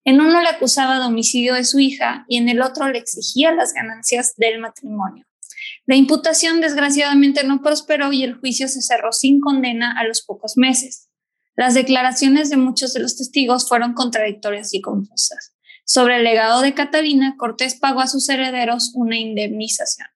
En 0.05 0.20
uno 0.20 0.41
le 0.41 0.49
acusaba 0.49 0.99
de 0.99 1.07
homicidio 1.07 1.55
de 1.55 1.64
su 1.64 1.79
hija 1.79 2.24
y 2.29 2.37
en 2.37 2.49
el 2.49 2.61
otro 2.61 2.89
le 2.89 2.99
exigía 2.99 3.53
las 3.53 3.72
ganancias 3.72 4.35
del 4.37 4.61
matrimonio. 4.61 5.27
La 5.87 5.97
imputación 5.97 6.61
desgraciadamente 6.61 7.45
no 7.45 7.61
prosperó 7.61 8.12
y 8.12 8.22
el 8.22 8.35
juicio 8.35 8.68
se 8.68 8.83
cerró 8.83 9.12
sin 9.12 9.41
condena 9.41 9.99
a 9.99 10.05
los 10.05 10.22
pocos 10.22 10.57
meses. 10.57 11.05
Las 11.57 11.74
declaraciones 11.74 12.50
de 12.50 12.59
muchos 12.59 12.92
de 12.92 13.00
los 13.00 13.16
testigos 13.16 13.68
fueron 13.68 13.94
contradictorias 13.94 14.74
y 14.74 14.82
confusas. 14.82 15.54
Sobre 15.84 16.16
el 16.16 16.24
legado 16.24 16.61
de 16.61 16.74
Catalina, 16.74 17.36
Cortés 17.38 17.76
pagó 17.76 18.00
a 18.00 18.07
sus 18.07 18.28
herederos 18.28 18.92
una 18.94 19.16
indemnización. 19.16 20.09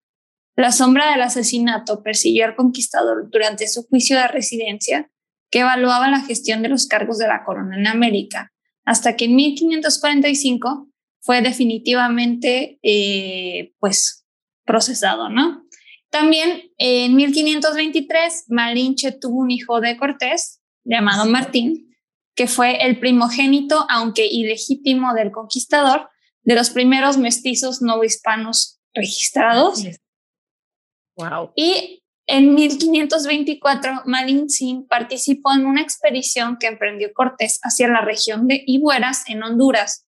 La 0.56 0.72
sombra 0.72 1.10
del 1.10 1.22
asesinato 1.22 2.02
persiguió 2.02 2.44
al 2.44 2.56
conquistador 2.56 3.30
durante 3.30 3.66
su 3.68 3.86
juicio 3.86 4.18
de 4.18 4.28
residencia, 4.28 5.10
que 5.50 5.60
evaluaba 5.60 6.10
la 6.10 6.20
gestión 6.20 6.60
de 6.62 6.68
los 6.68 6.86
cargos 6.86 7.18
de 7.18 7.28
la 7.28 7.44
corona 7.44 7.78
en 7.78 7.86
América, 7.86 8.52
hasta 8.84 9.16
que 9.16 9.24
en 9.24 9.36
1545 9.36 10.88
fue 11.20 11.40
definitivamente 11.40 12.78
eh, 12.82 13.72
pues 13.78 14.26
procesado, 14.64 15.28
¿no? 15.28 15.64
También 16.10 16.72
en 16.76 17.14
1523 17.14 18.44
Malinche 18.48 19.12
tuvo 19.12 19.40
un 19.40 19.50
hijo 19.50 19.80
de 19.80 19.96
Cortés 19.96 20.59
llamado 20.84 21.26
Martín, 21.26 21.96
que 22.34 22.46
fue 22.46 22.84
el 22.86 22.98
primogénito, 22.98 23.86
aunque 23.88 24.26
ilegítimo, 24.26 25.14
del 25.14 25.30
conquistador, 25.30 26.08
de 26.42 26.54
los 26.54 26.70
primeros 26.70 27.18
mestizos 27.18 27.82
novohispanos 27.82 28.80
registrados. 28.94 29.84
Wow. 31.16 31.52
Y 31.54 32.02
en 32.26 32.54
1524, 32.54 34.02
Malintzin 34.04 34.86
participó 34.86 35.52
en 35.52 35.66
una 35.66 35.82
expedición 35.82 36.58
que 36.58 36.68
emprendió 36.68 37.12
Cortés 37.12 37.58
hacia 37.62 37.88
la 37.88 38.02
región 38.02 38.46
de 38.46 38.62
Ibueras, 38.66 39.28
en 39.28 39.42
Honduras. 39.42 40.06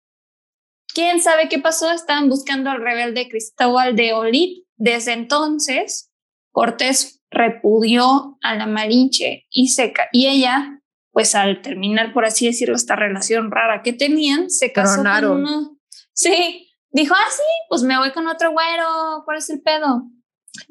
¿Quién 0.94 1.20
sabe 1.20 1.48
qué 1.48 1.58
pasó? 1.58 1.90
Estaban 1.90 2.28
buscando 2.28 2.70
al 2.70 2.80
rebelde 2.80 3.28
Cristóbal 3.28 3.96
de 3.96 4.12
Olid. 4.12 4.62
Desde 4.76 5.12
entonces, 5.12 6.12
Cortés 6.52 7.21
repudió 7.32 8.38
a 8.42 8.54
la 8.54 8.66
Malinche 8.66 9.46
y, 9.50 9.68
seca 9.68 10.08
y 10.12 10.28
ella, 10.28 10.80
pues 11.10 11.34
al 11.34 11.62
terminar, 11.62 12.12
por 12.12 12.24
así 12.24 12.46
decirlo, 12.46 12.76
esta 12.76 12.96
relación 12.96 13.50
rara 13.50 13.82
que 13.82 13.92
tenían, 13.92 14.50
se 14.50 14.72
casó 14.72 15.02
con 15.02 15.24
uno. 15.24 15.78
Sí, 16.12 16.68
dijo, 16.90 17.14
ah, 17.14 17.30
sí, 17.30 17.42
pues 17.68 17.82
me 17.82 17.98
voy 17.98 18.12
con 18.12 18.26
otro 18.26 18.52
güero, 18.52 19.22
¿cuál 19.24 19.38
es 19.38 19.50
el 19.50 19.62
pedo? 19.62 20.04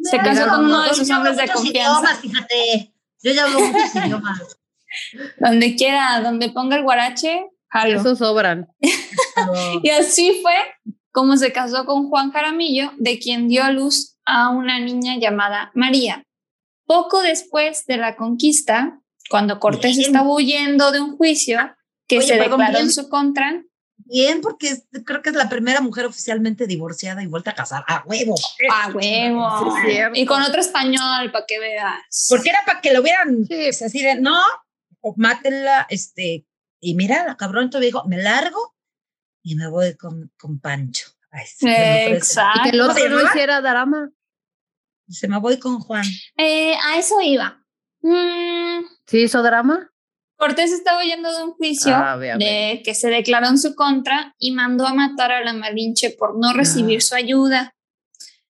Se 0.03 0.17
casó 0.17 0.47
con 0.47 0.65
uno 0.65 0.83
de 0.83 0.93
sus 0.93 1.09
hombres 1.09 1.37
de 1.37 1.47
confianza. 1.47 1.91
Idiomas, 1.91 2.19
fíjate. 2.19 2.93
Yo 3.23 3.33
ya 3.33 3.45
hablo 3.45 3.59
muchos 3.59 3.95
idiomas. 3.95 4.57
Donde 5.39 5.75
quiera, 5.75 6.19
donde 6.21 6.49
ponga 6.49 6.75
el 6.75 6.83
guarache, 6.83 7.47
jalo. 7.69 7.99
Esos 7.99 8.17
sobran. 8.17 8.67
y 9.83 9.89
así 9.89 10.41
fue 10.41 10.53
como 11.11 11.37
se 11.37 11.53
casó 11.53 11.85
con 11.85 12.09
Juan 12.09 12.31
Jaramillo, 12.31 12.91
de 12.97 13.19
quien 13.19 13.47
dio 13.47 13.63
a 13.63 13.71
luz 13.71 14.17
a 14.25 14.49
una 14.49 14.79
niña 14.79 15.17
llamada 15.17 15.71
María. 15.75 16.25
Poco 16.91 17.21
después 17.21 17.85
de 17.85 17.95
la 17.97 18.15
conquista, 18.17 18.99
cuando 19.29 19.59
Cortés 19.59 19.97
estaba 19.97 20.29
huyendo 20.33 20.91
de 20.91 20.99
un 20.99 21.15
juicio 21.15 21.57
que 22.07 22.17
Oye, 22.17 22.27
se 22.27 22.33
perdón, 22.37 22.59
declaró 22.59 22.77
en 22.79 22.83
bien. 22.87 22.91
su 22.91 23.07
contra, 23.09 23.63
Bien, 24.03 24.41
porque 24.41 24.67
es- 24.69 24.87
creo 25.05 25.21
que 25.21 25.29
es 25.29 25.35
la 25.35 25.47
primera 25.47 25.79
mujer 25.79 26.05
oficialmente 26.05 26.67
divorciada 26.67 27.23
y 27.23 27.27
vuelta 27.27 27.51
a 27.51 27.55
casar. 27.55 27.85
¡A 27.87 28.03
huevo! 28.05 28.35
a 28.69 28.89
huevo. 28.89 29.75
Sí, 29.85 29.97
y 30.15 30.25
con 30.25 30.41
otro 30.41 30.59
español, 30.59 31.31
para 31.31 31.45
que 31.47 31.59
veas. 31.59 32.27
Porque 32.29 32.49
era 32.49 32.59
para 32.65 32.81
que 32.81 32.91
lo 32.91 32.99
hubieran 33.01 33.45
Sí. 33.45 33.55
pues, 33.55 33.81
así 33.83 34.01
de, 34.01 34.15
no, 34.19 34.37
o 34.99 35.13
mátenla, 35.17 35.85
este, 35.89 36.45
y 36.81 36.95
mira, 36.95 37.25
la 37.25 37.37
cabrón 37.37 37.69
todavía 37.69 37.87
dijo, 37.87 38.03
me 38.07 38.17
largo 38.17 38.75
y 39.43 39.55
me 39.55 39.67
voy 39.69 39.95
con, 39.95 40.31
con 40.37 40.59
Pancho. 40.59 41.07
Ay, 41.31 41.45
sí. 41.47 41.69
Exacto. 41.69 42.59
Y 42.59 42.63
que 42.63 42.69
el 42.75 42.81
¿Cómo 42.81 42.93
se 42.93 43.03
otro 43.03 43.15
no 43.17 43.23
hiciera 43.29 43.61
drama. 43.61 44.09
Se 45.11 45.27
me 45.27 45.39
voy 45.39 45.59
con 45.59 45.79
Juan. 45.79 46.05
Eh, 46.37 46.73
a 46.85 46.97
eso 46.97 47.19
iba. 47.21 47.63
Mm, 48.01 48.83
¿Sí 49.05 49.19
hizo 49.23 49.43
drama? 49.43 49.87
Cortés 50.37 50.71
estaba 50.71 50.99
huyendo 51.03 51.31
de 51.37 51.43
un 51.43 51.51
juicio 51.51 51.93
Ah, 51.95 52.17
de 52.17 52.81
que 52.83 52.95
se 52.95 53.09
declaró 53.09 53.47
en 53.47 53.59
su 53.59 53.75
contra 53.75 54.33
y 54.39 54.51
mandó 54.51 54.87
a 54.87 54.93
matar 54.95 55.31
a 55.31 55.43
la 55.43 55.53
Malinche 55.53 56.09
por 56.17 56.39
no 56.39 56.53
recibir 56.53 56.97
Ah. 56.97 57.01
su 57.01 57.15
ayuda. 57.15 57.75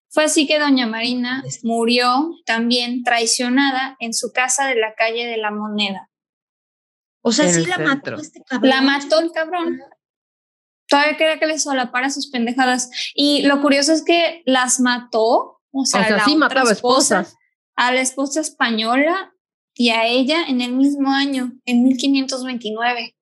Fue 0.08 0.24
así 0.24 0.46
que 0.46 0.58
doña 0.58 0.86
Marina 0.86 1.42
Es- 1.46 1.64
murió 1.64 2.30
también 2.46 3.02
traicionada 3.02 3.96
en 4.00 4.14
su 4.14 4.32
casa 4.32 4.66
de 4.66 4.76
la 4.76 4.94
calle 4.94 5.26
de 5.26 5.36
la 5.36 5.50
Moneda. 5.50 6.08
O 7.22 7.30
sea, 7.32 7.50
sí 7.52 7.64
la 7.66 7.76
centro. 7.76 7.94
mató 7.94 8.16
este 8.16 8.42
cabrón. 8.42 8.70
La 8.70 8.80
mató 8.82 9.20
el 9.20 9.30
cabrón. 9.32 9.80
Todavía 10.88 11.16
quería 11.16 11.38
que 11.38 11.46
le 11.46 11.58
solapara 11.58 12.10
sus 12.10 12.30
pendejadas. 12.30 12.90
Y 13.14 13.42
lo 13.42 13.60
curioso 13.62 13.92
es 13.92 14.02
que 14.04 14.42
las 14.44 14.80
mató, 14.80 15.61
o 15.72 15.84
sea, 15.84 16.00
o 16.00 16.04
sea, 16.04 16.16
la 16.16 16.24
sí 16.24 16.32
otra 16.32 16.48
mataba 16.48 16.72
esposa, 16.72 17.20
esposas. 17.20 17.38
a 17.76 17.92
la 17.92 18.00
esposa 18.00 18.40
española 18.40 19.34
y 19.74 19.90
a 19.90 20.06
ella 20.06 20.44
en 20.46 20.60
el 20.60 20.72
mismo 20.72 21.10
año, 21.10 21.52
en 21.64 21.84
1529. 21.84 23.16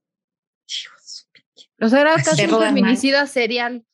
O 1.83 1.89
sea, 1.89 2.01
era 2.01 2.15
casi 2.17 2.45
un 2.45 2.61
feminicida 2.61 3.27
serial. 3.27 3.85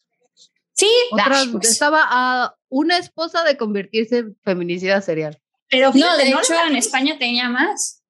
Sí, 0.72 0.90
Otra, 1.12 1.40
ay, 1.40 1.48
pues. 1.48 1.70
Estaba 1.70 2.04
a 2.04 2.56
una 2.68 2.98
esposa 2.98 3.44
de 3.44 3.56
convertirse 3.56 4.18
en 4.18 4.36
feminicida 4.42 5.00
serial. 5.00 5.40
Pero 5.68 5.88
No, 5.88 5.92
fíjate, 5.92 6.24
de 6.24 6.30
no 6.30 6.40
hecho 6.40 6.54
en 6.68 6.76
España 6.76 7.16
tenía 7.18 7.48
más. 7.48 8.02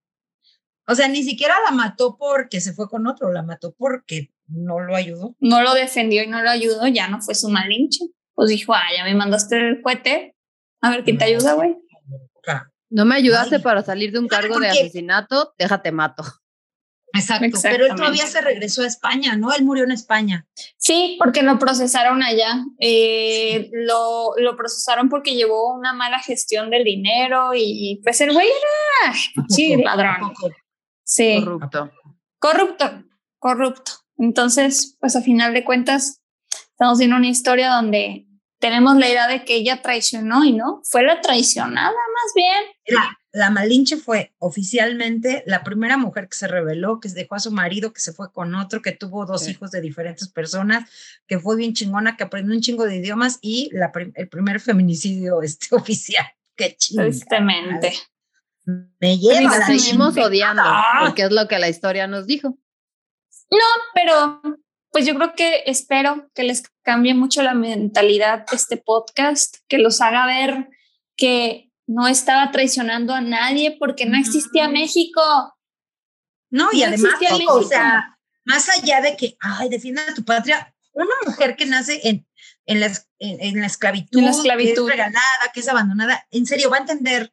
O 0.88 0.94
sea, 0.94 1.08
ni 1.08 1.22
siquiera 1.22 1.54
la 1.64 1.72
mató 1.72 2.16
porque 2.16 2.60
se 2.60 2.72
fue 2.72 2.88
con 2.88 3.06
otro, 3.06 3.32
la 3.32 3.42
mató 3.42 3.74
porque 3.76 4.32
no 4.46 4.80
lo 4.80 4.94
ayudó. 4.94 5.36
No 5.40 5.62
lo 5.62 5.74
defendió 5.74 6.22
y 6.22 6.28
no 6.28 6.42
lo 6.42 6.50
ayudó, 6.50 6.86
ya 6.86 7.08
no 7.08 7.20
fue 7.20 7.34
su 7.34 7.48
malinche. 7.48 8.04
Pues 8.34 8.50
dijo, 8.50 8.74
ah, 8.74 8.84
ya 8.96 9.04
me 9.04 9.14
mandaste 9.14 9.56
el 9.56 9.82
cohete. 9.82 10.35
A 10.86 10.90
ver 10.90 11.04
quién 11.04 11.18
te 11.18 11.24
ayuda, 11.24 11.54
güey. 11.54 11.76
No 12.88 13.04
me 13.04 13.16
ayudaste 13.16 13.56
Ay. 13.56 13.62
para 13.62 13.82
salir 13.82 14.12
de 14.12 14.20
un 14.20 14.28
¿Sabe 14.28 14.42
cargo 14.42 14.60
de 14.60 14.68
asesinato, 14.68 15.54
déjate 15.58 15.90
mato. 15.90 16.22
Exacto. 17.12 17.58
Pero 17.62 17.86
él 17.86 17.94
todavía 17.96 18.26
se 18.26 18.40
regresó 18.40 18.82
a 18.82 18.86
España, 18.86 19.36
¿no? 19.36 19.52
Él 19.52 19.64
murió 19.64 19.84
en 19.84 19.90
España. 19.90 20.46
Sí, 20.76 21.16
porque 21.18 21.42
lo 21.42 21.58
procesaron 21.58 22.22
allá. 22.22 22.64
Eh, 22.78 23.70
lo, 23.72 24.32
lo 24.36 24.56
procesaron 24.56 25.08
porque 25.08 25.34
llevó 25.34 25.74
una 25.74 25.92
mala 25.92 26.18
gestión 26.18 26.70
del 26.70 26.84
dinero 26.84 27.52
y 27.54 28.00
pues 28.04 28.20
el 28.20 28.32
güey 28.32 28.46
era 28.46 29.14
sí, 29.48 29.76
Poco, 29.76 29.84
ladrón. 29.84 30.34
Sí, 31.02 31.40
Corrupto. 31.42 31.90
corrupto, 32.38 33.04
corrupto. 33.38 33.92
Entonces, 34.18 34.96
pues 35.00 35.16
a 35.16 35.22
final 35.22 35.54
de 35.54 35.64
cuentas, 35.64 36.20
estamos 36.70 36.98
viendo 36.98 37.16
una 37.16 37.28
historia 37.28 37.70
donde 37.70 38.25
tenemos 38.58 38.96
la 38.96 39.08
idea 39.08 39.28
de 39.28 39.44
que 39.44 39.54
ella 39.56 39.82
traicionó 39.82 40.44
y 40.44 40.52
no, 40.52 40.80
fue 40.84 41.02
la 41.02 41.20
traicionada 41.20 41.90
más 41.90 42.32
bien. 42.34 42.64
La, 42.86 43.18
la 43.32 43.50
Malinche 43.50 43.96
fue 43.98 44.34
oficialmente 44.38 45.42
la 45.46 45.62
primera 45.62 45.96
mujer 45.98 46.28
que 46.28 46.36
se 46.38 46.48
reveló, 46.48 46.98
que 47.00 47.08
dejó 47.10 47.34
a 47.34 47.40
su 47.40 47.50
marido, 47.52 47.92
que 47.92 48.00
se 48.00 48.12
fue 48.12 48.32
con 48.32 48.54
otro, 48.54 48.80
que 48.80 48.92
tuvo 48.92 49.26
dos 49.26 49.44
Sí. 49.44 49.50
hijos 49.50 49.70
de 49.70 49.80
diferentes 49.82 50.28
personas, 50.28 50.88
que 51.26 51.38
fue 51.38 51.56
bien 51.56 51.74
chingona, 51.74 52.16
que 52.16 52.24
aprendió 52.24 52.54
un 52.54 52.62
chingo 52.62 52.84
de 52.86 52.96
idiomas 52.96 53.38
y 53.42 53.68
la 53.72 53.92
prim- 53.92 54.12
el 54.14 54.28
primer 54.28 54.58
feminicidio 54.60 55.42
este, 55.42 55.74
oficial. 55.74 56.26
Qué 56.56 56.74
chingada. 56.76 57.08
Tristemente. 57.10 57.92
Me 58.64 59.18
lleva 59.18 59.58
la 59.58 59.66
seguimos 59.66 60.16
odiando, 60.16 60.62
porque 61.00 61.22
es 61.24 61.30
lo 61.30 61.46
que 61.46 61.58
la 61.58 61.68
historia 61.68 62.06
nos 62.08 62.26
dijo. 62.26 62.58
Pero 63.94 64.40
pues 64.96 65.04
yo 65.04 65.14
creo 65.14 65.34
que 65.34 65.62
espero 65.66 66.30
que 66.34 66.42
les 66.42 66.62
cambie 66.82 67.12
mucho 67.12 67.42
la 67.42 67.52
mentalidad 67.52 68.46
este 68.50 68.78
podcast, 68.78 69.56
que 69.68 69.76
los 69.76 70.00
haga 70.00 70.24
ver 70.24 70.70
que 71.18 71.70
no 71.86 72.08
estaba 72.08 72.50
traicionando 72.50 73.12
a 73.12 73.20
nadie 73.20 73.76
porque 73.78 74.06
no 74.06 74.16
existía. 74.16 74.70
México. 74.70 75.20
No, 76.48 76.70
y 76.72 76.80
No 76.80 76.86
además, 76.86 77.12
o 77.48 77.62
sea, 77.64 78.18
más 78.46 78.70
allá 78.70 79.02
de 79.02 79.18
que, 79.18 79.36
ay, 79.38 79.68
defienda 79.68 80.00
a 80.08 80.14
tu 80.14 80.24
patria, 80.24 80.74
una 80.94 81.12
mujer 81.26 81.56
que 81.56 81.66
nace 81.66 82.00
en, 82.08 82.26
en, 82.64 82.80
la, 82.80 82.86
en, 83.18 83.42
en 83.42 83.60
la 83.60 83.66
esclavitud, 83.66 84.18
En 84.18 84.24
la 84.24 84.30
esclavitud. 84.30 84.86
que 84.86 84.92
es 84.92 84.98
regalada, 84.98 85.52
que 85.52 85.60
es 85.60 85.68
abandonada, 85.68 86.26
en 86.30 86.46
serio, 86.46 86.70
va 86.70 86.78
a 86.78 86.80
entender 86.80 87.30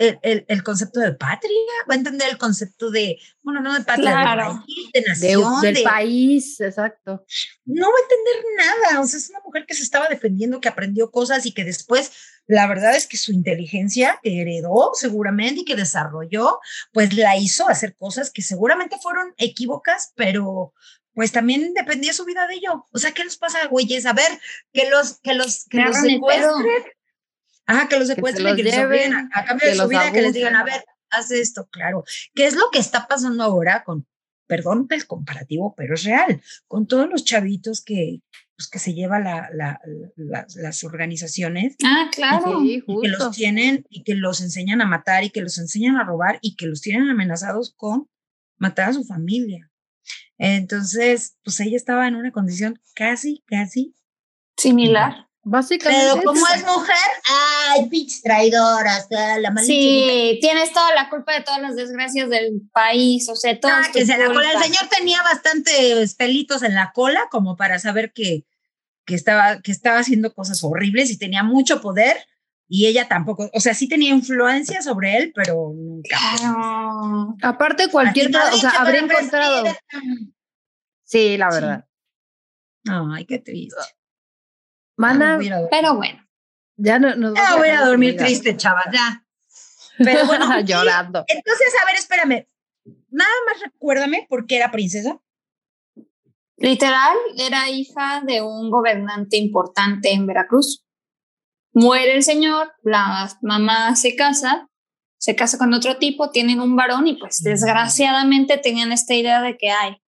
el, 0.00 0.18
el, 0.22 0.44
el 0.48 0.62
concepto 0.62 0.98
de 1.00 1.12
patria, 1.12 1.50
va 1.88 1.94
a 1.94 1.98
entender 1.98 2.28
el 2.30 2.38
concepto 2.38 2.90
de, 2.90 3.18
bueno, 3.42 3.60
no 3.60 3.74
de 3.74 3.84
patria, 3.84 4.10
Claro. 4.12 4.54
de, 4.54 4.58
país, 4.64 4.90
de 4.92 5.00
De- 5.00 5.08
nación, 5.08 5.60
del 5.60 5.74
de- 5.74 5.82
país, 5.82 6.60
exacto. 6.60 7.24
no 7.66 7.86
va 7.86 7.94
a 7.94 8.02
entender 8.02 8.44
nada, 8.56 9.00
o 9.00 9.06
sea, 9.06 9.18
es 9.18 9.28
una 9.30 9.40
mujer 9.44 9.66
que 9.66 9.74
se 9.74 9.82
estaba 9.82 10.08
defendiendo, 10.08 10.60
que 10.60 10.68
aprendió 10.68 11.10
cosas 11.10 11.44
y 11.44 11.52
que 11.52 11.64
después, 11.64 12.12
la 12.46 12.66
verdad 12.66 12.96
es 12.96 13.06
que 13.06 13.18
su 13.18 13.30
inteligencia 13.32 14.18
que 14.22 14.40
heredó 14.40 14.92
seguramente 14.94 15.60
y 15.60 15.64
que 15.66 15.76
desarrolló, 15.76 16.60
pues 16.92 17.12
la 17.14 17.36
hizo 17.36 17.68
hacer 17.68 17.94
cosas 17.96 18.30
que 18.30 18.42
seguramente 18.42 18.96
fueron 19.02 19.34
equívocas, 19.36 20.12
pero 20.16 20.72
pues 21.12 21.32
también 21.32 21.74
dependía 21.74 22.12
su 22.14 22.24
vida 22.24 22.46
de 22.46 22.54
ello. 22.54 22.86
O 22.92 22.98
sea, 22.98 23.12
¿qué 23.12 23.24
nos 23.24 23.36
pasa, 23.36 23.66
güeyes? 23.66 24.06
A 24.06 24.14
ver, 24.14 24.30
que 24.72 24.88
los, 24.88 25.18
que 25.20 25.34
los, 25.34 25.66
que 25.68 25.78
los 25.82 25.96
secuestren. 25.96 26.84
Ajá, 27.66 27.88
que 27.88 27.98
los 27.98 28.08
se 28.08 28.14
secuestren 28.14 28.44
los 28.46 28.54
y 28.54 28.56
que 28.56 28.62
les 28.64 28.74
lleven, 28.74 28.88
obliguen 29.14 29.14
a, 29.32 29.38
a 29.40 29.44
cambio 29.44 29.60
que 29.64 29.68
de 29.70 29.74
su 29.76 29.80
los 29.82 29.88
vida, 29.90 30.12
que 30.12 30.22
les 30.22 30.32
digan, 30.34 30.56
a 30.56 30.64
ver, 30.64 30.84
haz 31.10 31.30
esto, 31.30 31.68
claro. 31.70 32.04
¿Qué 32.34 32.46
es 32.46 32.54
lo 32.54 32.70
que 32.72 32.78
está 32.78 33.06
pasando 33.06 33.42
ahora 33.44 33.84
con, 33.84 34.06
perdón 34.46 34.86
el 34.90 35.06
comparativo, 35.06 35.74
pero 35.76 35.94
es 35.94 36.02
real, 36.04 36.40
con 36.66 36.86
todos 36.88 37.08
los 37.08 37.24
chavitos 37.24 37.82
que, 37.84 38.20
pues, 38.56 38.68
que 38.68 38.78
se 38.80 38.94
lleva 38.94 39.20
la, 39.20 39.48
la- 39.52 39.80
la- 40.16 40.46
las 40.56 40.82
organizaciones 40.84 41.76
Ah, 41.84 42.10
claro. 42.12 42.60
Sí, 42.60 42.82
y 42.86 43.00
que 43.02 43.08
los 43.08 43.18
tienen 43.36 43.84
y 43.88 44.02
que 44.02 44.14
los 44.16 44.40
enseñan 44.40 44.80
a 44.80 44.86
matar 44.86 45.22
y 45.24 45.30
que 45.30 45.40
los 45.42 45.56
enseñan 45.58 45.96
a 45.96 46.04
robar 46.04 46.38
y 46.42 46.56
que 46.56 46.66
los 46.66 46.80
tienen 46.80 47.08
amenazados 47.08 47.72
con 47.76 48.08
matar 48.58 48.90
a 48.90 48.92
su 48.92 49.04
familia. 49.04 49.70
Entonces, 50.38 51.36
pues 51.44 51.60
ella 51.60 51.76
estaba 51.76 52.08
en 52.08 52.16
una 52.16 52.32
condición 52.32 52.80
casi, 52.94 53.44
casi 53.46 53.94
similar. 54.56 55.28
Básicamente. 55.50 56.06
Pero 56.12 56.22
como 56.22 56.46
es 56.46 56.64
mujer, 56.64 56.94
ay, 57.28 57.88
pitch 57.88 58.22
traidoras, 58.22 59.08
la 59.10 59.50
maldita. 59.50 59.64
Sí, 59.66 60.38
tienes 60.40 60.72
toda 60.72 60.94
la 60.94 61.10
culpa 61.10 61.34
de 61.34 61.40
todas 61.40 61.60
las 61.60 61.74
desgracias 61.74 62.30
del 62.30 62.62
país, 62.72 63.28
o 63.28 63.34
sea, 63.34 63.58
todo. 63.58 63.72
Ah, 63.74 63.82
que 63.92 64.06
se 64.06 64.16
la 64.16 64.26
cola. 64.26 64.52
El 64.52 64.62
señor 64.62 64.88
tenía 64.88 65.20
bastantes 65.24 66.14
pelitos 66.14 66.62
en 66.62 66.76
la 66.76 66.92
cola 66.92 67.26
como 67.32 67.56
para 67.56 67.80
saber 67.80 68.12
que, 68.12 68.46
que, 69.04 69.16
estaba, 69.16 69.60
que 69.60 69.72
estaba 69.72 69.98
haciendo 69.98 70.32
cosas 70.34 70.62
horribles 70.62 71.10
y 71.10 71.18
tenía 71.18 71.42
mucho 71.42 71.80
poder 71.80 72.16
y 72.68 72.86
ella 72.86 73.08
tampoco, 73.08 73.50
o 73.52 73.58
sea, 73.58 73.74
sí 73.74 73.88
tenía 73.88 74.10
influencia 74.10 74.82
sobre 74.82 75.16
él, 75.16 75.32
pero 75.34 75.72
nunca. 75.74 76.16
Claro. 76.38 77.34
Aparte, 77.42 77.88
cualquier. 77.88 78.36
Así, 78.36 78.54
o 78.54 78.60
sea, 78.60 78.70
"Dicho, 78.70 78.82
habría 78.82 79.00
encontrado. 79.00 79.62
presidenta". 79.64 79.84
Sí, 81.02 81.36
la 81.36 81.50
verdad. 81.50 81.84
Ay, 82.86 83.24
qué 83.24 83.40
triste. 83.40 83.80
Mana, 85.00 85.38
Ah, 85.40 85.56
a 85.56 85.64
a. 85.64 85.68
Pero 85.70 85.94
bueno, 85.94 86.28
ya 86.76 86.98
no 86.98 87.16
nos 87.16 87.34
Ya 87.34 87.42
vamos 87.42 87.58
voy 87.58 87.68
a 87.68 87.72
dejar 87.72 87.86
dormir 87.86 88.16
triste, 88.18 88.56
chavas, 88.56 88.84
ya. 88.92 89.24
Pero 89.96 90.26
bueno, 90.26 90.60
llorando. 90.64 91.24
entonces, 91.26 91.72
a 91.80 91.86
ver, 91.86 91.94
espérame. 91.96 92.46
Nada 93.08 93.30
más 93.46 93.62
recuérdame 93.62 94.26
por 94.28 94.46
qué 94.46 94.56
era 94.56 94.70
princesa. 94.70 95.18
literal, 96.58 97.16
era 97.38 97.70
hija 97.70 98.22
de 98.26 98.42
un 98.42 98.70
gobernante 98.70 99.38
importante 99.38 100.12
en 100.12 100.26
Veracruz. 100.26 100.84
Muere 101.72 102.14
el 102.14 102.22
señor, 102.22 102.74
la 102.82 103.30
mamá 103.40 103.96
se 103.96 104.16
casa, 104.16 104.68
se 105.18 105.34
casa 105.34 105.56
con 105.56 105.72
otro 105.72 105.96
tipo, 105.96 106.30
tienen 106.30 106.60
un 106.60 106.76
varón 106.76 107.06
y 107.06 107.16
pues 107.16 107.42
desgraciadamente 107.42 108.58
tenían 108.58 108.92
esta 108.92 109.14
idea 109.14 109.40
de 109.40 109.56
que 109.56 109.70
hay, 109.70 110.02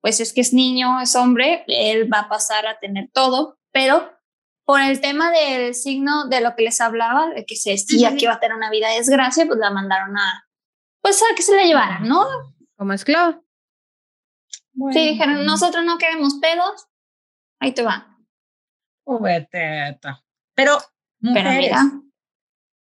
pues 0.00 0.20
es 0.20 0.32
que 0.32 0.42
es 0.42 0.52
niño, 0.52 1.00
es 1.00 1.16
hombre, 1.16 1.64
él 1.66 2.12
va 2.12 2.20
a 2.20 2.28
pasar 2.28 2.66
a 2.66 2.78
tener 2.78 3.08
todo, 3.12 3.58
pero 3.72 4.17
por 4.68 4.82
el 4.82 5.00
tema 5.00 5.30
del 5.30 5.74
signo 5.74 6.28
de 6.28 6.42
lo 6.42 6.54
que 6.54 6.64
les 6.64 6.78
hablaba, 6.82 7.30
de 7.30 7.46
que 7.46 7.56
se 7.56 7.70
decía 7.70 8.14
que 8.14 8.26
iba 8.26 8.34
a 8.34 8.38
tener 8.38 8.54
una 8.54 8.68
vida 8.68 8.90
de 8.90 8.98
desgracia, 8.98 9.46
pues 9.46 9.58
la 9.58 9.70
mandaron 9.70 10.14
a, 10.18 10.46
pues 11.00 11.22
a 11.22 11.34
que 11.34 11.40
se 11.40 11.56
la 11.56 11.64
llevaran, 11.64 12.06
¿no? 12.06 12.26
Como 12.76 12.92
esclavo. 12.92 13.42
Sí, 14.92 15.08
dijeron, 15.08 15.46
nosotros 15.46 15.86
no 15.86 15.96
queremos 15.96 16.34
pedos, 16.34 16.86
ahí 17.60 17.72
te 17.72 17.82
va. 17.82 18.14
Pobreteta. 19.04 20.22
Pero, 20.54 20.76
Pero 21.22 21.32
mujeres, 21.32 21.58
mira, 21.60 22.02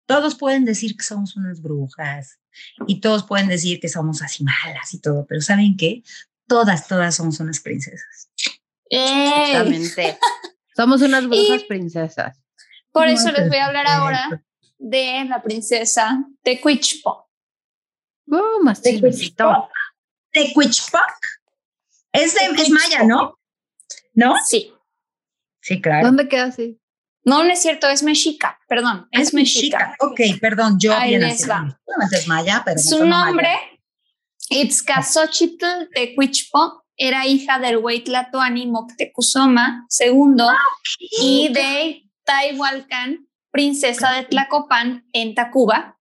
todos 0.06 0.36
pueden 0.36 0.64
decir 0.64 0.96
que 0.96 1.02
somos 1.02 1.34
unas 1.34 1.60
brujas 1.62 2.38
y 2.86 3.00
todos 3.00 3.24
pueden 3.24 3.48
decir 3.48 3.80
que 3.80 3.88
somos 3.88 4.22
así 4.22 4.44
malas 4.44 4.94
y 4.94 5.00
todo, 5.00 5.26
pero 5.26 5.40
¿saben 5.40 5.76
qué? 5.76 6.04
Todas, 6.46 6.86
todas 6.86 7.16
somos 7.16 7.40
unas 7.40 7.58
princesas. 7.58 8.30
¡ey! 8.88 9.50
Exactamente. 9.50 10.18
Somos 10.74 11.02
unas 11.02 11.26
brujas 11.26 11.62
Y- 11.62 11.66
princesas. 11.66 12.38
por 12.92 13.06
No, 13.06 13.12
eso 13.12 13.30
les 13.32 13.48
voy 13.48 13.58
a 13.58 13.66
hablar 13.66 13.86
ahora 13.86 14.42
de 14.78 15.24
la 15.28 15.42
princesa 15.42 16.24
Tecuichpo. 16.42 17.28
Uh, 18.26 18.62
más 18.62 18.82
De 18.82 18.92
chismecito. 18.92 19.68
Tecuichpoc. 20.30 21.00
Es, 22.12 22.34
de, 22.34 22.46
es 22.62 22.70
maya, 22.70 23.04
¿no? 23.04 23.38
¿No? 24.14 24.34
Sí. 24.44 24.72
Sí, 25.60 25.80
claro. 25.80 26.06
¿Dónde 26.06 26.28
queda 26.28 26.44
así? 26.44 26.78
No, 27.24 27.44
no 27.44 27.50
es 27.52 27.62
cierto, 27.62 27.88
es 27.88 28.02
mexica, 28.02 28.58
perdón, 28.68 29.06
es, 29.12 29.32
mexica. 29.32 29.94
Ok, 30.00 30.20
perdón, 30.40 30.76
yo 30.80 30.92
Ahí 30.92 31.10
bien 31.10 31.20
les 31.22 31.48
va. 31.48 31.78
Solamente 31.86 32.16
es 32.16 32.26
maya, 32.26 32.62
pero 32.64 32.80
Su 32.80 33.04
nombre, 33.06 33.48
Itzcazochitl 34.50 35.88
Tecuichpo, 35.94 36.81
era 37.04 37.26
hija 37.26 37.58
del 37.58 37.78
güey 37.78 38.04
Tlatoani 38.04 38.68
Moctezuma 38.68 39.88
II 39.98 40.44
y 41.20 41.48
de 41.52 42.04
Taihualcan, 42.24 43.26
princesa 43.50 44.12
de 44.12 44.22
Tlacopan 44.22 45.04
en 45.12 45.34
Tacuba. 45.34 45.98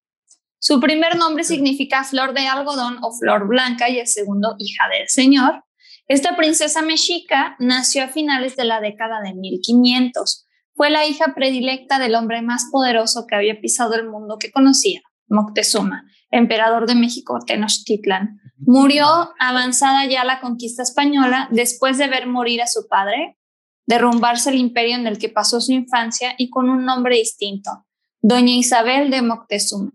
Su 0.60 0.80
primer 0.80 1.18
nombre 1.18 1.44
significa 1.44 2.04
flor 2.04 2.36
de 2.36 2.46
algodón 2.46 3.00
o 3.02 3.12
flor 3.18 3.48
blanca 3.48 3.90
y 3.90 3.98
el 3.98 4.06
segundo 4.06 4.56
hija 4.60 4.84
del 4.96 5.10
señor. 5.10 5.64
Esta 6.08 6.36
princesa 6.36 6.84
mexica 6.84 7.56
nació 7.58 8.04
a 8.04 8.08
finales 8.08 8.56
de 8.56 8.66
la 8.66 8.80
década 8.80 9.22
de 9.22 9.34
1500. 9.34 10.46
Fue 10.76 10.92
la 10.92 11.08
hija 11.08 11.34
predilecta 11.34 11.98
del 11.98 12.14
hombre 12.14 12.44
más 12.44 12.68
poderoso 12.72 13.26
que 13.28 13.34
había 13.34 13.60
pisado 13.60 13.96
el 13.96 14.08
mundo 14.08 14.38
que 14.40 14.52
conocía, 14.52 15.02
Moctezuma, 15.28 16.04
emperador 16.30 16.86
de 16.86 16.94
México, 16.94 17.40
Tenochtitlan. 17.44 18.41
Murió 18.66 19.06
avanzada 19.40 20.06
ya 20.06 20.24
la 20.24 20.40
conquista 20.40 20.84
española 20.84 21.48
después 21.52 21.98
de 21.98 22.08
ver 22.08 22.28
morir 22.28 22.62
a 22.62 22.68
su 22.68 22.88
padre, 22.88 23.38
derrumbarse 23.86 24.50
el 24.52 24.58
imperio 24.58 24.96
en 24.96 25.08
el 25.08 25.18
que 25.18 25.30
pasó 25.30 25.60
su 25.62 25.72
infancia 25.72 26.36
y 26.38 26.50
con 26.50 26.70
un 26.70 26.86
nombre 26.86 27.18
distinto, 27.18 27.86
Doña 28.22 28.54
Isabel 28.54 29.10
de 29.10 29.22
Moctezuma. 29.22 29.92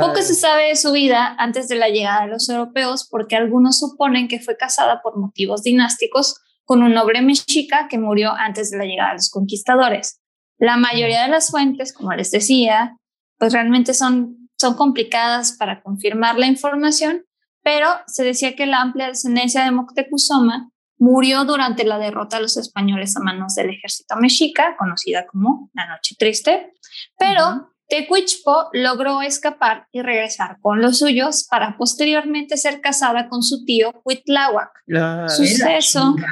Poco 0.00 0.22
se 0.22 0.34
sabe 0.34 0.68
de 0.68 0.76
su 0.76 0.90
vida 0.90 1.36
antes 1.38 1.68
de 1.68 1.76
la 1.76 1.88
llegada 1.88 2.22
de 2.22 2.32
los 2.32 2.48
europeos 2.48 3.06
porque 3.08 3.36
algunos 3.36 3.78
suponen 3.78 4.26
que 4.26 4.40
fue 4.40 4.56
casada 4.56 5.02
por 5.02 5.16
motivos 5.16 5.62
dinásticos 5.62 6.40
con 6.64 6.82
un 6.82 6.94
noble 6.94 7.22
mexica 7.22 7.86
que 7.88 7.96
murió 7.96 8.32
antes 8.32 8.70
de 8.70 8.78
la 8.78 8.84
llegada 8.84 9.10
de 9.10 9.16
los 9.16 9.30
conquistadores. 9.30 10.20
La 10.58 10.76
mayoría 10.76 11.22
de 11.22 11.28
las 11.28 11.50
fuentes, 11.50 11.92
como 11.92 12.12
les 12.12 12.32
decía, 12.32 12.96
pues 13.38 13.52
realmente 13.52 13.94
son, 13.94 14.50
son 14.58 14.74
complicadas 14.74 15.52
para 15.52 15.80
confirmar 15.80 16.36
la 16.38 16.46
información, 16.46 17.24
pero 17.62 17.88
se 18.06 18.24
decía 18.24 18.54
que 18.56 18.66
la 18.66 18.80
amplia 18.80 19.08
descendencia 19.08 19.64
de 19.64 19.70
Moctezuma 19.70 20.70
murió 20.98 21.44
durante 21.44 21.84
la 21.84 21.98
derrota 21.98 22.36
de 22.36 22.42
los 22.42 22.56
españoles 22.56 23.16
a 23.16 23.20
manos 23.20 23.54
del 23.54 23.70
ejército 23.70 24.16
mexica, 24.16 24.76
conocida 24.76 25.26
como 25.26 25.70
la 25.74 25.86
Noche 25.86 26.14
Triste, 26.18 26.72
pero 27.18 27.70
Tecuichpo 27.88 28.68
logró 28.72 29.22
escapar 29.22 29.86
y 29.92 30.02
regresar 30.02 30.58
con 30.60 30.82
los 30.82 30.98
suyos 30.98 31.46
para 31.48 31.76
posteriormente 31.78 32.56
ser 32.58 32.80
casada 32.82 33.28
con 33.28 33.42
su 33.42 33.64
tío 33.64 33.92
Huitláhuac. 34.04 34.70
La- 34.86 35.28
Suceso. 35.28 36.14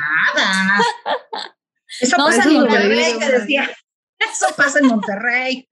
Eso 2.01 2.17
No, 2.19 2.27
pasa 2.27 2.43
en 2.45 2.53
Monterrey, 2.55 3.19
te 3.19 3.33
decía. 3.41 3.71
Eso 4.19 4.47
pasa 4.57 4.81
en 4.81 4.87
Monterrey. 4.87 5.69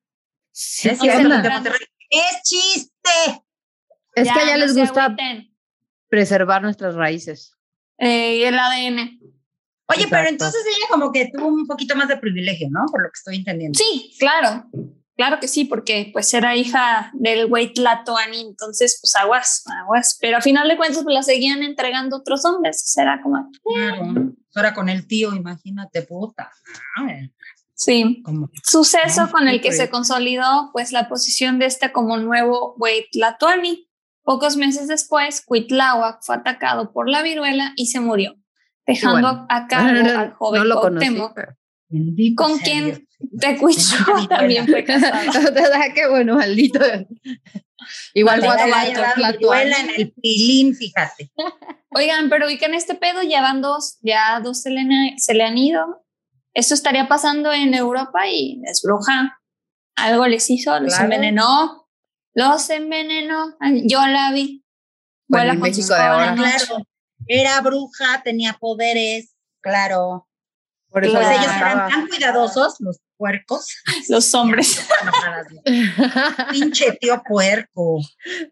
Sí, 0.52 0.88
Es 0.88 0.98
cierto, 1.00 1.28
de. 1.28 1.48
Monterrey. 1.50 1.86
Es 2.09 2.42
chiste. 2.44 3.43
Es 4.15 4.27
Ya, 4.29 4.35
que 4.35 4.41
a 4.41 4.43
ella 4.45 4.53
no 4.59 4.65
les 4.67 4.77
gusta 4.77 5.05
agüiten. 5.07 5.55
preservar 6.09 6.62
nuestras 6.62 6.95
raíces. 6.95 7.53
Eh, 7.99 8.37
y 8.39 8.43
el 8.45 8.59
ADN. 8.59 9.21
Oye, 9.87 10.07
pero 10.09 10.23
Exacto. 10.23 10.29
entonces 10.29 10.62
ella 10.67 10.87
como 10.91 11.12
que 11.12 11.31
tuvo 11.35 11.49
un 11.49 11.67
poquito 11.67 11.95
más 11.97 12.09
de 12.09 12.17
privilegio, 12.17 12.69
¿no? 12.71 12.87
Por 12.91 13.03
lo 13.03 13.09
que 13.09 13.19
estoy 13.19 13.37
entendiendo. 13.37 13.79
Sí, 13.79 14.15
claro. 14.19 14.65
Claro 15.17 15.39
que 15.39 15.47
sí, 15.47 15.65
porque 15.65 16.11
pues 16.12 16.33
era 16.35 16.57
hija 16.57 17.11
del 17.15 17.47
güey 17.47 17.73
Tlatoani, 17.73 18.41
entonces 18.41 18.99
pues 19.01 19.15
aguas, 19.15 19.62
aguas. 19.83 20.19
Pero 20.21 20.39
a 20.39 20.41
final 20.41 20.67
de 20.69 20.77
cuentas 20.77 21.05
pues 21.05 21.15
la 21.15 21.23
seguían 21.23 21.62
entregando 21.62 22.17
otros 22.17 22.45
hombres. 22.45 22.83
Será 22.85 23.21
como, 23.23 23.49
Claro. 23.62 24.33
Ahora 24.57 24.75
con 24.75 24.89
el 24.89 25.07
tío, 25.07 25.33
imagínate, 25.35 26.03
puta. 26.03 26.51
Sí. 27.75 28.23
Como 28.25 28.51
Suceso 28.65 29.31
con 29.31 29.49
el 29.49 29.61
que 29.61 29.73
se 29.73 29.91
consolidó 29.91 30.71
pues 30.73 30.93
la 30.93 31.09
posición 31.09 31.59
de 31.59 31.67
este 31.67 31.93
como 31.93 32.17
nuevo 32.17 32.75
Huitlatoani. 32.79 33.89
Pocos 34.25 34.57
meses 34.57 34.89
después, 34.89 35.43
Cuitláhuac 35.45 36.18
fue 36.22 36.37
atacado 36.37 36.93
por 36.93 37.09
la 37.09 37.22
viruela 37.22 37.72
y 37.77 37.87
se 37.87 38.01
murió, 38.01 38.35
dejando 38.87 39.20
bueno. 39.20 39.47
a 39.51 39.66
cargo 39.68 40.18
al 40.18 40.33
joven 40.33 40.62
no 40.62 40.64
lo 40.66 40.81
conocí. 40.81 41.07
Cuauhtémoc, 41.07 41.35
pero- 41.35 41.53
bendito 41.89 42.43
con 42.43 42.59
quien 42.59 42.85
Dios. 42.87 43.01
Tecuichpo 43.41 44.12
Bendita 44.14 44.37
también 44.39 44.66
fue 44.66 44.85
casada. 44.85 45.22
O 45.29 45.33
sea, 45.33 45.93
qué 45.95 46.09
bueno, 46.09 46.35
maldito. 46.37 46.81
Igual 48.14 48.41
le 48.41 48.47
va 48.49 48.55
haya 48.55 48.99
dado 49.01 49.14
la 49.20 49.33
viruela 49.33 49.77
en 49.79 49.91
el 49.97 50.12
pilín, 50.12 50.75
fíjate. 50.75 51.31
Oigan, 51.91 52.29
pero 52.31 52.47
ubican 52.47 52.72
este 52.75 52.95
pedo, 52.95 53.22
ya 53.22 53.43
van 53.43 53.61
dos, 53.61 53.99
ya 54.03 54.41
dos 54.41 54.62
se 54.62 54.70
le, 54.70 54.81
han- 54.81 55.18
se 55.18 55.35
le 55.35 55.45
han 55.45 55.59
ido. 55.59 56.03
Esto 56.55 56.75
estaría 56.75 57.09
pasando 57.09 57.53
en 57.53 57.75
Europa 57.75 58.27
y 58.29 58.61
es 58.64 58.81
bruja. 58.83 59.39
Algo 59.97 60.27
les 60.27 60.49
hizo, 60.51 60.79
los 60.81 60.95
Claro. 60.95 61.05
envenenó. 61.05 61.84
Los 62.35 62.68
envenenó. 62.70 63.57
Yo 63.85 64.07
la 64.07 64.32
vi. 64.32 64.64
Bueno, 65.28 65.53
en 65.53 65.61
México 65.61 65.95
de 65.95 66.01
ahora. 66.01 66.35
Claro. 66.35 66.85
Era 67.26 67.61
bruja, 67.61 68.22
tenía 68.22 68.55
poderes, 68.55 69.35
claro. 69.61 70.28
Por 70.91 71.05
eso 71.05 71.14
Pues 71.14 71.26
Claro. 71.26 71.43
ellos 71.43 71.57
eran 71.57 71.89
tan 71.89 72.07
cuidadosos, 72.09 72.76
los 72.80 73.01
puercos. 73.16 73.66
Los 74.09 74.35
hombres. 74.35 74.87
Pinche 76.51 76.93
tío 77.01 77.22
puerco. 77.26 78.01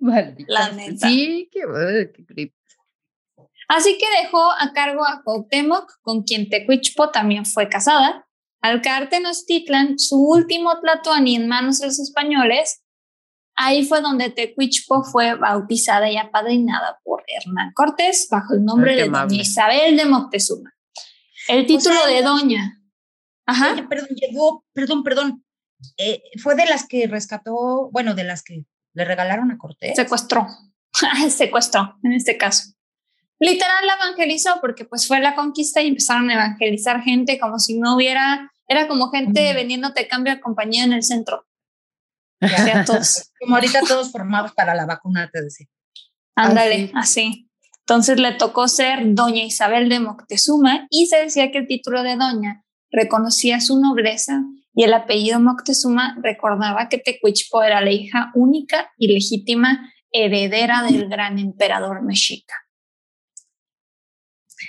Maldita 0.00 0.52
La 0.52 0.70
neta. 0.70 1.08
Sí, 1.08 1.48
qué, 1.52 1.60
qué 2.14 2.24
creepy. 2.24 2.54
Así 3.68 3.96
que 3.98 4.06
dejó 4.22 4.50
a 4.52 4.72
cargo 4.74 5.04
a 5.06 5.22
Cuauhtémoc, 5.24 5.90
con 6.02 6.22
quien 6.24 6.48
Tecuichpo 6.50 7.10
también 7.10 7.46
fue 7.46 7.68
casada. 7.68 8.26
Al 8.60 8.82
caer 8.82 9.08
Tenochtitlan, 9.08 9.98
su 9.98 10.16
último 10.16 10.78
Tlatoani 10.80 11.36
en 11.36 11.48
manos 11.48 11.78
de 11.78 11.86
los 11.86 11.98
españoles, 11.98 12.81
Ahí 13.54 13.84
fue 13.84 14.00
donde 14.00 14.30
Tecuichpo 14.30 15.04
fue 15.04 15.34
bautizada 15.34 16.10
y 16.10 16.16
apadrinada 16.16 17.00
por 17.04 17.22
Hernán 17.26 17.72
Cortés 17.74 18.28
bajo 18.30 18.54
el 18.54 18.64
nombre 18.64 18.96
de 18.96 19.08
Doña 19.08 19.42
Isabel 19.42 19.96
de 19.96 20.04
Moctezuma. 20.06 20.72
El 21.48 21.66
título 21.66 22.06
de 22.06 22.22
Doña. 22.22 22.80
Ajá. 23.46 23.74
perdón, 23.88 24.08
llegó, 24.14 24.64
perdón, 24.72 25.02
perdón. 25.02 25.44
Eh, 25.98 26.22
fue 26.42 26.54
de 26.54 26.64
las 26.66 26.86
que 26.86 27.06
rescató, 27.06 27.90
bueno, 27.90 28.14
de 28.14 28.24
las 28.24 28.42
que 28.42 28.64
le 28.94 29.04
regalaron 29.04 29.50
a 29.50 29.58
Cortés. 29.58 29.96
Secuestró. 29.96 30.46
Secuestró, 31.30 31.98
en 32.02 32.12
este 32.12 32.36
caso. 32.36 32.72
Literal 33.38 33.86
la 33.86 33.94
evangelizó 33.94 34.58
porque 34.60 34.84
pues 34.84 35.08
fue 35.08 35.18
la 35.18 35.34
conquista 35.34 35.82
y 35.82 35.88
empezaron 35.88 36.30
a 36.30 36.34
evangelizar 36.34 37.02
gente 37.02 37.40
como 37.40 37.58
si 37.58 37.78
no 37.78 37.96
hubiera, 37.96 38.52
era 38.68 38.86
como 38.86 39.10
gente 39.10 39.52
vendiéndote 39.52 40.06
cambio 40.06 40.34
de 40.34 40.40
compañía 40.40 40.84
en 40.84 40.92
el 40.92 41.02
centro. 41.02 41.44
todos. 42.86 43.30
Como 43.40 43.56
ahorita 43.56 43.80
todos 43.86 44.10
formados 44.10 44.52
para 44.52 44.74
la 44.74 44.86
vacuna, 44.86 45.30
te 45.32 45.42
decía. 45.42 45.66
Ándale, 46.34 46.90
así. 46.94 47.48
Entonces 47.80 48.18
le 48.18 48.32
tocó 48.32 48.68
ser 48.68 49.00
doña 49.14 49.42
Isabel 49.42 49.88
de 49.88 50.00
Moctezuma 50.00 50.86
y 50.88 51.06
se 51.06 51.18
decía 51.18 51.50
que 51.50 51.58
el 51.58 51.66
título 51.66 52.02
de 52.02 52.16
doña 52.16 52.64
reconocía 52.90 53.60
su 53.60 53.80
nobleza 53.80 54.42
y 54.74 54.84
el 54.84 54.94
apellido 54.94 55.40
Moctezuma 55.40 56.16
recordaba 56.22 56.88
que 56.88 56.98
Tecuichpo 56.98 57.62
era 57.62 57.80
la 57.80 57.90
hija 57.90 58.30
única 58.34 58.90
y 58.96 59.12
legítima 59.12 59.92
heredera 60.12 60.82
del 60.82 61.08
gran 61.08 61.38
emperador 61.38 62.02
mexica. 62.02 62.54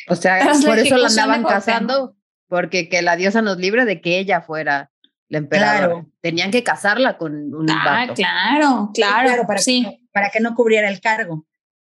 O 0.10 0.16
sea, 0.16 0.52
por 0.66 0.80
eso 0.80 0.98
la 0.98 1.08
andaban 1.08 1.44
casando, 1.44 2.16
porque 2.48 2.90
que 2.90 3.02
la 3.02 3.16
diosa 3.16 3.42
nos 3.42 3.58
libre 3.58 3.86
de 3.86 4.02
que 4.02 4.20
ella 4.20 4.42
fuera 4.42 4.92
la 5.34 5.40
emperadora. 5.40 6.06
Tenían 6.22 6.52
que 6.52 6.64
casarla 6.64 7.18
con 7.18 7.34
un 7.54 7.70
ah, 7.70 8.08
Claro, 8.14 8.92
claro, 8.94 9.48
para, 9.48 9.60
Que, 9.60 10.00
para 10.12 10.30
que 10.30 10.40
no 10.40 10.54
cubriera 10.54 10.90
el 10.90 11.02
cargo. 11.02 11.48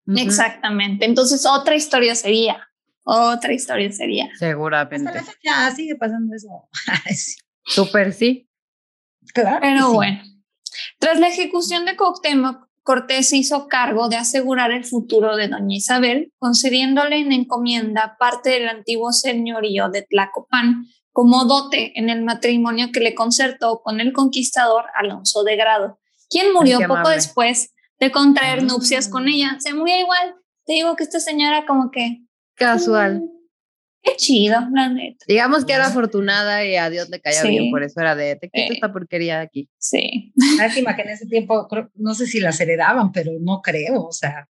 Exactamente. 0.07 1.05
Entonces, 1.05 1.45
otra 1.45 1.75
historia 1.75 2.15
sería. 2.15 2.69
Otra 3.03 3.51
historia 3.51 3.91
sería. 3.91 4.29
Seguramente. 4.39 5.11
Ya 5.43 5.69
sigue 5.71 5.95
pasando 5.95 6.33
eso. 6.33 6.69
Súper 7.65 8.13
sí. 8.13 8.49
Claro. 9.33 9.59
Pero 9.61 9.91
bueno. 9.91 10.21
Tras 10.99 11.19
la 11.19 11.27
ejecución 11.27 11.83
de 11.83 11.97
Cuauhtémoc, 11.97 12.69
Cortés 12.81 13.33
hizo 13.33 13.67
cargo 13.67 14.07
de 14.07 14.15
asegurar 14.15 14.71
el 14.71 14.85
futuro 14.85 15.35
de 15.35 15.49
doña 15.49 15.75
Isabel, 15.75 16.31
concediéndole 16.37 17.17
en 17.17 17.33
encomienda 17.33 18.15
parte 18.17 18.51
del 18.51 18.69
antiguo 18.69 19.11
señorío 19.11 19.89
de 19.89 20.03
Tlacopan 20.03 20.85
como 21.13 21.45
dote 21.45 21.97
en 21.97 22.09
el 22.09 22.23
matrimonio 22.23 22.89
que 22.91 22.99
le 22.99 23.15
concertó 23.15 23.81
con 23.81 24.01
el 24.01 24.11
conquistador 24.11 24.85
Alonso 24.95 25.43
de 25.43 25.55
Grado, 25.55 25.99
quien 26.29 26.51
murió 26.51 26.79
poco 26.87 27.09
después 27.09 27.71
de 27.99 28.11
contraer 28.11 28.63
nupcias 28.63 29.07
con 29.07 29.27
ella. 29.27 29.57
Se 29.59 29.73
murió 29.73 29.97
igual. 29.97 30.35
Te 30.65 30.73
digo 30.73 30.95
que 30.95 31.03
esta 31.03 31.19
señora 31.19 31.65
como 31.67 31.91
que... 31.91 32.23
Casual. 32.55 33.21
Mm, 33.21 33.29
qué 34.01 34.15
chido, 34.15 34.57
la 34.73 34.89
neta. 34.89 35.23
Digamos 35.27 35.65
que 35.65 35.73
era 35.73 35.87
afortunada 35.87 36.65
y 36.65 36.75
a 36.77 36.89
Dios 36.89 37.09
le 37.09 37.21
caía 37.21 37.43
bien, 37.43 37.69
por 37.69 37.83
eso 37.83 38.01
era 38.01 38.15
de, 38.15 38.35
te 38.35 38.49
quito 38.49 38.73
esta 38.73 38.91
porquería 38.91 39.37
de 39.37 39.43
aquí. 39.43 39.69
Sí. 39.77 40.33
Lástima 40.57 40.95
que 40.95 41.03
en 41.03 41.09
ese 41.09 41.27
tiempo, 41.27 41.67
no 41.93 42.15
sé 42.15 42.25
si 42.25 42.39
las 42.39 42.59
heredaban, 42.59 43.11
pero 43.11 43.31
no 43.39 43.61
creo, 43.61 44.03
o 44.03 44.11
sea, 44.11 44.49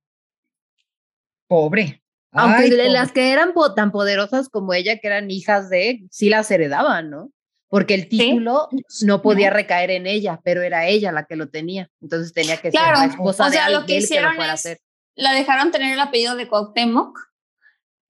pobre. 1.47 2.03
Aunque 2.37 2.69
las 2.89 3.13
que 3.13 3.33
eran 3.33 3.53
tan 3.75 3.93
poderosas 3.93 4.49
como 4.49 4.75
ella, 4.75 4.99
que 4.99 5.07
eran 5.07 5.31
hijas 5.31 5.69
de, 5.71 6.05
sí 6.11 6.29
las 6.29 6.51
heredaban, 6.51 7.11
¿no? 7.11 7.31
Porque 7.69 7.95
el 7.95 8.09
título 8.09 8.69
no 9.03 9.23
podía 9.23 9.51
recaer 9.51 9.91
en 9.91 10.07
ella, 10.07 10.41
pero 10.45 10.63
era 10.63 10.87
ella 10.87 11.13
la 11.13 11.25
que 11.25 11.37
lo 11.37 11.49
tenía. 11.49 11.91
Entonces 12.01 12.33
tenía 12.33 12.57
que 12.59 12.71
ser 12.71 12.81
la 12.81 13.07
esposa 13.07 13.51
de 13.51 13.59
alguien 13.59 14.07
que, 14.07 14.21
lo 14.21 14.35
fuera 14.35 14.53
a 14.53 14.55
hacer. 14.55 14.79
La 15.15 15.33
dejaron 15.33 15.73
tener 15.73 15.93
el 15.93 16.01
apellido 16.01 16.37
de 16.37 16.49
Cuauhtémoc 16.49 17.19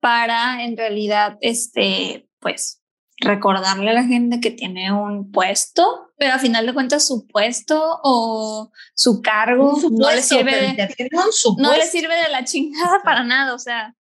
para 0.01 0.63
en 0.63 0.77
realidad, 0.77 1.39
este, 1.41 2.29
pues, 2.39 2.83
recordarle 3.19 3.91
a 3.91 3.95
la 3.95 4.05
gente 4.05 4.41
que 4.41 4.51
tiene 4.51 4.93
un 4.93 5.31
puesto, 5.31 6.13
pero 6.19 6.35
a 6.35 6.39
final 6.39 6.67
de 6.67 6.75
cuentas 6.75 7.07
su 7.07 7.27
puesto 7.27 8.01
o 8.03 8.71
su 8.95 9.23
cargo 9.23 9.79
no 9.91 10.11
le 10.11 10.23
sirve 10.23 10.53
de, 10.53 11.11
no 11.59 11.75
le 11.75 11.87
sirve 11.87 12.15
de 12.15 12.29
la 12.29 12.45
chingada 12.45 13.03
para 13.03 13.25
nada, 13.25 13.55
o 13.55 13.59
sea, 13.59 13.95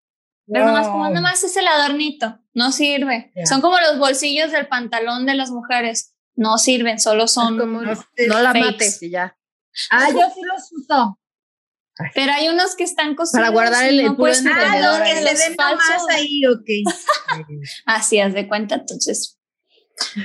pero 0.47 0.65
nomás 0.65 0.87
como 0.87 1.09
nomás 1.09 1.43
es 1.43 1.55
el 1.57 1.67
adornito, 1.67 2.39
no 2.53 2.71
sirve. 2.71 3.31
Son 3.45 3.61
como 3.61 3.79
los 3.79 3.97
bolsillos 3.97 4.51
del 4.51 4.67
pantalón 4.67 5.25
de 5.25 5.35
las 5.35 5.51
mujeres, 5.51 6.13
no 6.35 6.57
sirven, 6.57 6.99
solo 6.99 7.27
son 7.27 7.57
como, 7.57 7.81
no, 7.81 7.95
la 8.41 8.53
mates 8.53 9.01
y 9.01 9.11
ya. 9.11 9.37
Ah, 9.89 10.09
yo 10.09 10.19
sí 10.33 10.41
los 10.41 10.71
uso. 10.71 11.19
Pero 12.15 12.33
hay 12.33 12.47
unos 12.49 12.75
que 12.75 12.83
están 12.83 13.15
cosidos. 13.15 13.39
Para 13.39 13.49
guardar 13.49 13.85
el, 13.85 14.03
no 14.03 14.17
puedes 14.17 14.43
ah, 14.45 15.03
que 15.03 15.35
se 15.35 15.55
más 15.55 16.07
ahí, 16.09 16.41
ok. 16.45 16.69
Así, 17.85 18.19
haz 18.19 18.33
de 18.33 18.47
cuenta, 18.47 18.75
entonces. 18.75 19.39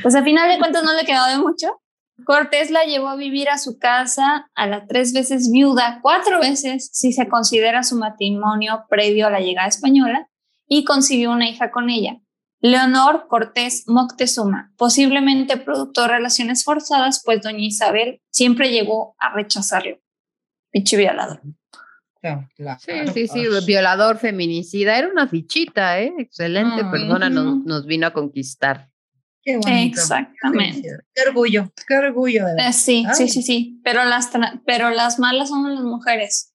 Pues 0.02 0.14
al 0.14 0.24
final 0.24 0.48
de 0.50 0.58
cuentas 0.58 0.82
no 0.82 0.94
le 0.94 1.04
quedó 1.04 1.26
de 1.26 1.36
mucho. 1.36 1.80
Cortés 2.24 2.70
la 2.70 2.84
llevó 2.84 3.08
a 3.08 3.16
vivir 3.16 3.48
a 3.48 3.58
su 3.58 3.78
casa 3.78 4.50
a 4.54 4.66
la 4.66 4.86
tres 4.86 5.12
veces 5.12 5.50
viuda, 5.50 6.00
cuatro 6.02 6.40
veces 6.40 6.90
si 6.92 7.12
se 7.12 7.28
considera 7.28 7.82
su 7.82 7.96
matrimonio 7.96 8.84
previo 8.88 9.26
a 9.26 9.30
la 9.30 9.40
llegada 9.40 9.68
española, 9.68 10.28
y 10.66 10.84
concibió 10.84 11.30
una 11.30 11.48
hija 11.48 11.70
con 11.70 11.88
ella, 11.88 12.20
Leonor 12.60 13.26
Cortés 13.28 13.84
Moctezuma, 13.86 14.72
posiblemente 14.76 15.56
producto 15.58 16.02
de 16.02 16.08
relaciones 16.08 16.64
forzadas, 16.64 17.22
pues 17.24 17.40
doña 17.40 17.60
Isabel 17.60 18.20
siempre 18.30 18.70
llegó 18.70 19.14
a 19.18 19.32
rechazarlo. 19.32 19.98
Pinche 20.70 20.96
violador. 20.96 21.40
Sí, 22.80 22.92
sí, 23.14 23.28
sí, 23.28 23.46
violador, 23.64 24.18
feminicida, 24.18 24.98
era 24.98 25.08
una 25.08 25.28
fichita, 25.28 26.00
¿eh? 26.00 26.12
Excelente 26.18 26.84
persona, 26.84 27.30
nos, 27.30 27.64
nos 27.64 27.86
vino 27.86 28.08
a 28.08 28.12
conquistar. 28.12 28.87
Exactamente. 29.54 30.88
Qué 31.14 31.22
orgullo, 31.28 31.72
qué 31.86 31.94
orgullo. 31.96 32.46
Eh, 32.58 32.72
sí, 32.72 33.04
sí, 33.14 33.28
sí, 33.28 33.42
sí. 33.42 33.80
Pero 33.84 34.04
las, 34.04 34.30
pero 34.66 34.90
las 34.90 35.18
malas 35.18 35.48
son 35.48 35.74
las 35.74 35.84
mujeres. 35.84 36.52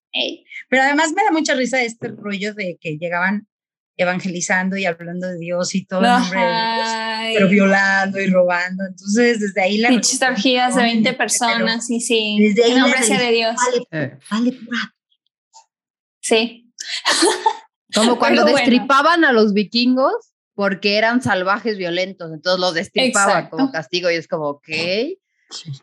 Pero 0.68 0.82
además 0.82 1.12
me 1.12 1.24
da 1.24 1.30
mucha 1.32 1.54
risa 1.54 1.82
este 1.82 2.08
rollo 2.08 2.54
de 2.54 2.78
que 2.80 2.96
llegaban 2.98 3.48
evangelizando 3.96 4.76
y 4.76 4.84
hablando 4.86 5.28
de 5.28 5.38
Dios 5.38 5.74
y 5.74 5.86
todo 5.86 6.00
el 6.00 6.06
nombre 6.06 6.40
de 6.40 6.46
Dios, 6.46 7.34
pero 7.34 7.48
violando 7.48 8.20
y 8.20 8.26
robando. 8.26 8.84
Entonces, 8.84 9.40
desde 9.40 9.62
ahí 9.62 9.78
la. 9.78 9.88
Pinches 9.88 10.20
orgías 10.22 10.74
de 10.74 10.82
20 10.82 11.12
personas, 11.14 11.86
sí, 11.86 12.00
sí. 12.00 12.36
Desde 12.40 12.64
ahí 12.64 12.78
nombre 12.78 13.02
sea 13.02 13.20
de 13.20 13.32
Dios. 13.32 13.54
Vale, 13.90 14.18
vale, 14.30 14.58
Sí. 16.20 16.72
Como 17.94 18.18
cuando 18.18 18.44
destripaban 18.44 19.24
a 19.24 19.32
los 19.32 19.52
vikingos 19.52 20.33
porque 20.54 20.96
eran 20.98 21.20
salvajes 21.22 21.76
violentos, 21.76 22.32
entonces 22.32 22.60
los 22.60 22.74
destripaban 22.74 23.48
como 23.50 23.72
castigo 23.72 24.10
y 24.10 24.14
es 24.14 24.28
como, 24.28 24.48
ok. 24.48 24.68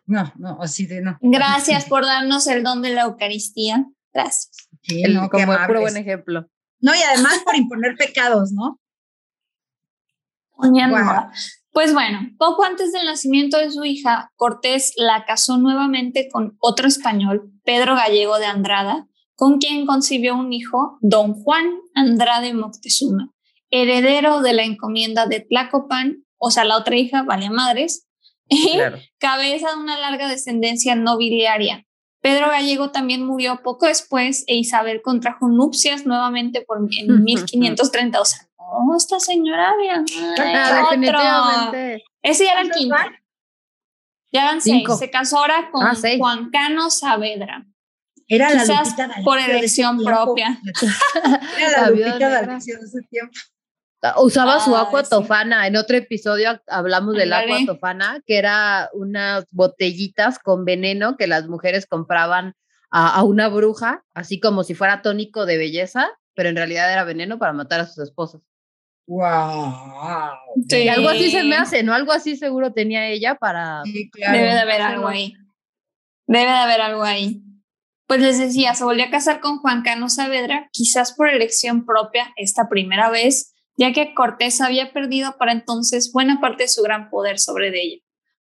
No, 0.05 0.31
no, 0.37 0.57
así 0.61 0.85
de 0.85 1.01
no. 1.01 1.17
Gracias 1.21 1.85
por 1.85 2.05
darnos 2.05 2.47
el 2.47 2.63
don 2.63 2.81
de 2.81 2.93
la 2.93 3.03
Eucaristía. 3.03 3.85
Gracias. 4.13 4.69
como 5.29 5.53
puro 5.67 5.81
buen 5.81 5.97
ejemplo. 5.97 6.47
No, 6.79 6.95
y 6.95 6.99
además 7.01 7.39
por 7.45 7.55
imponer 7.55 7.95
pecados, 7.95 8.51
¿no? 8.51 8.79
Pues 11.71 11.93
bueno, 11.93 12.19
poco 12.37 12.63
antes 12.65 12.91
del 12.91 13.05
nacimiento 13.05 13.57
de 13.57 13.71
su 13.71 13.83
hija, 13.85 14.31
Cortés 14.35 14.93
la 14.97 15.25
casó 15.25 15.57
nuevamente 15.57 16.27
con 16.31 16.57
otro 16.59 16.87
español, 16.87 17.51
Pedro 17.63 17.95
Gallego 17.95 18.37
de 18.39 18.45
Andrada, 18.45 19.07
con 19.35 19.57
quien 19.57 19.85
concibió 19.85 20.35
un 20.35 20.53
hijo, 20.53 20.97
don 21.01 21.33
Juan 21.33 21.65
Andrade 21.95 22.53
Moctezuma 22.53 23.31
heredero 23.71 24.41
de 24.41 24.53
la 24.53 24.63
encomienda 24.63 25.25
de 25.25 25.39
Tlacopan, 25.39 26.25
o 26.37 26.51
sea, 26.51 26.63
la 26.63 26.77
otra 26.77 26.95
hija, 26.95 27.23
valía 27.23 27.49
madres, 27.49 28.07
y 28.47 28.77
cabeza 29.17 29.69
de 29.71 29.77
una 29.77 29.97
larga 29.97 30.27
descendencia 30.27 30.95
nobiliaria. 30.95 31.85
Pedro 32.21 32.49
Gallego 32.49 32.91
también 32.91 33.25
murió 33.25 33.61
poco 33.63 33.87
después 33.87 34.43
e 34.45 34.55
Isabel 34.55 35.01
contrajo 35.01 35.47
nupcias 35.47 36.05
nuevamente 36.05 36.61
por, 36.61 36.77
en 36.77 37.23
1530. 37.23 38.21
O 38.21 38.25
sea, 38.25 38.47
no, 38.59 38.95
esta 38.95 39.19
señora 39.19 39.71
había. 39.71 40.03
Ah, 40.37 40.89
definitivamente. 40.91 42.03
Ese 42.21 42.45
ya 42.45 42.51
era 42.51 42.61
el 42.61 42.71
quinto. 42.71 42.95
Ya 44.31 44.43
eran 44.43 44.61
seis. 44.61 44.87
Se 44.97 45.09
casó 45.09 45.39
ahora 45.39 45.69
con 45.71 45.85
ah, 45.85 45.95
Juan 46.17 46.51
Cano 46.51 46.89
Saavedra. 46.89 47.65
Era 48.27 48.49
Quizás 48.49 48.97
la 48.97 49.23
por 49.25 49.39
elección 49.39 50.01
propia. 50.01 50.57
Era 51.59 51.81
la 51.81 51.89
Lupita 51.89 52.29
D'Alessio 52.29 52.79
de 52.79 52.85
ese 52.85 53.01
tiempo. 53.09 53.33
Usaba 54.17 54.59
su 54.59 54.75
agua 54.75 55.03
tofana. 55.03 55.67
En 55.67 55.75
otro 55.75 55.95
episodio 55.95 56.59
hablamos 56.67 57.15
del 57.15 57.33
agua 57.33 57.59
tofana, 57.65 58.21
que 58.25 58.37
era 58.37 58.89
unas 58.93 59.45
botellitas 59.51 60.39
con 60.39 60.65
veneno 60.65 61.17
que 61.17 61.27
las 61.27 61.47
mujeres 61.47 61.85
compraban 61.85 62.55
a, 62.89 63.23
una 63.23 63.47
bruja, 63.47 64.03
así 64.13 64.39
como 64.39 64.63
si 64.63 64.73
fuera 64.73 65.01
tónico 65.01 65.45
de 65.45 65.57
belleza, 65.57 66.09
pero 66.35 66.49
en 66.49 66.57
realidad 66.57 66.91
era 66.91 67.03
veneno 67.03 67.39
para 67.39 67.53
matar 67.53 67.79
a 67.79 67.85
sus 67.85 67.99
esposos. 68.03 68.41
¡Wow! 69.07 69.73
Sí. 70.67 70.87
Algo 70.89 71.09
así 71.09 71.31
se 71.31 71.43
me 71.43 71.55
hace, 71.55 71.83
¿no? 71.83 71.93
Algo 71.93 72.11
así 72.11 72.35
seguro 72.35 72.73
tenía 72.73 73.07
ella 73.07 73.35
para. 73.35 73.81
Debe 73.83 74.53
de 74.53 74.59
haber 74.59 74.81
algo 74.81 75.07
ahí. 75.07 75.33
Debe 76.27 76.51
de 76.51 76.57
haber 76.57 76.81
algo 76.81 77.03
ahí. 77.03 77.41
pues 78.07 78.19
les 78.19 78.39
decía, 78.39 78.73
se 78.73 78.83
volvió 78.83 79.05
a 79.05 79.09
casar 79.09 79.39
con 79.39 79.59
Juan 79.59 79.83
Cano 79.83 80.09
Saavedra, 80.09 80.69
quizás 80.71 81.13
por 81.13 81.29
elección 81.29 81.85
propia 81.85 82.33
esta 82.35 82.67
primera 82.67 83.09
vez, 83.09 83.50
ya 83.81 83.93
que 83.93 84.13
Cortés 84.13 84.61
había 84.61 84.93
perdido 84.93 85.37
para 85.39 85.53
entonces 85.53 86.11
buena 86.13 86.39
parte 86.39 86.63
de 86.63 86.69
su 86.69 86.83
gran 86.83 87.09
poder 87.09 87.39
sobre 87.39 87.69
ella. 87.69 87.99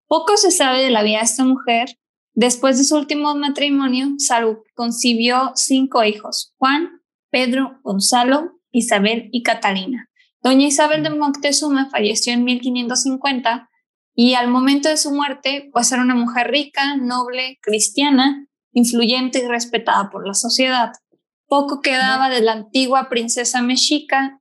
Poco 0.08 0.36
se 0.36 0.50
sabe 0.50 0.82
de 0.82 0.90
la 0.90 1.04
vida 1.04 1.20
de 1.20 1.26
esta 1.26 1.46
mujer. 1.46 2.00
Después 2.34 2.80
de 2.80 2.84
su 2.84 2.96
último 2.96 3.36
matrimonio, 3.36 4.08
salvo 4.18 4.64
concibió 4.74 5.52
cinco 5.54 6.04
hijos, 6.04 6.56
Juan, 6.58 7.04
Pedro, 7.30 7.80
Gonzalo, 7.84 8.60
Isabel 8.72 9.30
y 9.32 9.44
Catalina. 9.44 10.10
Doña 10.42 10.66
Isabel 10.66 11.04
de 11.04 11.12
Moctezuma 11.12 11.88
falleció 11.92 12.34
en 12.34 12.44
1550 12.44 13.70
y 14.16 14.34
al 14.34 14.48
momento 14.48 14.90
de 14.90 14.98
su 14.98 15.12
muerte, 15.12 15.70
pues 15.72 15.92
era 15.92 16.02
una 16.02 16.16
mujer 16.16 16.50
rica, 16.50 16.98
noble, 16.98 17.60
cristiana, 17.62 18.48
influyente 18.72 19.38
y 19.38 19.48
respetada 19.48 20.10
por 20.10 20.26
la 20.26 20.34
sociedad. 20.34 20.94
Poco 21.46 21.82
quedaba 21.82 22.28
de 22.30 22.42
la 22.42 22.54
antigua 22.54 23.08
princesa 23.08 23.62
mexica 23.62 24.37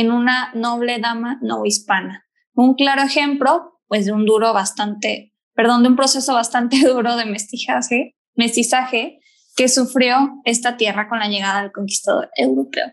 en 0.00 0.12
una 0.12 0.52
noble 0.54 0.98
dama 1.00 1.38
no 1.42 1.64
hispana. 1.64 2.24
Un 2.54 2.74
claro 2.74 3.02
ejemplo, 3.02 3.80
pues, 3.88 4.06
de 4.06 4.12
un 4.12 4.26
duro 4.26 4.52
bastante, 4.52 5.34
perdón, 5.54 5.82
de 5.82 5.88
un 5.88 5.96
proceso 5.96 6.34
bastante 6.34 6.78
duro 6.88 7.16
de 7.16 7.24
mestizaje, 7.24 8.16
mestizaje 8.34 9.18
que 9.56 9.68
sufrió 9.68 10.40
esta 10.44 10.76
tierra 10.76 11.08
con 11.08 11.18
la 11.18 11.28
llegada 11.28 11.62
del 11.62 11.72
conquistador 11.72 12.30
europeo. 12.36 12.92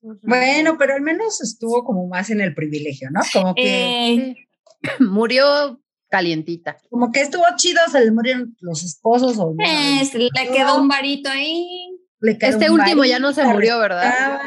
Bueno, 0.00 0.76
pero 0.78 0.94
al 0.94 1.02
menos 1.02 1.42
estuvo 1.42 1.84
como 1.84 2.06
más 2.06 2.30
en 2.30 2.40
el 2.40 2.54
privilegio, 2.54 3.10
¿no? 3.10 3.20
Como 3.32 3.54
que 3.54 4.14
eh, 4.14 4.34
murió 5.00 5.82
calientita. 6.08 6.78
Como 6.88 7.12
que 7.12 7.20
estuvo 7.20 7.44
chido, 7.56 7.80
se 7.92 8.02
le 8.02 8.10
murieron 8.10 8.56
los 8.60 8.84
esposos 8.84 9.36
o 9.38 9.54
eh, 9.58 10.08
le 10.14 10.30
quedó 10.50 10.80
un 10.80 10.88
varito 10.88 11.28
ahí. 11.28 11.66
este 12.22 12.70
último 12.70 13.04
ya 13.04 13.18
no 13.18 13.34
se 13.34 13.44
murió, 13.44 13.78
¿verdad? 13.78 14.40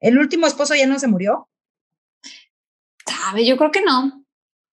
¿El 0.00 0.18
último 0.18 0.46
esposo 0.46 0.74
ya 0.74 0.86
no 0.86 0.98
se 0.98 1.08
murió? 1.08 1.48
Sabe, 3.06 3.44
yo 3.44 3.56
creo 3.56 3.70
que 3.70 3.82
no. 3.82 4.24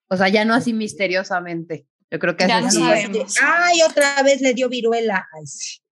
O 0.10 0.18
sea, 0.18 0.30
ya 0.30 0.46
no 0.46 0.54
así 0.54 0.74
misteriosamente. 0.74 1.88
Yo 2.10 2.20
creo 2.20 2.38
que 2.38 2.48
ya 2.48 2.62
no 2.62 2.72
sabemos. 2.72 3.36
Ay, 3.42 3.82
otra 3.82 4.24
vez 4.24 4.42
le 4.42 4.54
dio 4.54 4.70
viruela. 4.70 5.28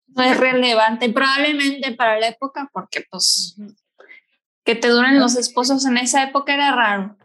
No 0.08 0.24
es 0.24 0.38
relevante, 0.38 1.10
probablemente 1.10 1.94
para 1.94 2.18
la 2.20 2.30
época, 2.30 2.70
porque 2.72 3.04
pues 3.10 3.58
que 4.64 4.76
te 4.76 4.88
duren 4.88 5.20
los 5.20 5.36
esposos 5.36 5.86
en 5.86 5.98
esa 5.98 6.24
época 6.24 6.54
era 6.54 6.74
raro. 6.74 7.18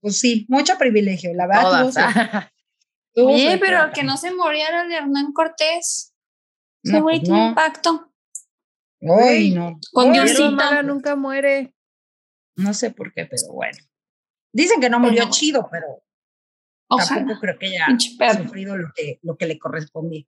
Pues 0.00 0.20
sí, 0.20 0.46
mucho 0.48 0.78
privilegio, 0.78 1.32
la 1.34 1.46
verdad. 1.46 2.50
Oye, 3.16 3.58
pero 3.58 3.90
que 3.92 4.04
no 4.04 4.16
se 4.16 4.32
muriera 4.32 4.82
el 4.82 4.92
Hernán 4.92 5.32
Cortés. 5.32 6.14
Ese 6.82 7.00
güey 7.00 7.18
pues 7.18 7.28
tiene 7.28 7.48
impacto. 7.48 8.05
Ay, 9.00 9.52
no. 9.52 9.78
Con 9.92 10.12
Diosito. 10.12 10.82
nunca 10.82 11.16
muere. 11.16 11.74
No 12.56 12.72
sé 12.74 12.90
por 12.90 13.12
qué, 13.12 13.26
pero 13.26 13.52
bueno. 13.52 13.78
Dicen 14.52 14.80
que 14.80 14.88
no 14.88 14.98
murió 14.98 15.28
chido, 15.30 15.68
pero 15.70 15.86
tampoco 16.88 17.40
creo 17.40 17.58
que 17.58 17.66
haya 17.66 17.86
sufrido 18.42 18.76
lo 18.76 18.88
que, 18.94 19.18
lo 19.22 19.36
que 19.36 19.46
le 19.46 19.58
correspondía. 19.58 20.24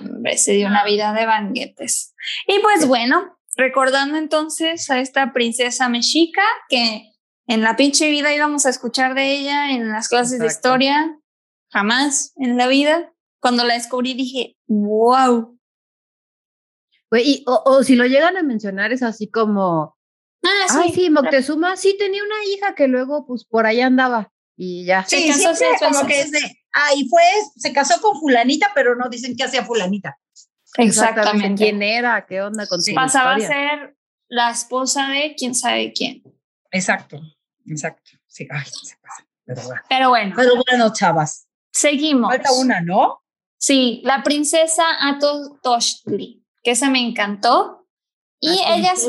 hombre, 0.00 0.36
se 0.36 0.52
dio 0.52 0.66
una 0.66 0.84
vida 0.84 1.12
de 1.14 1.24
banquetes. 1.24 2.14
Y 2.46 2.58
pues 2.60 2.86
bueno, 2.86 3.38
recordando 3.56 4.18
entonces 4.18 4.90
a 4.90 5.00
esta 5.00 5.32
princesa 5.32 5.88
mexica 5.88 6.42
que 6.68 7.10
en 7.46 7.62
la 7.62 7.76
pinche 7.76 8.10
vida 8.10 8.34
íbamos 8.34 8.66
a 8.66 8.70
escuchar 8.70 9.14
de 9.14 9.32
ella 9.32 9.70
en 9.70 9.90
las 9.90 10.08
clases 10.08 10.38
de 10.38 10.46
historia, 10.46 11.18
jamás 11.70 12.32
en 12.36 12.56
la 12.56 12.66
vida. 12.66 13.12
Cuando 13.40 13.64
la 13.64 13.74
descubrí 13.74 14.14
dije, 14.14 14.56
wow. 14.66 15.53
Y, 17.22 17.44
o, 17.46 17.82
si 17.82 17.96
lo 17.96 18.06
llegan 18.06 18.36
a 18.36 18.42
mencionar 18.42 18.92
es 18.92 19.02
así 19.02 19.28
como, 19.28 19.96
ah, 20.42 20.66
sí, 20.68 20.92
sí, 20.94 21.10
Moctezuma 21.10 21.76
sí 21.76 21.96
tenía 21.98 22.22
una 22.22 22.44
hija 22.46 22.74
que 22.74 22.88
luego 22.88 23.26
pues 23.26 23.44
por 23.44 23.66
ahí 23.66 23.80
andaba 23.80 24.32
y 24.56 24.84
ya. 24.84 25.04
Sí, 25.04 25.32
sí 25.32 25.44
como 25.80 26.06
que 26.06 26.20
es 26.20 26.30
de, 26.30 26.40
ah, 26.72 26.94
y 26.96 27.08
fue, 27.08 27.22
se 27.56 27.72
casó 27.72 28.00
con 28.00 28.18
fulanita, 28.18 28.72
pero 28.74 28.94
no 28.96 29.08
dicen 29.08 29.36
qué 29.36 29.44
hacía 29.44 29.64
fulanita. 29.64 30.18
Exactamente. 30.76 31.62
¿Quién 31.62 31.82
era? 31.82 32.26
¿Qué 32.26 32.42
onda 32.42 32.66
con 32.66 32.82
su 32.82 32.94
Pasaba 32.94 33.34
a 33.34 33.40
ser 33.40 33.96
la 34.28 34.50
esposa 34.50 35.08
de 35.08 35.34
quién 35.36 35.54
sabe 35.54 35.92
quién. 35.92 36.22
Exacto. 36.70 37.20
Exacto. 37.66 38.10
Sí, 38.26 38.46
ay, 38.50 38.64
se 38.82 38.96
pasa. 38.96 39.26
Pero 39.44 39.62
bueno. 39.62 39.82
Pero 39.88 40.08
bueno. 40.08 40.34
Pero 40.36 40.62
bueno, 40.68 40.92
chavas. 40.92 41.46
Seguimos. 41.72 42.30
Falta 42.30 42.52
una, 42.52 42.80
¿no? 42.80 43.22
Sí, 43.56 44.02
la 44.04 44.22
princesa 44.22 44.84
Atotochtli, 45.00 46.43
que 46.64 46.72
esa 46.72 46.90
me 46.90 47.06
encantó. 47.06 47.86
Y 48.40 48.50
ella 48.50 48.92
es 48.92 49.08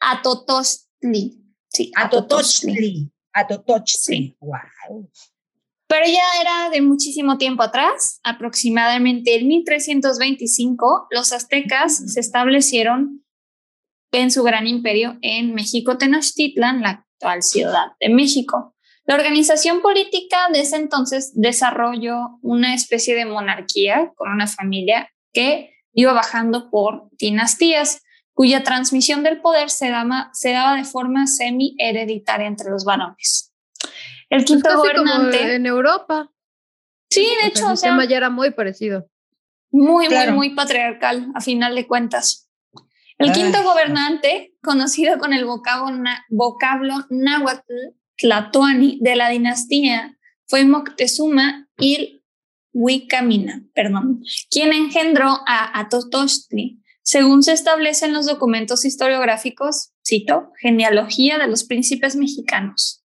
Atotochtli. 0.00 1.40
Sí, 1.68 1.90
Atotochtli. 1.96 3.10
Atotochtli. 3.32 4.36
Wow. 4.40 5.10
Pero 5.86 6.06
ya 6.06 6.40
era 6.40 6.70
de 6.70 6.82
muchísimo 6.82 7.38
tiempo 7.38 7.62
atrás, 7.62 8.20
aproximadamente 8.24 9.36
en 9.36 9.46
1325, 9.48 11.08
los 11.10 11.32
aztecas 11.32 12.12
se 12.12 12.20
establecieron 12.20 13.24
en 14.12 14.30
su 14.30 14.42
gran 14.42 14.66
imperio 14.66 15.18
en 15.22 15.54
México 15.54 15.98
Tenochtitlan, 15.98 16.82
la 16.82 17.06
actual 17.16 17.42
Ciudad 17.42 17.92
de 18.00 18.08
México. 18.08 18.74
La 19.06 19.16
organización 19.16 19.82
política 19.82 20.48
de 20.52 20.60
ese 20.60 20.76
entonces 20.76 21.32
desarrolló 21.34 22.38
una 22.40 22.74
especie 22.74 23.14
de 23.14 23.26
monarquía 23.26 24.12
con 24.16 24.30
una 24.30 24.46
familia 24.46 25.10
que 25.32 25.73
iba 25.94 26.12
bajando 26.12 26.70
por 26.70 27.08
dinastías, 27.12 28.02
cuya 28.32 28.62
transmisión 28.62 29.22
del 29.22 29.40
poder 29.40 29.70
se 29.70 29.88
daba, 29.88 30.30
se 30.32 30.50
daba 30.50 30.76
de 30.76 30.84
forma 30.84 31.26
semi-hereditaria 31.26 32.46
entre 32.46 32.70
los 32.70 32.84
varones. 32.84 33.52
El 34.28 34.44
pues 34.44 34.46
quinto 34.46 34.76
gobernante. 34.76 35.54
en 35.54 35.66
Europa. 35.66 36.30
Sí, 37.10 37.26
de 37.40 37.48
hecho, 37.48 37.70
el 37.70 37.80
tema 37.80 38.04
ya 38.04 38.16
era 38.16 38.30
muy 38.30 38.50
parecido. 38.50 39.08
Muy, 39.70 40.08
muy, 40.08 40.30
muy 40.32 40.54
patriarcal, 40.54 41.30
a 41.34 41.40
final 41.40 41.74
de 41.74 41.86
cuentas. 41.86 42.50
El 43.18 43.32
quinto 43.32 43.62
gobernante, 43.62 44.54
conocido 44.62 45.18
con 45.18 45.32
el 45.32 45.44
vocablo, 45.44 46.10
vocablo 46.28 46.94
náhuatl 47.10 47.72
tlatoani 48.16 48.98
de 49.00 49.16
la 49.16 49.28
dinastía, 49.28 50.16
fue 50.46 50.64
Moctezuma 50.64 51.68
Huicamina, 52.74 53.62
perdón, 53.72 54.22
quien 54.50 54.72
engendró 54.72 55.28
a 55.46 55.78
Atotochtli. 55.78 56.82
Según 57.02 57.42
se 57.42 57.52
establece 57.52 58.06
en 58.06 58.14
los 58.14 58.26
documentos 58.26 58.84
historiográficos, 58.84 59.92
cito, 60.04 60.50
genealogía 60.58 61.38
de 61.38 61.46
los 61.46 61.64
príncipes 61.64 62.16
mexicanos. 62.16 63.04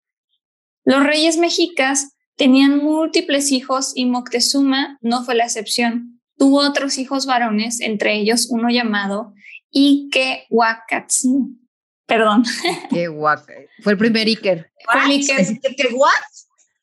Los 0.84 1.02
reyes 1.02 1.36
mexicas 1.36 2.12
tenían 2.36 2.78
múltiples 2.78 3.50
hijos 3.50 3.92
y 3.94 4.04
Moctezuma 4.04 4.98
no 5.00 5.24
fue 5.24 5.34
la 5.34 5.44
excepción. 5.44 6.20
Tuvo 6.36 6.60
otros 6.60 6.98
hijos 6.98 7.26
varones, 7.26 7.80
entre 7.80 8.14
ellos 8.14 8.48
uno 8.50 8.68
llamado 8.68 9.34
Ikehuacatzin. 9.70 11.68
Perdón. 12.06 12.44
Fue 13.82 13.92
el 13.92 13.98
primer 13.98 14.28
Iker. 14.28 14.70
Fue 14.84 15.04
el 15.04 15.10
Iker. 15.10 15.46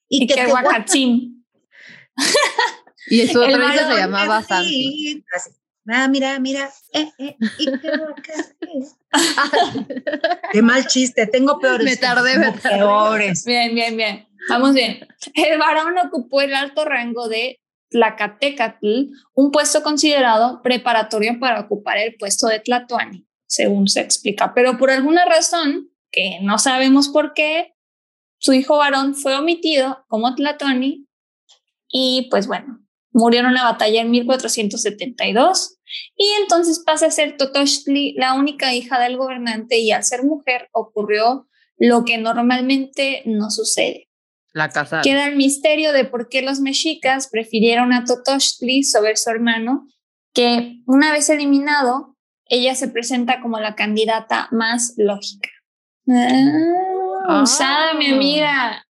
Ikehuacatzin. 0.10 1.43
Y 3.08 3.28
su 3.28 3.42
otro 3.42 3.52
hijo 3.52 3.88
se 3.88 3.98
llamaba 3.98 4.44
Santi. 4.44 5.24
Ah, 5.88 6.08
mira, 6.08 6.40
mira. 6.40 6.70
Eh, 6.94 7.12
eh, 7.18 7.36
Qué 10.52 10.62
mal 10.62 10.88
chiste. 10.88 11.28
Tengo 11.28 11.60
peores. 11.60 11.86
Me 11.86 11.98
tardé, 11.98 12.38
me 12.38 12.52
tardé. 12.54 12.78
Peores. 12.78 13.44
Bien, 13.46 13.76
bien, 13.76 13.98
bien. 13.98 14.28
Vamos 14.50 14.74
bien. 14.74 15.08
El 15.34 15.60
varón 15.60 15.98
ocupó 15.98 16.42
el 16.42 16.54
alto 16.54 16.86
rango 16.86 17.28
de 17.28 17.60
Tlacatecatl, 17.90 19.10
un 19.34 19.52
puesto 19.52 19.84
considerado 19.84 20.62
preparatorio 20.62 21.40
para 21.40 21.62
ocupar 21.62 21.98
el 21.98 22.16
puesto 22.16 22.48
de 22.48 22.60
Tlatuani, 22.60 23.28
según 23.46 23.88
se 23.88 24.02
explica. 24.02 24.54
Pero 24.54 24.78
por 24.78 24.90
alguna 24.90 25.26
razón, 25.26 25.90
que 26.12 26.40
no 26.42 26.60
sabemos 26.60 27.10
por 27.10 27.34
qué, 27.34 27.76
su 28.40 28.54
hijo 28.54 28.78
varón 28.78 29.16
fue 29.16 29.36
omitido 29.36 30.04
como 30.08 30.36
Tlatuani 30.36 31.08
y 31.94 32.28
pues 32.32 32.48
bueno, 32.48 32.80
murió 33.12 33.42
en 33.42 33.46
una 33.46 33.64
batalla 33.64 34.02
en 34.02 34.12
1472 34.12 35.78
y 36.18 36.28
entonces 36.42 36.84
pasa 36.84 37.06
a 37.06 37.12
ser 37.12 37.38
Totochtli 37.38 38.16
la 38.18 38.34
única 38.34 38.74
hija 38.74 39.00
del 39.00 39.16
gobernante 39.16 39.78
y 39.78 39.92
al 39.92 40.04
ser 40.04 40.24
mujer 40.24 40.70
ocurrió 40.74 41.48
lo 41.78 42.04
que 42.04 42.18
normalmente 42.18 43.22
no 43.26 43.52
sucede. 43.52 44.10
La 44.54 44.70
casa. 44.70 45.02
Queda 45.02 45.28
el 45.28 45.36
misterio 45.36 45.94
de 45.94 46.06
por 46.06 46.30
qué 46.30 46.42
los 46.42 46.60
mexicas 46.60 47.28
prefirieron 47.28 47.94
a 47.94 48.06
Totochtli 48.06 48.84
sobre 48.84 49.16
su 49.16 49.30
hermano, 49.30 49.88
que 50.34 50.82
una 50.86 51.12
vez 51.12 51.30
eliminado, 51.30 52.18
ella 52.46 52.76
se 52.76 52.88
presenta 52.88 53.40
como 53.42 53.60
la 53.60 53.76
candidata 53.76 54.48
más 54.52 54.94
lógica. 54.98 55.50
Ah, 56.08 57.42
usada, 57.44 57.94
mi 57.94 58.12
amiga. 58.12 58.86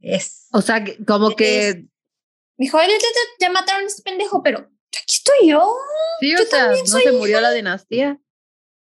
Es. 0.00 0.48
O 0.52 0.62
sea, 0.62 0.84
como 1.06 1.30
que. 1.30 1.89
Dijo, 2.60 2.78
ya, 3.40 3.50
mataron 3.50 3.84
a 3.84 3.86
este 3.86 4.02
pendejo, 4.02 4.42
pero 4.42 4.58
aquí 4.58 5.14
estoy 5.14 5.48
yo. 5.48 5.74
Sí, 6.20 6.30
Yo 6.30 6.42
o 6.42 6.44
sea, 6.44 6.58
también 6.66 6.84
no 6.84 6.98
se 6.98 7.12
murió 7.12 7.38
hija. 7.38 7.40
la 7.40 7.52
dinastía. 7.52 8.20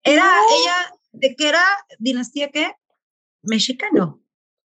Era 0.04 0.24
No. 0.24 0.56
ella, 0.62 0.94
¿de 1.14 1.36
qué 1.36 1.50
era? 1.50 1.64
¿Dinastía 1.98 2.52
qué? 2.52 2.74
Mexicano. 3.42 4.22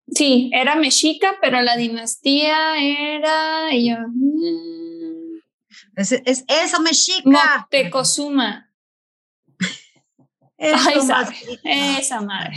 Sí, 0.08 0.50
era 0.54 0.76
mexica, 0.76 1.38
pero 1.41 1.62
la 1.62 1.76
dinastía 1.76 2.78
era. 2.82 3.74
y 3.74 3.89
yo, 3.89 3.98
mm, 4.08 5.39
Es, 5.98 6.14
es 6.14 6.46
eso, 6.48 6.80
mexica. 6.82 7.68
Moctezuma. 7.70 8.72
Ay, 10.58 11.02
sabe. 11.02 11.36
Esa 11.66 12.22
madre. 12.22 12.56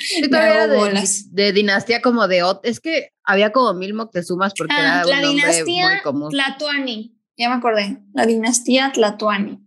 Sí, 0.00 0.20
Me 0.22 0.28
todavía 0.28 0.52
era 0.54 0.62
hago 0.64 0.72
de, 0.72 0.78
bolas. 0.78 1.34
de 1.34 1.52
dinastía 1.52 2.00
como 2.02 2.28
de 2.28 2.42
Ot. 2.42 2.60
Es 2.64 2.80
que 2.80 3.10
había 3.24 3.52
como 3.52 3.74
mil 3.74 3.94
Moctezumas 3.94 4.52
porque 4.56 4.74
Ah, 4.76 4.80
era 4.80 5.04
la 5.04 5.04
un 5.04 5.10
nombre 5.10 5.30
dinastía 5.52 5.88
muy 5.90 6.00
común. 6.02 6.30
Tlatuani. 6.30 7.18
Ya 7.36 7.48
me 7.48 7.56
acordé. 7.56 7.98
La 8.12 8.26
dinastía 8.26 8.92
Tlatuani. 8.92 9.60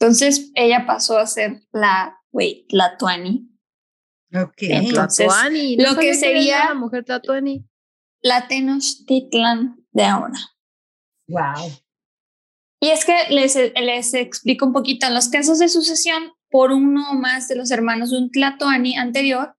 Entonces 0.00 0.50
ella 0.54 0.84
pasó 0.86 1.18
a 1.18 1.26
ser 1.26 1.62
la, 1.72 2.18
güey, 2.32 2.66
Tlatuani. 2.68 3.48
Ok. 4.34 4.54
Entonces, 4.60 5.26
Tlatoani. 5.26 5.76
lo 5.76 5.96
que 5.96 6.14
sería- 6.14 6.66
la 6.70 6.74
mujer 6.74 7.04
Tlatoani. 7.04 7.64
La 8.22 8.48
Tenochtitlan 8.48 9.76
de 9.92 10.04
ahora. 10.04 10.38
Wow. 11.28 11.70
Y 12.80 12.88
es 12.90 13.04
que 13.04 13.14
les, 13.30 13.54
les 13.56 14.14
explico 14.14 14.66
un 14.66 14.72
poquito. 14.72 15.06
En 15.06 15.14
los 15.14 15.28
casos 15.28 15.58
de 15.58 15.68
sucesión 15.68 16.32
por 16.52 16.70
uno 16.70 17.10
o 17.10 17.14
más 17.14 17.48
de 17.48 17.56
los 17.56 17.70
hermanos 17.70 18.10
de 18.10 18.18
un 18.18 18.30
Tlatoani 18.30 18.96
anterior, 18.96 19.56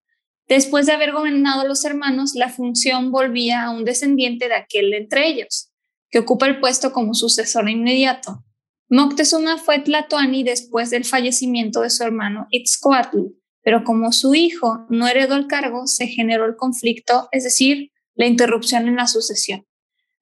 después 0.48 0.86
de 0.86 0.94
haber 0.94 1.12
gobernado 1.12 1.68
los 1.68 1.84
hermanos, 1.84 2.36
la 2.36 2.50
función 2.50 3.12
volvía 3.12 3.64
a 3.64 3.72
un 3.72 3.84
descendiente 3.84 4.48
de 4.48 4.54
aquel 4.54 4.94
entre 4.94 5.28
ellos, 5.28 5.72
que 6.12 6.20
ocupa 6.20 6.46
el 6.46 6.60
puesto 6.60 6.94
como 6.94 7.16
sucesor 7.16 7.68
inmediato. 7.68 8.46
Moctezuma 8.90 9.58
fue 9.58 9.80
Tlatoani 9.80 10.44
después 10.44 10.92
del 10.92 11.04
fallecimiento 11.04 11.82
de 11.82 11.90
su 11.90 12.04
hermano 12.04 12.46
Itzcoatl, 12.52 13.18
pero 13.64 13.84
como 13.84 14.12
su 14.12 14.36
hijo 14.36 14.86
no 14.90 15.08
heredó 15.08 15.36
el 15.36 15.48
cargo, 15.48 15.88
se 15.88 16.06
generó 16.06 16.46
el 16.46 16.56
conflicto, 16.56 17.28
es 17.32 17.44
decir, 17.44 17.92
la 18.14 18.28
interrupción 18.28 18.88
en 18.88 18.98
la 18.98 19.08
sucesión. 19.08 19.66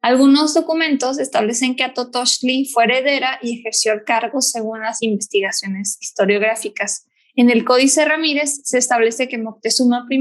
Algunos 0.02 0.56
documentos 0.56 1.20
establecen 1.20 1.76
que 1.76 1.84
Atotoshli 1.84 2.66
fue 2.74 2.86
heredera 2.86 3.38
y 3.41 3.60
ejerció 3.60 3.93
el 3.93 4.04
cargo 4.04 4.41
según 4.41 4.82
las 4.82 5.02
investigaciones 5.04 5.97
historiográficas. 6.02 7.06
En 7.36 7.49
el 7.49 7.64
Códice 7.64 8.04
Ramírez 8.06 8.62
se 8.64 8.80
establece 8.80 9.28
que 9.28 9.38
Moctezuma 9.38 10.08
I 10.10 10.20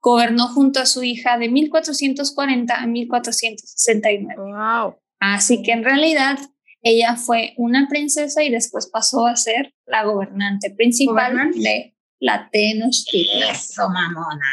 gobernó 0.00 0.48
junto 0.48 0.80
a 0.80 0.86
su 0.86 1.02
hija 1.02 1.36
de 1.36 1.48
1440 1.48 2.74
a 2.74 2.86
1469. 2.86 4.34
Wow. 4.36 4.96
Así 5.20 5.62
que 5.62 5.72
en 5.72 5.84
realidad 5.84 6.38
ella 6.82 7.16
fue 7.16 7.52
una 7.56 7.88
princesa 7.88 8.42
y 8.44 8.50
después 8.50 8.86
pasó 8.86 9.26
a 9.26 9.36
ser 9.36 9.74
la 9.86 10.04
gobernante 10.04 10.70
principal 10.70 11.32
Gobernante. 11.32 11.58
de 11.58 11.96
la 12.20 12.48
Tenochtitlan. 12.50 13.50
Eso, 13.50 13.88
mamona. 13.88 14.46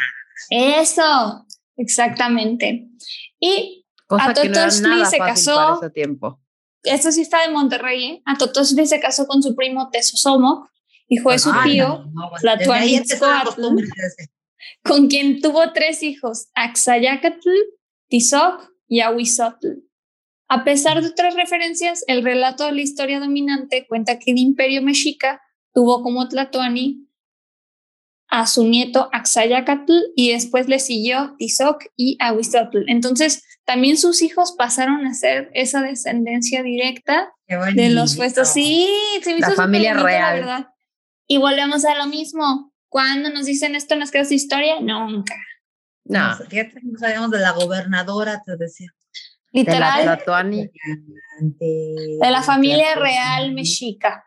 Eso, 0.50 1.46
exactamente. 1.76 2.88
Y 3.38 3.83
Cosa 4.18 4.34
que 4.34 4.48
no 4.48 4.54
era 4.54 4.64
Atotoxtli 4.64 4.88
nada 4.88 5.04
se 5.06 5.18
fácil 5.18 5.34
casó- 5.34 5.54
para 5.56 5.76
ese 5.76 5.90
tiempo. 5.90 6.40
esto 6.82 7.12
sí 7.12 7.20
está 7.22 7.42
de 7.46 7.52
Monterrey, 7.52 8.04
¿eh? 8.04 8.22
Atotoxtli 8.24 8.86
se 8.86 9.00
casó 9.00 9.26
con 9.26 9.42
su 9.42 9.54
primo 9.54 9.90
Tezosomoc, 9.90 10.68
hijo 11.08 11.30
de 11.30 11.38
su 11.38 11.50
Ay, 11.52 11.72
tío, 11.72 12.04
no, 12.12 12.30
no, 13.58 13.76
con 14.82 15.06
quien 15.08 15.40
tuvo 15.40 15.72
tres 15.72 16.02
hijos, 16.02 16.48
Axayacatl, 16.54 17.48
Tizoc 18.08 18.70
y 18.88 19.00
Ahuizotl. 19.00 19.68
A 20.48 20.62
pesar 20.64 21.00
de 21.00 21.08
otras 21.08 21.34
referencias, 21.34 22.04
el 22.06 22.22
relato 22.22 22.64
de 22.66 22.72
la 22.72 22.80
historia 22.82 23.18
dominante 23.18 23.86
cuenta 23.88 24.18
que 24.18 24.30
el 24.32 24.38
imperio 24.38 24.82
mexica 24.82 25.40
tuvo 25.72 26.02
como 26.02 26.28
Tlatoani 26.28 27.08
a 28.28 28.46
su 28.46 28.64
nieto 28.64 29.08
Axayacatl 29.12 29.92
y 30.16 30.32
después 30.32 30.68
le 30.68 30.78
siguió 30.78 31.34
Tizoc 31.38 31.84
y 31.96 32.16
Ahuizotl. 32.20 32.84
Entonces, 32.88 33.44
también 33.64 33.96
sus 33.96 34.22
hijos 34.22 34.54
pasaron 34.58 35.06
a 35.06 35.14
ser 35.14 35.50
esa 35.54 35.80
descendencia 35.82 36.62
directa 36.62 37.32
de 37.46 37.90
los 37.90 38.16
puestos. 38.16 38.48
Sí, 38.48 38.88
se 39.22 39.38
La 39.38 39.48
hizo 39.48 39.56
familia 39.56 39.94
real. 39.94 40.40
La 40.40 40.46
verdad. 40.46 40.66
Y 41.26 41.38
volvemos 41.38 41.84
a 41.84 41.94
lo 41.94 42.06
mismo. 42.06 42.72
¿Cuándo 42.88 43.30
nos 43.30 43.46
dicen 43.46 43.74
esto 43.74 43.94
en 43.94 44.00
las 44.00 44.10
clases 44.10 44.28
de 44.30 44.34
historia? 44.36 44.80
Nunca. 44.80 45.34
No, 46.04 46.36
fíjate, 46.48 46.80
no 46.82 46.98
sabíamos 46.98 47.30
de 47.30 47.40
la 47.40 47.52
gobernadora, 47.52 48.42
te 48.44 48.56
decía. 48.56 48.88
de 49.52 49.64
la 49.64 49.72
Literal, 49.72 50.02
Tlatoani. 50.02 50.70
de 51.48 52.30
la 52.30 52.42
familia 52.42 52.94
real 52.96 53.52
mexica. 53.54 54.24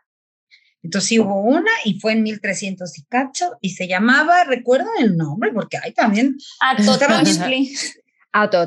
Entonces 0.82 1.08
sí 1.08 1.18
hubo 1.18 1.40
una 1.42 1.70
y 1.84 1.98
fue 2.00 2.12
en 2.12 2.22
1300 2.22 2.96
y 2.98 3.02
cacho 3.04 3.56
y 3.60 3.70
se 3.70 3.88
llamaba, 3.88 4.44
recuerdan 4.44 4.88
el 5.00 5.16
nombre, 5.16 5.52
porque 5.52 5.76
hay 5.76 5.92
también. 5.92 6.36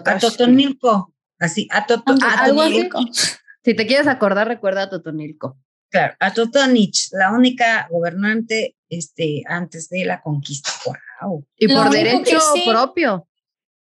Atotonilco, 0.05 1.13
así, 1.39 1.67
Atoto, 1.71 2.11
algo 2.37 2.61
así. 2.61 2.79
Atotonilco. 2.81 2.99
Si 3.63 3.75
te 3.75 3.85
quieres 3.87 4.07
acordar, 4.07 4.47
recuerda 4.47 4.83
a 4.83 4.89
Totonilco. 4.89 5.57
claro, 5.89 6.15
Atotonich, 6.19 7.09
la 7.11 7.31
única 7.31 7.87
gobernante 7.91 8.75
este, 8.89 9.43
antes 9.47 9.87
de 9.89 10.05
la 10.05 10.21
conquista. 10.21 10.71
Wow. 11.21 11.45
Y 11.57 11.67
por 11.67 11.89
derecho 11.89 12.39
sí- 12.53 12.63
propio. 12.67 13.27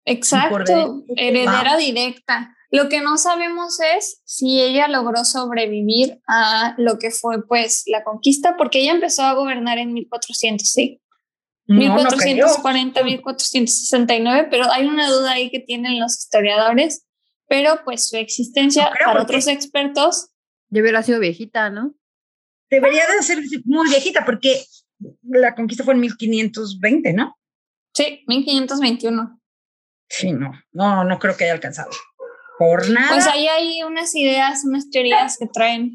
Exacto, 0.04 0.58
derecho. 0.58 1.04
heredera 1.16 1.72
Wow. 1.72 1.80
directa. 1.80 2.56
Lo 2.70 2.88
que 2.88 3.00
no 3.00 3.18
sabemos 3.18 3.78
es 3.96 4.20
si 4.24 4.60
ella 4.60 4.86
logró 4.86 5.24
sobrevivir 5.24 6.20
a 6.28 6.74
lo 6.78 6.98
que 6.98 7.10
fue 7.10 7.44
pues 7.46 7.82
la 7.86 8.04
conquista, 8.04 8.56
porque 8.56 8.80
ella 8.80 8.92
empezó 8.92 9.22
a 9.22 9.34
gobernar 9.34 9.78
en 9.78 9.92
1400, 9.92 10.70
sí. 10.70 11.00
No, 11.66 11.76
no 11.76 12.08
creo. 12.10 12.46
1440, 12.46 13.04
1469, 13.04 14.48
pero 14.50 14.70
hay 14.72 14.86
una 14.86 15.08
duda 15.08 15.32
ahí 15.32 15.50
que 15.50 15.60
tienen 15.60 16.00
los 16.00 16.18
historiadores, 16.18 17.06
pero 17.48 17.80
pues 17.84 18.08
su 18.08 18.16
existencia 18.16 18.84
No 18.84 18.90
creo, 18.92 19.06
para 19.08 19.22
otros 19.22 19.46
expertos, 19.46 20.30
hubiera 20.70 21.02
sido 21.02 21.20
viejita, 21.20 21.70
¿no? 21.70 21.94
Debería 22.70 23.04
de 23.06 23.22
ser 23.22 23.38
muy 23.64 23.88
viejita 23.88 24.24
porque 24.24 24.64
la 25.22 25.54
conquista 25.54 25.84
fue 25.84 25.94
en 25.94 26.00
1520, 26.00 27.12
¿no? 27.12 27.36
sí, 27.92 28.24
1521. 28.26 29.40
Sí, 30.08 30.32
no, 30.32 30.52
no, 30.72 31.04
no 31.04 31.18
creo 31.18 31.36
que 31.36 31.44
haya 31.44 31.52
alcanzado. 31.52 31.90
Pues 33.08 33.26
ahí 33.26 33.46
hay 33.48 33.82
unas 33.82 34.14
ideas, 34.14 34.64
unas 34.64 34.90
teorías 34.90 35.36
que 35.38 35.46
traen 35.46 35.92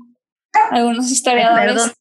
algunos 0.71 1.11
historiadores. 1.11 1.73
perdón. 1.73 1.91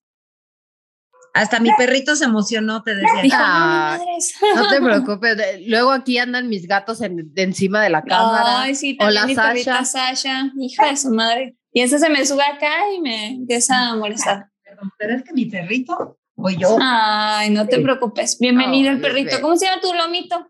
Hasta 1.34 1.58
mi 1.58 1.70
perrito 1.76 2.14
se 2.14 2.24
emocionó, 2.26 2.82
te 2.84 2.94
decía. 2.94 3.22
Dijo, 3.22 3.36
Ah, 3.38 3.96
"No, 3.98 4.04
madres". 4.04 4.34
No 4.54 4.68
te 4.68 4.80
preocupes. 4.80 5.36
Luego 5.66 5.90
aquí 5.90 6.16
andan 6.18 6.48
mis 6.48 6.68
gatos 6.68 7.00
en, 7.02 7.34
de 7.34 7.42
encima 7.42 7.82
de 7.82 7.90
la 7.90 8.02
cámara. 8.02 8.62
Ay, 8.62 8.74
sí, 8.76 8.96
Hola, 9.00 9.22
también 9.22 9.36
mi 9.38 9.42
perrita 9.44 9.84
Sasha. 9.84 10.14
Sasha, 10.16 10.52
hija 10.60 10.86
de 10.86 10.96
su 10.96 11.10
madre. 11.10 11.56
Y 11.72 11.80
ese 11.80 11.98
se 11.98 12.08
me 12.08 12.24
sube 12.24 12.44
acá 12.44 12.92
y 12.96 13.00
me 13.00 13.30
empieza 13.30 13.88
a 13.88 13.96
molestar. 13.96 14.46
Perdón, 14.62 14.92
pero 14.96 15.16
es 15.16 15.24
que 15.24 15.32
mi 15.32 15.46
perrito 15.46 16.18
o 16.36 16.50
yo. 16.50 16.78
Ay, 16.80 17.50
no 17.50 17.66
te 17.66 17.80
preocupes. 17.80 18.38
Bienvenido 18.38 18.92
el 18.92 19.00
perrito. 19.00 19.30
bebé. 19.30 19.42
¿Cómo 19.42 19.56
se 19.56 19.66
llama 19.66 19.80
tu 19.80 19.92
lomito? 19.92 20.48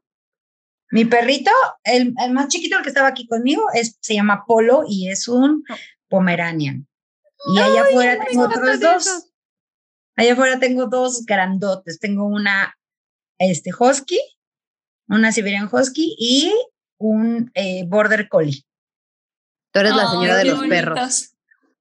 Mi 0.95 1.05
perrito, 1.05 1.51
el, 1.83 2.15
el 2.25 2.33
más 2.33 2.47
chiquito, 2.47 2.77
el 2.77 2.85
que 2.85 2.89
estaba 2.89 3.09
aquí 3.09 3.27
conmigo, 3.27 3.65
es, 3.75 3.99
se 4.01 4.15
llama 4.15 4.45
Polo 4.47 4.85
y 4.89 5.09
es 5.11 5.27
un 5.27 5.65
Pomeranian. 6.09 6.87
Y 7.53 7.59
allá 7.59 7.83
afuera 7.83 8.25
tengo 8.25 8.45
otros 8.45 8.79
dos. 8.79 9.27
Allá 10.15 10.35
afuera 10.35 10.61
tengo 10.61 10.87
dos 10.87 11.27
grandotes. 11.27 11.99
Tengo 11.99 12.27
una 12.27 12.79
este, 13.39 13.73
Husky, 13.77 14.21
una 15.09 15.33
Siberian 15.33 15.69
Husky 15.71 16.15
y 16.17 16.55
un 16.99 17.51
eh, 17.55 17.85
Border 17.89 18.29
Collie. 18.29 18.65
Tú 19.73 19.81
eres 19.81 19.97
la 19.97 20.09
señora 20.09 20.37
de 20.37 20.45
los 20.45 20.61
perros. 20.69 21.35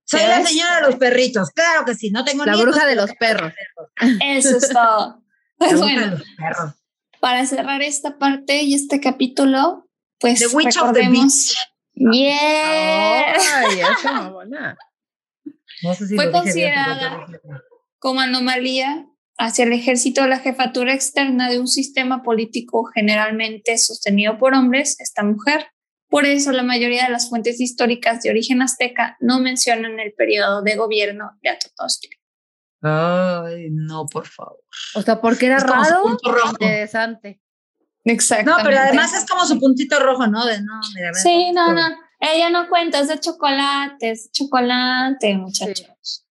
Soy 0.05 0.21
¿Sí 0.21 0.25
la 0.25 0.43
señora 0.43 0.75
de 0.77 0.81
los 0.87 0.95
perritos, 0.95 1.51
claro 1.51 1.85
que 1.85 1.93
sí, 1.93 2.09
no 2.09 2.25
tengo 2.25 2.45
La 2.45 2.53
nietos, 2.53 2.73
bruja 2.73 2.87
de 2.87 2.95
los 2.95 3.11
perros. 3.11 3.53
Eso 4.23 4.57
es 4.57 4.69
todo. 4.69 5.23
La 5.59 5.67
Pues 5.67 5.73
bruja 5.73 5.85
de 5.85 5.97
bueno, 5.99 6.11
los 6.17 6.27
perros. 6.35 6.82
Para 7.23 7.45
cerrar 7.45 7.81
esta 7.81 8.17
parte 8.17 8.63
y 8.63 8.73
este 8.73 8.99
capítulo, 8.99 9.87
pues 10.19 10.39
The 10.39 10.47
Witch 10.47 10.75
of 10.75 10.91
the 10.91 10.99
recordemos. 11.03 11.55
Yeah. 11.93 13.33
Ay, 13.55 13.79
esa 13.79 14.11
mamona. 14.23 14.77
No 15.83 15.93
sé 15.93 16.05
si 16.05 16.15
Fue 16.15 16.25
bien, 16.25 16.31
pero 16.33 16.43
considerada- 16.43 17.25
como 17.97 18.19
anomalía 18.19 19.07
hacia 19.37 19.63
el 19.63 19.71
ejército 19.71 20.27
la 20.27 20.39
jefatura 20.39 20.93
externa 20.93 21.49
de 21.49 21.61
un 21.61 21.69
sistema 21.69 22.23
político 22.23 22.83
generalmente 22.93 23.77
sostenido 23.77 24.37
por 24.37 24.53
hombres, 24.53 24.99
esta 24.99 25.23
mujer. 25.23 25.67
Por 26.09 26.25
eso 26.25 26.51
la 26.51 26.63
mayoría 26.63 27.05
de 27.05 27.11
las 27.11 27.29
fuentes 27.29 27.61
históricas 27.61 28.21
de 28.21 28.31
origen 28.31 28.61
azteca 28.61 29.15
no 29.21 29.39
mencionan 29.39 29.97
el 30.01 30.11
periodo 30.11 30.61
de 30.61 30.75
gobierno 30.75 31.31
de 31.41 31.51
Atotoxtli. 31.51 32.09
Ay, 32.83 33.69
no, 33.71 34.05
por 34.05 34.27
favor. 34.27 34.59
O 34.95 35.01
sea, 35.01 35.21
porque 35.21 35.45
era 35.47 35.57
Es 35.57 35.63
como 35.63 35.83
su 35.83 35.89
raro. 35.91 36.03
punto 36.03 36.31
rojo. 36.31 36.49
Interesante. 36.51 37.41
Exacto. 38.05 38.51
No, 38.51 38.57
pero 38.63 38.77
además 38.77 39.13
es 39.13 39.25
como 39.25 39.45
su 39.45 39.57
puntito 39.59 39.97
rojo, 39.99 40.27
¿no? 40.27 40.45
De 40.45 40.61
no, 40.61 40.79
mira, 40.93 41.13
Sí, 41.13 41.51
no, 41.53 41.71
no. 41.73 41.81
Ella 42.19 42.49
no 42.49 42.67
cuenta, 42.67 42.99
es 42.99 43.07
de 43.07 43.19
chocolate, 43.19 44.11
es 44.11 44.29
chocolate, 44.31 45.35
muchachos. 45.37 46.25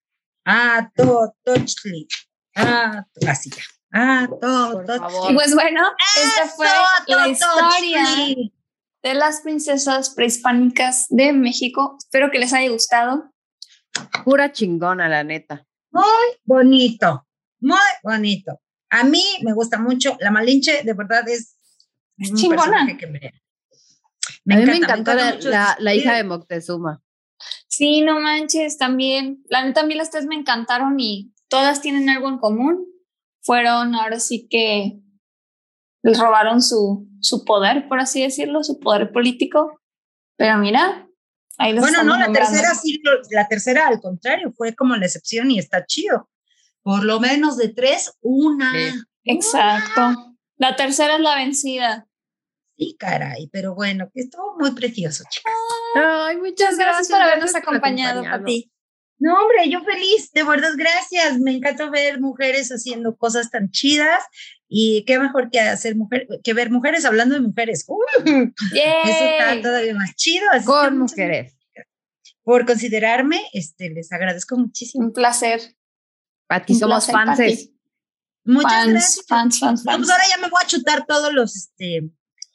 Ah, 0.45 0.91
todo, 0.95 1.35
tochli. 1.45 2.07
Ah, 2.57 3.07
así 3.27 3.51
ya. 3.51 3.63
Ah, 3.95 4.29
todo, 4.41 4.85
todo. 4.85 5.31
Y 5.31 5.35
pues 5.35 5.55
bueno, 5.55 5.83
esta 6.23 6.49
fue 6.49 6.67
la 7.07 7.29
historia 7.29 8.05
de 9.03 9.15
las 9.15 9.41
princesas 9.41 10.11
prehispánicas 10.11 11.07
de 11.11 11.33
México. 11.33 11.97
Espero 11.99 12.31
que 12.31 12.39
les 12.39 12.53
haya 12.53 12.71
gustado. 12.71 13.31
Pura 14.25 14.53
chingona, 14.53 15.09
la 15.09 15.25
neta. 15.25 15.67
Muy 15.93 16.39
bonito, 16.45 17.27
muy 17.61 17.79
bonito. 18.03 18.61
A 18.91 19.05
mí 19.05 19.23
me 19.43 19.53
gusta 19.53 19.79
mucho. 19.79 20.17
La 20.21 20.31
Malinche, 20.31 20.83
de 20.83 20.95
verdad, 20.95 21.29
es, 21.29 21.59
es 22.19 22.33
chingona. 22.35 22.87
Que 22.99 23.07
me, 23.07 23.21
me 24.45 24.55
a 24.55 24.59
mí 24.59 24.65
me 24.65 24.77
encantó 24.77 25.15
la, 25.15 25.35
la, 25.41 25.77
la, 25.79 25.95
hija 25.95 26.15
de 26.15 26.25
Moctezuma. 26.25 27.03
Sí, 27.69 28.03
no 28.03 28.21
manches, 28.21 28.79
también. 28.79 29.43
La 29.49 29.65
neta, 29.65 29.81
a 29.81 29.87
mí 29.87 29.95
las 29.95 30.11
tres 30.11 30.27
me 30.27 30.35
encantaron 30.35 30.99
y 30.99 31.33
todas 31.49 31.81
tienen 31.81 32.09
algo 32.09 32.29
en 32.29 32.39
común. 32.39 32.87
Fueron 33.43 33.95
ahora 33.95 34.21
sí 34.21 34.47
que 34.49 35.01
les 36.03 36.19
robaron 36.19 36.63
su, 36.63 37.09
su 37.21 37.45
poder, 37.45 37.89
por 37.89 38.01
así 38.01 38.23
decirlo, 38.23 38.63
su 38.63 38.79
poder 38.79 39.13
político. 39.13 39.81
Pero 40.37 40.59
mira, 40.59 41.09
Bueno, 41.79 42.03
no, 42.03 42.19
la 42.19 42.33
tercera 42.33 42.75
sí, 42.75 43.01
la 43.31 43.47
tercera 43.49 43.89
al 43.89 44.01
contrario, 44.01 44.53
fue 44.57 44.75
como 44.75 44.97
la 44.97 45.07
excepción 45.07 45.51
y 45.51 45.59
está 45.59 45.85
chido. 45.87 46.29
Por 46.83 47.05
lo 47.05 47.21
menos 47.21 47.57
de 47.57 47.69
tres, 47.69 48.13
una. 48.21 48.73
Exacto. 49.25 50.37
La 50.57 50.75
tercera 50.77 51.15
es 51.17 51.21
la 51.21 51.37
vencida. 51.37 52.09
Sí, 52.77 52.97
caray, 52.99 53.49
pero 53.53 53.75
bueno, 53.75 54.11
estuvo 54.15 54.57
muy 54.59 54.73
precioso, 54.73 55.25
chicas. 55.29 55.53
Ay, 55.95 56.39
muchas 56.39 56.77
gracias, 56.77 57.09
por 57.09 57.21
habernos 57.21 57.55
acompañado, 57.55 58.25
Pati. 58.25 58.72
No, 59.23 59.35
hombre, 59.35 59.71
yo 59.71 59.85
feliz, 59.85 60.33
de 60.33 60.43
verdad, 60.43 60.73
gracias. 60.77 61.39
Me 61.39 61.53
encanta 61.53 61.89
ver 61.89 62.21
mujeres 62.21 62.71
haciendo 62.71 63.17
cosas 63.17 63.53
tan 63.53 63.71
chidas 63.71 64.25
y 64.69 65.05
qué 65.07 65.21
mejor 65.21 65.49
que 65.49 65.61
hacer 65.61 65.95
mujer, 65.95 66.27
que 66.43 66.55
ver 66.55 66.73
mujeres 66.73 67.05
hablando 67.05 67.37
de 67.37 67.41
mujeres. 67.41 67.85
Uh, 67.87 68.01
eso 68.25 68.55
está 68.75 69.63
todavía 69.63 69.95
más 69.95 70.17
chido. 70.17 70.45
Así 70.51 70.67
Con 70.67 70.99
mujeres. 70.99 71.55
Por 72.43 72.67
considerarme, 72.67 73.41
este, 73.53 73.91
les 73.91 74.11
agradezco 74.11 74.57
muchísimo. 74.57 75.05
Un 75.05 75.13
placer. 75.13 75.61
Pati, 76.49 76.75
somos 76.75 77.07
fans. 77.07 77.39
Muchas 78.45 78.73
fans, 78.73 78.91
gracias. 78.91 79.27
Fans, 79.29 79.59
fans, 79.61 79.85
fans. 79.85 79.99
Pues 79.99 80.11
ahora 80.11 80.25
ya 80.29 80.39
me 80.39 80.49
voy 80.49 80.63
a 80.65 80.67
chutar 80.67 81.07
todos 81.07 81.33
los, 81.33 81.55
este, 81.55 82.11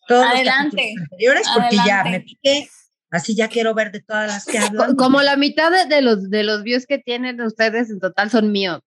todos 0.05 0.25
Adelante. 0.25 0.91
los 0.95 1.03
anteriores 1.03 1.47
porque 1.53 1.77
Adelante. 1.77 1.87
ya 1.87 2.03
me 2.03 2.19
piqué. 2.19 2.69
Así 3.09 3.35
ya 3.35 3.47
quiero 3.47 3.73
ver 3.73 3.91
de 3.91 4.01
todas 4.01 4.27
las 4.27 4.45
que 4.45 4.57
hablan. 4.59 4.95
Como 4.95 5.21
la 5.21 5.37
mitad 5.37 5.71
de, 5.71 5.85
de, 5.85 6.01
los, 6.01 6.29
de 6.29 6.43
los 6.43 6.63
views 6.63 6.85
que 6.85 6.99
tienen 6.99 7.41
ustedes 7.41 7.89
en 7.89 7.99
total 7.99 8.29
son 8.29 8.51
míos. 8.51 8.81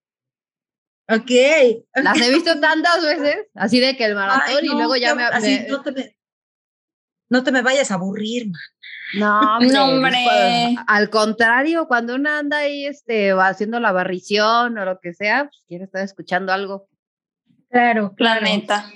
Ok. 1.08 1.22
okay. 1.22 1.84
Las 1.94 2.20
he 2.20 2.32
visto 2.32 2.60
tantas 2.60 3.02
veces, 3.02 3.46
así 3.54 3.80
de 3.80 3.96
que 3.96 4.04
el 4.04 4.14
maratón 4.14 4.42
Ay, 4.46 4.66
no, 4.66 4.72
y 4.72 4.76
luego 4.76 4.96
ya 4.96 5.14
me, 5.14 5.24
así, 5.24 5.60
me... 5.60 5.68
No, 5.68 5.82
te 5.82 5.92
me, 5.92 6.16
no 7.30 7.42
te 7.42 7.52
me 7.52 7.62
vayas 7.62 7.90
a 7.90 7.94
aburrir, 7.94 8.46
man. 8.46 8.60
No, 9.14 9.40
hombre, 9.56 9.68
no, 9.72 9.84
hombre. 9.86 10.76
Al 10.86 11.10
contrario, 11.10 11.88
cuando 11.88 12.14
uno 12.14 12.30
anda 12.30 12.58
ahí 12.58 12.86
este, 12.86 13.32
va 13.32 13.48
haciendo 13.48 13.80
la 13.80 13.92
barrición 13.92 14.78
o 14.78 14.84
lo 14.84 15.00
que 15.00 15.14
sea, 15.14 15.44
pues 15.44 15.62
quiere 15.66 15.84
estar 15.84 16.02
escuchando 16.02 16.52
algo. 16.52 16.88
Claro, 17.70 18.14
claro. 18.14 18.40
La 18.42 18.46
neta. 18.46 18.92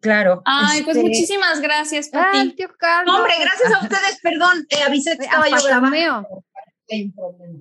Claro. 0.00 0.42
Ay, 0.46 0.80
este... 0.80 0.84
pues 0.84 0.96
muchísimas 0.96 1.60
gracias, 1.60 2.08
Pati. 2.08 2.38
Ay, 2.38 2.52
tío 2.54 2.68
Carlos. 2.78 3.12
No, 3.12 3.18
hombre, 3.18 3.34
gracias 3.38 3.72
a 3.72 3.82
ustedes, 3.82 4.18
perdón, 4.22 4.66
eh, 4.70 4.82
avisé 4.82 5.16
que 5.18 5.24
estaba 5.24 5.48
yo 5.48 5.62
grabando. 5.62 6.44
Hay 6.90 7.04
un 7.04 7.14
problema. 7.14 7.60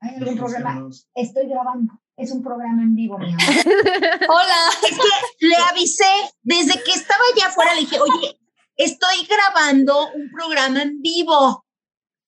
¿Hay 0.00 0.14
algún 0.14 0.36
problema? 0.36 0.88
Estoy 1.14 1.48
grabando. 1.48 1.92
Es 2.16 2.30
un 2.32 2.42
programa 2.42 2.82
en 2.82 2.94
vivo, 2.94 3.18
mi 3.18 3.26
amor. 3.26 3.38
Hola. 4.28 4.70
Es 4.88 4.98
que 4.98 5.46
le 5.46 5.56
avisé 5.56 6.04
desde 6.42 6.82
que 6.82 6.92
estaba 6.92 7.20
allá 7.34 7.46
afuera, 7.46 7.74
le 7.74 7.80
dije, 7.80 7.98
oye, 8.00 8.38
estoy 8.76 9.26
grabando 9.26 10.08
un 10.12 10.30
programa 10.30 10.82
en 10.82 11.00
vivo. 11.00 11.64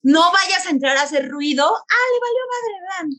No 0.03 0.33
vayas 0.33 0.67
a 0.67 0.71
entrar 0.71 0.97
a 0.97 1.03
hacer 1.03 1.29
ruido. 1.29 1.65
Ah, 1.65 2.07
le 2.13 2.21
valió 2.21 2.43
madre, 2.53 2.75
vean. 2.89 3.11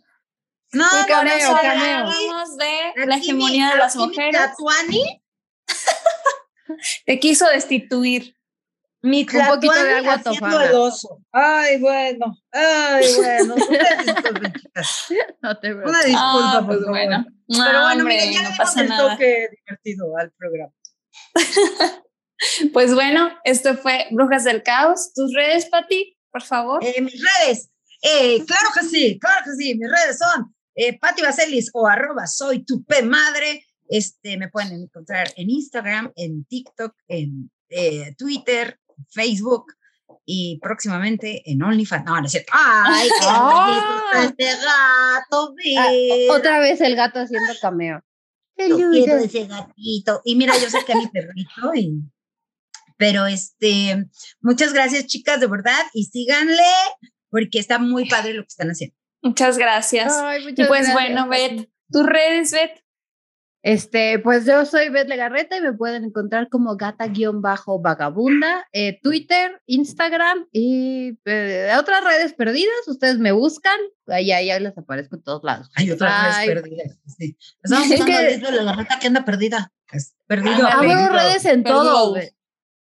No, 0.74 1.00
un 1.00 1.06
cameo, 1.06 1.52
no, 1.52 1.62
cameo. 1.62 1.98
Hablamos 2.08 2.58
de 2.58 3.06
la 3.06 3.16
hegemonía 3.18 3.66
mi, 3.66 3.72
de 3.72 3.78
las 3.78 3.96
mujeres. 3.98 4.40
Tatuani 4.40 5.21
te 7.06 7.20
quiso 7.20 7.48
destituir. 7.48 8.36
Mi 9.04 9.22
un 9.24 9.48
poquito 9.48 9.84
de 9.84 9.94
agua 9.96 10.22
tofana. 10.22 10.70
Ay, 11.32 11.80
bueno. 11.80 12.38
Ay, 12.52 13.06
bueno. 13.18 13.56
Una 13.56 14.04
disculpa, 14.04 14.54
No 15.42 15.60
te 15.60 15.74
Una 15.74 16.04
disculpa, 16.04 16.58
ah, 16.58 16.64
pues 16.68 16.80
bueno. 16.88 17.26
No, 17.48 17.66
Pero 17.66 17.82
bueno, 17.82 18.00
hombre, 18.00 18.16
mira, 18.28 18.32
ya 18.32 18.44
no 18.44 18.50
le 18.52 18.58
pasa 18.58 18.82
el 18.82 18.90
nada. 18.90 19.12
toque 19.14 19.50
divertido 19.58 20.18
al 20.18 20.32
programa. 20.34 20.74
pues 22.74 22.94
bueno, 22.94 23.32
esto 23.44 23.76
fue 23.76 24.08
Brujas 24.12 24.44
del 24.44 24.62
Caos. 24.62 25.12
¿Tus 25.16 25.34
redes, 25.34 25.66
Pati? 25.66 26.16
Por 26.32 26.44
favor. 26.44 26.86
Eh, 26.86 27.02
mis 27.02 27.20
redes. 27.20 27.72
Eh, 28.04 28.44
claro 28.46 28.70
que 28.74 28.86
sí, 28.86 29.20
claro 29.20 29.44
que 29.46 29.52
sí. 29.56 29.76
Mis 29.80 29.90
redes 29.90 30.20
son 30.20 30.56
eh, 30.76 30.98
Pati 31.00 31.22
Vaselis 31.22 31.70
o 31.74 31.88
arroba 31.88 32.28
soy 32.28 32.64
tu 32.64 32.84
P 32.86 33.02
madre. 33.04 33.66
Este, 33.92 34.38
me 34.38 34.48
pueden 34.48 34.72
encontrar 34.72 35.34
en 35.36 35.50
Instagram, 35.50 36.14
en 36.16 36.46
TikTok, 36.46 36.96
en 37.10 37.52
eh, 37.68 38.16
Twitter, 38.18 38.80
Facebook 39.10 39.66
y 40.26 40.60
próximamente 40.62 41.42
en 41.52 41.62
OnlyFans. 41.62 42.06
No, 42.06 42.18
no 42.18 42.26
es 42.26 42.32
cierto. 42.32 42.54
¡Ay, 42.56 43.10
qué 43.20 43.26
bonito 43.26 44.30
este 44.30 44.46
gato! 44.46 45.56
Ah, 45.78 46.38
otra 46.38 46.60
vez 46.60 46.80
el 46.80 46.96
gato 46.96 47.20
haciendo 47.20 47.52
cameo. 47.62 48.02
Yo 48.58 48.78
quiero 48.78 49.18
ese 49.18 49.46
gatito. 49.48 50.22
Y 50.24 50.38
mira, 50.38 50.58
yo 50.58 50.70
saqué 50.70 50.94
a 50.94 50.98
mi 50.98 51.08
perrito 51.08 51.76
y... 51.76 52.02
Pero 52.96 53.26
este, 53.26 54.06
muchas 54.40 54.72
gracias 54.72 55.08
chicas, 55.08 55.42
de 55.42 55.48
verdad, 55.48 55.82
y 55.94 56.06
síganle 56.06 56.64
porque 57.30 57.60
está 57.60 57.78
muy 57.78 58.08
padre 58.08 58.36
lo 58.36 58.44
que 58.44 58.50
están 58.50 58.70
haciendo. 58.70 58.96
Muchas 59.22 59.58
gracias. 59.58 60.14
Ay, 60.14 60.44
muchas 60.44 60.66
y 60.66 60.70
pues 60.70 60.88
gracias. 60.88 60.94
bueno, 60.94 61.28
Bet, 61.28 61.70
tus 61.92 62.06
redes, 62.06 62.52
Bet. 62.54 62.82
Este, 63.64 64.18
pues 64.20 64.46
yo 64.48 64.66
soy 64.66 64.90
Beth 64.90 65.08
Legarreta 65.08 65.56
y 65.56 65.62
me 65.62 65.74
pueden 65.74 66.04
encontrar 66.04 66.50
como 66.50 66.76
gata-vagabunda, 66.78 68.68
eh, 68.74 69.00
Twitter, 69.04 69.62
Instagram 69.68 70.48
y 70.52 71.20
eh, 71.26 71.72
otras 71.80 72.04
redes 72.04 72.34
perdidas. 72.34 72.88
Ustedes 72.88 73.20
me 73.20 73.32
buscan, 73.32 73.78
ahí, 74.08 74.32
ahí, 74.32 74.50
ahí 74.50 74.60
les 74.64 74.78
aparezco 74.78 75.16
en 75.16 75.24
todos 75.24 75.44
lados. 75.44 75.70
Hay 75.76 75.92
otras 75.92 76.12
Ay, 76.38 76.48
redes 76.50 76.62
perdidas. 76.64 76.98
Sí. 77.18 77.38
Estamos 77.64 77.92
Es 77.92 78.04
que- 78.06 78.14
a 78.46 78.52
Legarreta 78.52 79.00
que 79.00 79.08
anda 79.08 79.26
perdida. 79.26 79.72
Es 79.92 80.16
perdido. 80.26 80.68
Ah, 80.68 80.78
perdido, 80.80 81.10
redes 81.10 81.46
en 81.46 81.64
Perdido. 81.64 81.84
todo. 81.84 82.16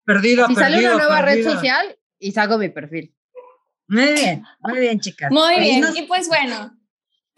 perdido, 0.03 0.47
Si 0.47 0.55
sale 0.55 0.79
una 0.79 0.93
nueva 0.95 1.21
red 1.21 1.43
social 1.43 1.95
y 2.19 2.31
saco 2.31 2.57
mi 2.57 2.69
perfil. 2.69 3.13
Muy 3.87 4.13
bien, 4.13 4.43
muy 4.59 4.79
bien, 4.79 4.99
chicas. 4.99 5.29
Muy 5.31 5.53
Ahí 5.53 5.61
bien. 5.61 5.81
nos- 5.81 5.95
Y 5.95 6.03
pues 6.03 6.27
bueno, 6.27 6.75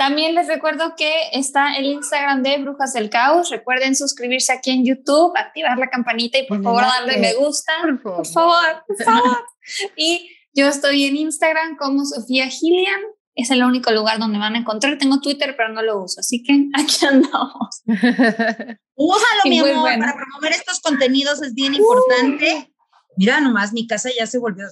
también 0.04 0.36
les 0.36 0.48
recuerdo 0.48 0.96
que 0.98 1.12
está 1.32 1.78
el 1.78 1.86
Instagram 1.86 2.44
de 2.44 2.58
Brujas 2.58 2.92
del 2.92 3.10
Caos. 3.10 3.50
Recuerden 3.50 3.96
suscribirse 3.96 4.52
aquí 4.52 4.72
en 4.72 4.86
YouTube, 4.86 5.32
activar 5.38 5.78
la 5.78 5.90
campanita 5.90 6.38
y 6.38 6.46
por 6.46 6.62
favor 6.62 6.82
darle 6.82 7.18
me 7.20 7.34
gusta. 7.36 7.72
Por 7.82 8.02
Por 8.02 8.28
favor, 8.28 8.84
por 8.86 9.04
favor. 9.04 9.38
y 9.96 10.30
yo 10.54 10.68
estoy 10.68 11.06
en 11.06 11.16
Instagram 11.16 11.78
como 11.78 12.04
Sofía 12.04 12.48
Gillian. 12.48 13.00
Es 13.34 13.50
el 13.50 13.64
único 13.64 13.92
lugar 13.92 14.20
donde 14.20 14.40
van 14.40 14.56
a 14.56 14.60
encontrar. 14.60 14.98
Tengo 14.98 15.22
Twitter, 15.22 15.56
pero 15.56 15.70
no 15.70 15.82
lo 15.82 16.04
uso. 16.04 16.20
Así 16.20 16.44
que 16.44 16.54
aquí 16.74 17.06
andamos. 17.06 17.82
Úsalo, 18.96 19.42
Y 19.46 19.50
mi 19.50 19.60
amor, 19.60 19.80
bueno. 19.80 20.06
para 20.06 20.16
promover 20.18 20.52
estos 20.52 20.82
contenidos 20.82 21.42
es 21.42 21.54
bien 21.54 21.76
importante. 21.76 22.73
Mira, 23.18 23.40
nomás 23.42 23.74
mi 23.74 23.88
casa 23.88 24.10
ya 24.18 24.26
se 24.28 24.38
volvió, 24.40 24.66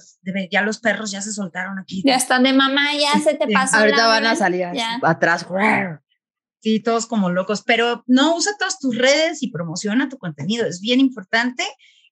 ya 0.50 0.62
los 0.62 0.78
perros 0.78 1.10
ya 1.10 1.20
se 1.20 1.32
soltaron 1.32 1.78
aquí. 1.78 2.02
Ya 2.04 2.16
están 2.16 2.42
de 2.42 2.52
mamá, 2.52 2.88
ya 2.94 3.20
se 3.20 3.34
te 3.34 3.46
pasó. 3.52 3.76
Ahorita 3.76 3.96
la 3.98 4.06
van 4.06 4.26
a 4.26 4.36
salir 4.36 4.66
Ya. 4.74 4.98
atrás. 5.02 5.46
Sí, 6.60 6.80
todos 6.80 7.06
como 7.06 7.30
locos, 7.30 7.62
pero 7.62 8.04
no 8.06 8.36
usa 8.36 8.52
todas 8.58 8.78
tus 8.78 8.96
redes 8.96 9.42
y 9.42 9.50
promociona 9.50 10.08
tu 10.08 10.16
contenido, 10.18 10.64
es 10.66 10.80
bien 10.80 11.00
importante. 11.00 11.64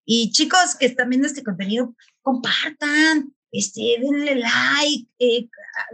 Y 0.05 0.33
chicos 0.33 0.75
que 0.79 0.87
están 0.87 1.09
viendo 1.09 1.29
este 1.29 1.45
contenido, 1.45 1.95
compartan, 2.23 3.33
este, 3.53 3.97
denle 4.01 4.37
like, 4.37 5.09
eh, 5.21 5.49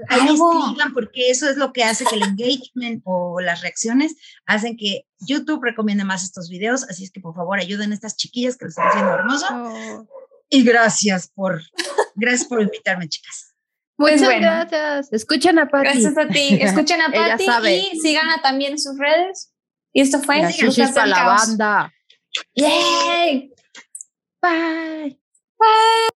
ahí 0.09 0.20
escriban, 0.26 0.95
porque 0.95 1.30
eso 1.30 1.49
es 1.51 1.57
lo 1.59 1.72
que 1.72 1.84
hace 1.84 2.05
que 2.07 2.16
el 2.16 2.22
engagement 2.22 3.03
o 3.05 3.41
las 3.41 3.61
reacciones 3.61 4.16
hacen 4.47 4.76
que 4.76 5.07
YouTube 5.18 5.62
recomiende 5.62 6.05
más 6.05 6.22
estos 6.22 6.49
videos. 6.49 6.84
Así 6.89 7.05
es 7.05 7.11
que 7.11 7.20
por 7.20 7.34
favor 7.34 7.59
ayuden 7.59 7.93
a 7.93 7.95
estas 7.95 8.16
chiquillas 8.16 8.57
que 8.57 8.64
lo 8.66 8.68
están 8.70 8.89
haciendo 8.89 9.12
hermoso. 9.14 9.47
Oh. 9.51 10.09
Y 10.49 10.62
gracias 10.62 11.28
por, 11.34 11.62
gracias 12.14 12.49
por 12.49 12.62
invitarme, 12.62 13.09
chicas. 13.09 13.55
Muchas 13.99 14.18
Pues 14.18 14.24
bueno. 14.24 14.40
gracias. 14.47 15.12
Escuchen 15.12 15.59
a 15.59 15.68
Pati. 15.68 15.84
Gracias 15.84 16.18
a 16.18 16.28
ti. 16.28 16.59
Escuchen 16.61 17.01
a 17.01 17.38
sabe. 17.38 17.78
y 17.78 17.99
síganla 17.99 18.40
también 18.42 18.72
en 18.72 18.78
sus 18.78 18.99
redes. 18.99 19.53
Y 19.92 20.03
esto 20.03 20.20
fue 20.20 20.47
chichis 20.53 20.90
para 20.90 21.07
la 21.07 21.24
banda. 21.24 21.92
¡Yay! 22.55 23.51
Bye. 24.42 25.18